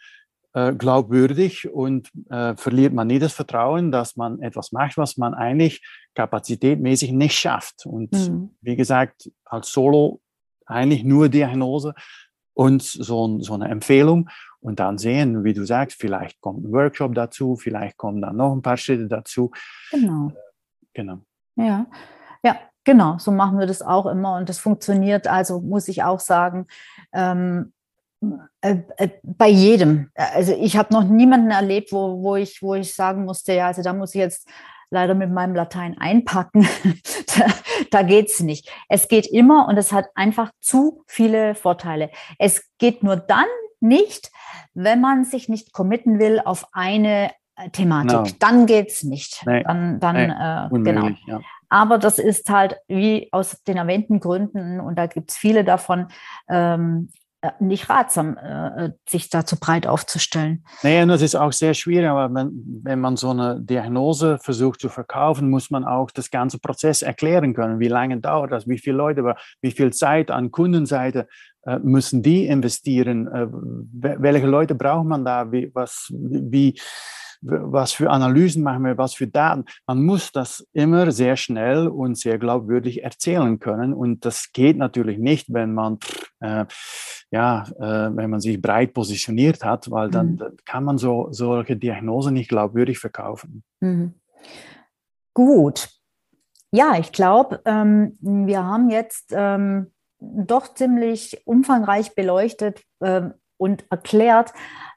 äh, 0.54 0.72
glaubwürdig 0.72 1.68
und 1.68 2.10
äh, 2.30 2.56
verliert 2.56 2.94
man 2.94 3.08
nie 3.08 3.18
das 3.18 3.34
Vertrauen, 3.34 3.92
dass 3.92 4.16
man 4.16 4.40
etwas 4.40 4.72
macht, 4.72 4.96
was 4.96 5.18
man 5.18 5.34
eigentlich 5.34 5.84
kapazitätmäßig 6.14 7.12
nicht 7.12 7.38
schafft. 7.38 7.84
Und 7.84 8.12
mhm. 8.12 8.56
wie 8.62 8.76
gesagt, 8.76 9.30
als 9.44 9.70
Solo 9.70 10.20
eigentlich 10.64 11.04
nur 11.04 11.28
Diagnose 11.28 11.94
und 12.54 12.80
so, 12.82 13.38
so 13.40 13.52
eine 13.52 13.68
Empfehlung 13.68 14.30
und 14.66 14.80
dann 14.80 14.98
sehen, 14.98 15.44
wie 15.44 15.54
du 15.54 15.64
sagst, 15.64 16.00
vielleicht 16.00 16.40
kommt 16.40 16.64
ein 16.64 16.72
Workshop 16.72 17.14
dazu, 17.14 17.54
vielleicht 17.54 17.96
kommen 17.96 18.20
dann 18.20 18.36
noch 18.36 18.52
ein 18.52 18.62
paar 18.62 18.76
Schritte 18.76 19.06
dazu. 19.06 19.52
Genau. 19.92 20.32
Genau. 20.92 21.18
Ja, 21.54 21.86
ja, 22.42 22.58
genau. 22.82 23.16
So 23.18 23.30
machen 23.30 23.60
wir 23.60 23.66
das 23.66 23.80
auch 23.80 24.06
immer 24.06 24.36
und 24.36 24.48
das 24.48 24.58
funktioniert. 24.58 25.28
Also 25.28 25.60
muss 25.60 25.86
ich 25.86 26.02
auch 26.02 26.18
sagen, 26.18 26.66
ähm, 27.12 27.72
äh, 28.60 28.78
äh, 28.96 29.10
bei 29.22 29.48
jedem. 29.48 30.10
Also 30.14 30.52
ich 30.58 30.76
habe 30.76 30.92
noch 30.92 31.04
niemanden 31.04 31.52
erlebt, 31.52 31.92
wo, 31.92 32.20
wo, 32.20 32.34
ich, 32.34 32.60
wo 32.60 32.74
ich 32.74 32.92
sagen 32.92 33.24
musste, 33.24 33.52
ja, 33.52 33.68
also 33.68 33.82
da 33.82 33.92
muss 33.92 34.16
ich 34.16 34.18
jetzt 34.18 34.48
leider 34.90 35.14
mit 35.14 35.30
meinem 35.30 35.54
Latein 35.54 35.96
einpacken. 35.96 36.66
da 37.38 37.46
da 37.90 38.02
geht 38.02 38.30
es 38.30 38.40
nicht. 38.40 38.70
Es 38.88 39.06
geht 39.06 39.26
immer 39.26 39.68
und 39.68 39.76
es 39.76 39.92
hat 39.92 40.06
einfach 40.14 40.50
zu 40.60 41.04
viele 41.06 41.54
Vorteile. 41.54 42.10
Es 42.38 42.68
geht 42.78 43.02
nur 43.02 43.16
dann 43.16 43.46
nicht, 43.80 44.30
wenn 44.74 45.00
man 45.00 45.24
sich 45.24 45.48
nicht 45.48 45.72
committen 45.72 46.18
will 46.18 46.40
auf 46.44 46.66
eine 46.72 47.30
äh, 47.56 47.70
Thematik. 47.70 48.12
No. 48.12 48.26
Dann 48.38 48.66
geht 48.66 48.88
es 48.88 49.02
nicht. 49.02 49.42
Nee. 49.46 49.62
Dann, 49.64 50.00
dann 50.00 50.16
nee. 50.16 50.78
äh, 50.78 50.82
genau. 50.82 51.08
Ja. 51.26 51.40
Aber 51.68 51.98
das 51.98 52.18
ist 52.18 52.48
halt 52.48 52.76
wie 52.86 53.28
aus 53.32 53.62
den 53.64 53.76
erwähnten 53.76 54.20
Gründen, 54.20 54.80
und 54.80 54.96
da 54.96 55.06
gibt 55.06 55.30
es 55.30 55.36
viele 55.36 55.64
davon, 55.64 56.08
ähm, 56.48 57.08
äh, 57.10 57.25
nicht 57.60 57.88
ratsam, 57.88 58.36
äh, 58.36 58.90
sich 59.08 59.30
da 59.30 59.44
zu 59.44 59.58
breit 59.58 59.86
aufzustellen. 59.86 60.64
Und 61.02 61.08
das 61.08 61.22
ist 61.22 61.34
auch 61.34 61.52
sehr 61.52 61.74
schwierig, 61.74 62.08
aber 62.08 62.34
wenn, 62.34 62.80
wenn 62.82 63.00
man 63.00 63.16
so 63.16 63.30
eine 63.30 63.60
Diagnose 63.60 64.38
versucht 64.38 64.80
zu 64.80 64.88
verkaufen, 64.88 65.50
muss 65.50 65.70
man 65.70 65.84
auch 65.84 66.10
das 66.10 66.30
ganze 66.30 66.58
Prozess 66.58 67.02
erklären 67.02 67.54
können. 67.54 67.78
Wie 67.78 67.88
lange 67.88 68.18
dauert 68.20 68.52
das? 68.52 68.66
Wie 68.66 68.78
viele 68.78 68.96
Leute, 68.96 69.34
wie 69.60 69.70
viel 69.70 69.92
Zeit 69.92 70.30
an 70.30 70.50
Kundenseite 70.50 71.28
äh, 71.62 71.78
müssen 71.78 72.22
die 72.22 72.46
investieren? 72.46 73.26
Äh, 73.28 73.46
welche 74.18 74.46
Leute 74.46 74.74
braucht 74.74 75.06
man 75.06 75.24
da? 75.24 75.52
Wie, 75.52 75.70
was, 75.74 76.12
wie, 76.12 76.78
was 77.40 77.92
für 77.92 78.10
Analysen 78.10 78.62
machen 78.62 78.84
wir, 78.84 78.98
was 78.98 79.14
für 79.14 79.26
Daten. 79.26 79.64
Man 79.86 80.02
muss 80.02 80.32
das 80.32 80.66
immer 80.72 81.10
sehr 81.12 81.36
schnell 81.36 81.88
und 81.88 82.16
sehr 82.18 82.38
glaubwürdig 82.38 83.02
erzählen 83.02 83.58
können. 83.58 83.92
Und 83.92 84.24
das 84.24 84.52
geht 84.52 84.76
natürlich 84.76 85.18
nicht, 85.18 85.52
wenn 85.52 85.74
man, 85.74 85.98
äh, 86.40 86.64
ja, 87.30 87.64
äh, 87.78 88.16
wenn 88.16 88.30
man 88.30 88.40
sich 88.40 88.60
breit 88.60 88.94
positioniert 88.94 89.64
hat, 89.64 89.90
weil 89.90 90.10
dann, 90.10 90.32
mhm. 90.32 90.36
dann 90.38 90.56
kann 90.64 90.84
man 90.84 90.98
so, 90.98 91.28
solche 91.30 91.76
Diagnosen 91.76 92.34
nicht 92.34 92.48
glaubwürdig 92.48 92.98
verkaufen. 92.98 93.62
Mhm. 93.80 94.14
Gut. 95.34 95.90
Ja, 96.72 96.98
ich 96.98 97.12
glaube, 97.12 97.60
ähm, 97.64 98.16
wir 98.20 98.64
haben 98.64 98.90
jetzt 98.90 99.32
ähm, 99.32 99.92
doch 100.18 100.74
ziemlich 100.74 101.42
umfangreich 101.46 102.14
beleuchtet 102.14 102.82
ähm, 103.00 103.34
und 103.56 103.84
erklärt, 103.90 104.52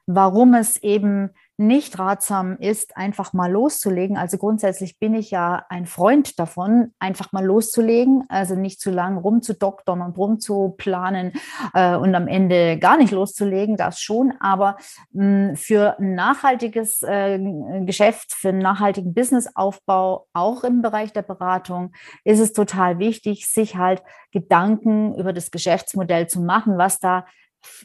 warum 0.06 0.54
es 0.54 0.76
eben 0.82 1.30
nicht 1.60 1.98
ratsam 1.98 2.56
ist, 2.58 2.96
einfach 2.96 3.34
mal 3.34 3.52
loszulegen. 3.52 4.16
Also 4.16 4.38
grundsätzlich 4.38 4.98
bin 4.98 5.14
ich 5.14 5.30
ja 5.30 5.66
ein 5.68 5.84
Freund 5.84 6.38
davon, 6.38 6.94
einfach 6.98 7.32
mal 7.32 7.44
loszulegen, 7.44 8.24
also 8.30 8.54
nicht 8.54 8.80
zu 8.80 8.90
lang 8.90 9.18
rumzudoktern 9.18 10.00
und 10.00 10.16
rumzuplanen 10.16 11.32
äh, 11.74 11.96
und 11.96 12.14
am 12.14 12.28
Ende 12.28 12.78
gar 12.78 12.96
nicht 12.96 13.10
loszulegen, 13.10 13.76
das 13.76 14.00
schon. 14.00 14.32
Aber 14.40 14.78
mh, 15.12 15.56
für 15.56 15.98
ein 15.98 16.14
nachhaltiges 16.14 17.02
äh, 17.02 17.38
Geschäft, 17.84 18.32
für 18.32 18.48
einen 18.48 18.60
nachhaltigen 18.60 19.12
Businessaufbau, 19.12 20.28
auch 20.32 20.64
im 20.64 20.80
Bereich 20.80 21.12
der 21.12 21.22
Beratung, 21.22 21.92
ist 22.24 22.40
es 22.40 22.54
total 22.54 22.98
wichtig, 22.98 23.46
sich 23.46 23.76
halt 23.76 24.02
Gedanken 24.32 25.14
über 25.14 25.34
das 25.34 25.50
Geschäftsmodell 25.50 26.26
zu 26.26 26.40
machen, 26.40 26.78
was 26.78 27.00
da 27.00 27.26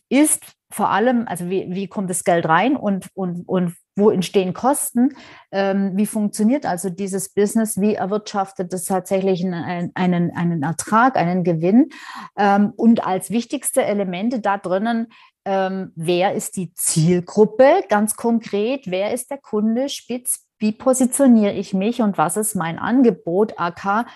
ist, 0.07 0.54
vor 0.71 0.89
allem, 0.89 1.27
also 1.27 1.49
wie, 1.49 1.67
wie 1.69 1.87
kommt 1.87 2.09
das 2.09 2.23
Geld 2.23 2.45
rein 2.47 2.75
und, 2.75 3.07
und, 3.13 3.47
und 3.47 3.75
wo 3.95 4.09
entstehen 4.09 4.53
Kosten? 4.53 5.15
Ähm, 5.51 5.91
wie 5.95 6.05
funktioniert 6.05 6.65
also 6.65 6.89
dieses 6.89 7.33
Business? 7.33 7.79
Wie 7.79 7.95
erwirtschaftet 7.95 8.73
es 8.73 8.85
tatsächlich 8.85 9.45
einen, 9.45 9.91
einen, 9.93 10.35
einen 10.35 10.63
Ertrag, 10.63 11.15
einen 11.15 11.43
Gewinn? 11.43 11.89
Ähm, 12.37 12.73
und 12.75 13.05
als 13.05 13.29
wichtigste 13.29 13.83
Elemente 13.83 14.41
da 14.41 14.57
drinnen, 14.57 15.07
ähm, 15.45 15.91
wer 15.95 16.33
ist 16.33 16.57
die 16.57 16.73
Zielgruppe 16.73 17.83
ganz 17.87 18.15
konkret? 18.15 18.89
Wer 18.89 19.13
ist 19.13 19.29
der 19.29 19.37
Kunde 19.37 19.87
spitz? 19.89 20.47
Wie 20.57 20.71
positioniere 20.71 21.53
ich 21.53 21.73
mich 21.73 22.01
und 22.01 22.17
was 22.17 22.37
ist 22.37 22.55
mein 22.55 22.79
Angebot, 22.79 23.53
AK? 23.57 24.07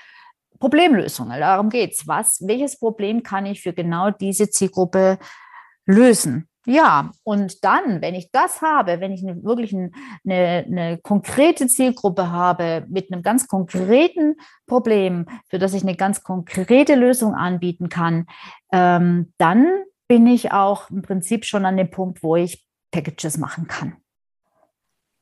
Problemlösung, 0.60 1.30
darum 1.30 1.70
geht 1.70 1.94
es. 1.94 2.06
welches 2.06 2.78
Problem 2.80 3.24
kann 3.24 3.46
ich 3.46 3.62
für 3.62 3.72
genau 3.72 4.12
diese 4.12 4.50
Zielgruppe 4.50 5.20
lösen. 5.90 6.48
Ja, 6.66 7.12
und 7.24 7.64
dann, 7.64 8.02
wenn 8.02 8.14
ich 8.14 8.32
das 8.32 8.62
habe, 8.62 9.00
wenn 9.00 9.12
ich 9.12 9.24
eine, 9.26 9.44
wirklich 9.44 9.74
eine, 9.74 9.92
eine, 10.24 11.00
konkrete 11.02 11.68
Zielgruppe 11.68 12.32
habe 12.32 12.86
mit 12.90 13.12
einem 13.12 13.24
ganz 13.24 13.48
konkreten 13.48 14.36
Problem, 14.68 15.26
für 15.50 15.58
das 15.58 15.74
ich 15.74 15.82
eine 15.82 15.96
ganz 15.96 16.22
konkrete 16.22 16.96
Lösung 16.96 17.34
anbieten 17.34 17.90
kann, 17.90 18.28
ähm, 18.72 19.34
dann 19.38 19.84
bin 20.08 20.28
ich 20.28 20.52
auch 20.52 20.92
im 20.92 21.02
Prinzip 21.02 21.46
schon 21.46 21.66
an 21.66 21.78
dem 21.78 21.90
Punkt, 21.90 22.22
wo 22.22 22.36
ich 22.36 22.64
Packages 22.92 23.38
machen 23.38 23.68
kann. 23.68 23.96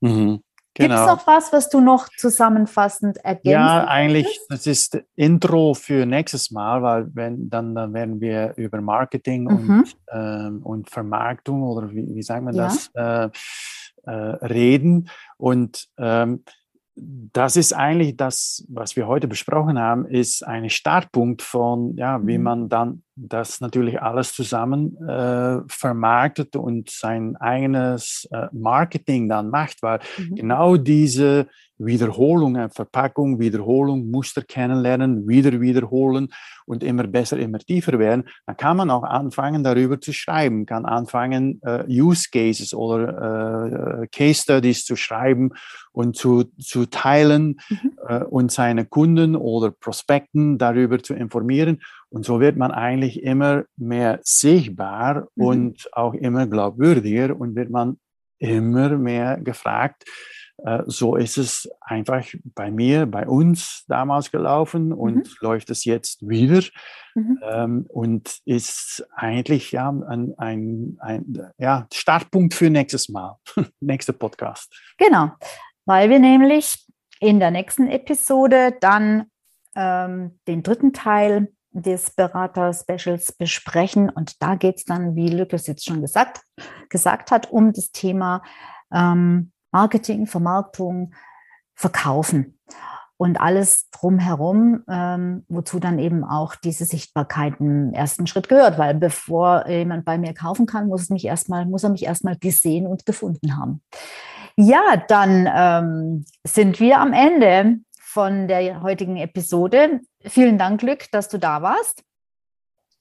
Mhm. 0.02 0.42
Genau. 0.78 0.96
Gibt 0.96 1.10
es 1.10 1.16
noch 1.16 1.28
was, 1.28 1.52
was 1.52 1.70
du 1.70 1.82
noch 1.82 2.08
zusammenfassend 2.18 3.18
ergänzen 3.18 3.50
Ja, 3.50 3.88
eigentlich, 3.88 4.40
das 4.48 4.68
ist 4.68 5.02
Intro 5.16 5.74
für 5.74 6.06
nächstes 6.06 6.52
Mal, 6.52 6.84
weil 6.84 7.10
wenn, 7.16 7.50
dann, 7.50 7.74
dann 7.74 7.94
werden 7.94 8.22
wir 8.22 8.54
über 8.58 8.80
Marketing 8.80 9.46
mhm. 9.46 9.50
und, 9.80 9.98
ähm, 10.12 10.60
und 10.64 10.90
Vermarktung 10.92 11.64
oder 11.64 11.90
wie, 11.92 12.08
wie 12.14 12.22
sagt 12.22 12.44
man 12.44 12.54
ja. 12.54 12.66
das, 12.66 12.92
äh, 12.94 13.30
äh, 14.06 14.12
reden. 14.46 15.10
Und 15.38 15.88
ähm, 15.98 16.44
das 17.00 17.56
ist 17.56 17.74
eigentlich 17.74 18.18
das, 18.18 18.66
was 18.70 18.96
wir 18.96 19.08
heute 19.08 19.28
besprochen 19.28 19.78
haben, 19.78 20.06
ist 20.06 20.46
ein 20.46 20.70
Startpunkt 20.70 21.44
von, 21.44 21.96
ja, 21.96 22.26
wie 22.26 22.38
mhm. 22.38 22.44
man 22.44 22.70
dann 22.70 23.04
das 23.16 23.62
natürlich 23.62 24.02
alles 24.02 24.34
zusammen 24.34 24.98
äh, 25.08 25.60
vermarktet 25.68 26.56
und 26.56 26.90
sein 26.90 27.36
eigenes 27.36 28.28
äh, 28.32 28.48
Marketing 28.52 29.30
dann 29.30 29.50
macht, 29.50 29.82
weil 29.84 30.00
mhm. 30.18 30.36
genau 30.36 30.78
diese 30.78 31.48
Wiederholung, 31.78 32.70
Verpackung, 32.70 33.40
Wiederholung, 33.40 34.10
Muster 34.10 34.42
kennenlernen, 34.42 35.28
wieder 35.28 35.62
wiederholen 35.62 36.30
und 36.66 36.84
immer 36.84 37.08
besser, 37.08 37.38
immer 37.38 37.60
tiefer 37.60 38.00
werden, 38.00 38.28
dann 38.46 38.58
kann 38.58 38.78
man 38.78 38.90
auch 38.90 39.04
anfangen, 39.04 39.64
darüber 39.64 40.02
zu 40.02 40.12
schreiben, 40.12 40.66
kann 40.66 40.86
anfangen, 40.86 41.62
uh, 41.66 41.84
Use 41.88 42.30
Cases 42.32 42.74
oder 42.74 44.02
uh, 44.02 44.06
Case 44.12 44.42
Studies 44.42 44.86
zu 44.86 44.96
schreiben 44.96 45.52
und 45.92 46.16
zu, 46.16 46.46
zu 46.60 46.86
teilen 46.86 47.60
mhm. 47.70 47.92
und 48.30 48.52
seine 48.52 48.86
Kunden 48.86 49.36
oder 49.36 49.72
Prospekten 49.72 50.58
darüber 50.58 51.02
zu 51.02 51.16
informieren. 51.16 51.82
Und 52.10 52.24
so 52.24 52.40
wird 52.40 52.56
man 52.56 52.72
eigentlich 52.72 53.24
immer 53.24 53.64
mehr 53.78 54.20
sichtbar 54.22 55.28
mhm. 55.36 55.46
und 55.46 55.90
auch 55.94 56.14
immer 56.14 56.46
glaubwürdiger 56.46 57.36
und 57.40 57.56
wird 57.56 57.70
man 57.70 57.98
immer 58.40 58.90
mehr 58.90 59.38
gefragt, 59.38 60.04
so 60.88 61.16
ist 61.16 61.38
es 61.38 61.70
einfach 61.82 62.26
bei 62.44 62.72
mir, 62.72 63.06
bei 63.06 63.28
uns 63.28 63.86
damals 63.88 64.32
gelaufen 64.32 64.92
und 64.92 65.16
mhm. 65.16 65.36
läuft 65.42 65.70
es 65.70 65.86
jetzt 65.86 66.28
wieder 66.28 66.64
mhm. 67.14 67.40
ähm, 67.44 67.86
und 67.90 68.40
ist 68.46 69.08
eigentlich 69.16 69.72
ja 69.72 69.90
ein, 69.90 70.34
ein, 70.38 70.98
ein 71.00 71.52
ja, 71.58 71.88
Startpunkt 71.94 72.56
für 72.56 72.70
nächstes 72.70 73.10
Mal, 73.10 73.38
nächster 73.80 74.14
Podcast. 74.14 74.74
Genau, 74.98 75.32
weil 75.86 76.10
wir 76.10 76.20
nämlich 76.20 76.86
in 77.20 77.40
der 77.40 77.52
nächsten 77.52 77.88
Episode 77.88 78.76
dann 78.82 79.26
ähm, 79.76 80.40
den 80.48 80.64
dritten 80.64 80.92
Teil 80.92 81.50
des 81.72 82.12
Berater-Specials 82.12 83.34
besprechen 83.34 84.10
und 84.10 84.42
da 84.42 84.56
geht 84.56 84.78
es 84.78 84.86
dann, 84.86 85.16
wie 85.16 85.30
Lukas 85.30 85.68
jetzt 85.68 85.86
schon 85.86 86.02
gesagt, 86.02 86.42
gesagt 86.90 87.30
hat, 87.30 87.52
um 87.52 87.74
das 87.74 87.92
Thema 87.92 88.42
ähm, 88.92 89.52
Marketing, 89.72 90.28
Vermarktung, 90.28 91.14
Verkaufen 91.76 92.60
und 93.18 93.42
alles 93.42 93.90
drumherum, 93.90 94.84
ähm, 94.90 95.44
wozu 95.50 95.80
dann 95.80 95.98
eben 96.00 96.24
auch 96.24 96.56
diese 96.56 96.86
Sichtbarkeit 96.86 97.56
im 97.60 97.92
ersten 97.94 98.28
Schritt 98.28 98.48
gehört, 98.48 98.78
weil 98.78 98.94
bevor 98.94 99.68
jemand 99.68 100.06
bei 100.06 100.18
mir 100.18 100.34
kaufen 100.34 100.68
kann, 100.68 100.88
muss, 100.88 101.10
mich 101.10 101.26
erstmal, 101.26 101.66
muss 101.66 101.84
er 101.84 101.90
mich 101.90 102.06
erstmal 102.06 102.38
gesehen 102.38 102.86
und 102.86 103.06
gefunden 103.06 103.58
haben. 103.58 103.82
Ja, 104.56 105.04
dann 105.08 105.48
ähm, 105.54 106.26
sind 106.44 106.80
wir 106.80 107.00
am 107.00 107.14
Ende 107.14 107.80
von 108.00 108.48
der 108.48 108.82
heutigen 108.82 109.18
Episode. 109.18 110.02
Vielen 110.22 110.58
Dank, 110.58 110.80
Glück, 110.80 111.12
dass 111.12 111.28
du 111.30 111.38
da 111.38 111.62
warst. 111.62 112.04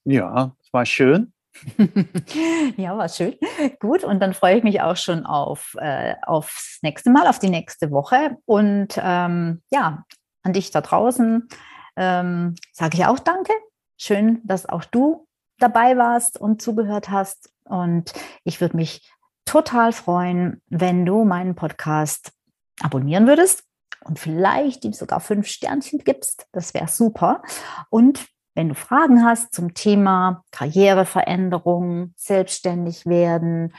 Ja, 0.05 0.55
es 0.63 0.73
war 0.73 0.85
schön. 0.87 1.33
ja, 2.77 2.97
war 2.97 3.09
schön. 3.09 3.37
Gut, 3.81 4.05
und 4.05 4.21
dann 4.21 4.35
freue 4.35 4.59
ich 4.59 4.65
mich 4.65 4.81
auch 4.81 4.97
schon 4.97 5.25
auf, 5.27 5.77
äh, 5.81 6.15
aufs 6.23 6.79
nächste 6.83 7.11
Mal, 7.11 7.27
auf 7.27 7.39
die 7.39 7.51
nächste 7.51 7.91
Woche. 7.91 8.37
Und 8.45 8.99
ähm, 9.03 9.63
ja, 9.71 10.05
an 10.43 10.53
dich 10.53 10.71
da 10.71 10.81
draußen 10.81 11.49
ähm, 11.97 12.55
sage 12.73 12.99
ich 12.99 13.07
auch 13.07 13.19
Danke. 13.19 13.53
Schön, 13.99 14.41
dass 14.45 14.69
auch 14.69 14.85
du 14.85 15.27
dabei 15.59 15.97
warst 15.97 16.39
und 16.39 16.61
zugehört 16.61 17.11
hast. 17.11 17.51
Und 17.65 18.13
ich 18.45 18.61
würde 18.61 18.77
mich 18.77 19.11
total 19.45 19.93
freuen, 19.93 20.61
wenn 20.69 21.07
du 21.07 21.25
meinen 21.25 21.55
Podcast 21.55 22.33
abonnieren 22.81 23.27
würdest 23.27 23.65
und 24.05 24.19
vielleicht 24.19 24.85
ihm 24.85 24.93
sogar 24.93 25.21
fünf 25.21 25.47
Sternchen 25.49 26.01
gibst. 26.01 26.47
Das 26.53 26.75
wäre 26.75 26.89
super. 26.89 27.43
Und 27.91 28.27
wenn 28.57 28.71
du 28.71 28.75
Fragen 28.75 29.25
hast 29.25 29.55
zum 29.55 29.75
Thema 29.75 30.43
Karriereveränderung, 30.51 32.13
selbstständig 32.17 33.07
werden, 33.07 33.75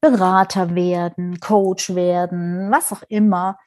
Berater 0.00 0.74
werden, 0.74 1.40
Coach 1.40 1.94
werden, 1.94 2.70
was 2.70 2.92
auch 2.92 3.02
immer, 3.08 3.58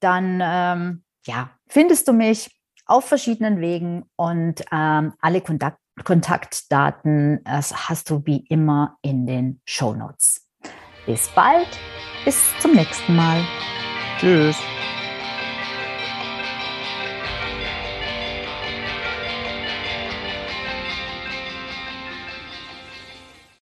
dann 0.00 0.40
ähm, 0.42 1.04
ja, 1.24 1.50
findest 1.68 2.08
du 2.08 2.12
mich 2.12 2.50
auf 2.86 3.04
verschiedenen 3.04 3.60
Wegen 3.60 4.04
und 4.16 4.64
ähm, 4.72 5.12
alle 5.20 5.40
Kontakt 5.40 5.78
Kontaktdaten 6.04 7.40
hast 7.44 8.10
du 8.10 8.22
wie 8.24 8.46
immer 8.48 8.98
in 9.02 9.26
den 9.26 9.60
Show 9.64 9.94
Notes. 9.94 10.46
Bis 11.06 11.28
bald, 11.34 11.66
bis 12.24 12.40
zum 12.60 12.72
nächsten 12.72 13.16
Mal. 13.16 13.44
Tschüss. 14.20 14.56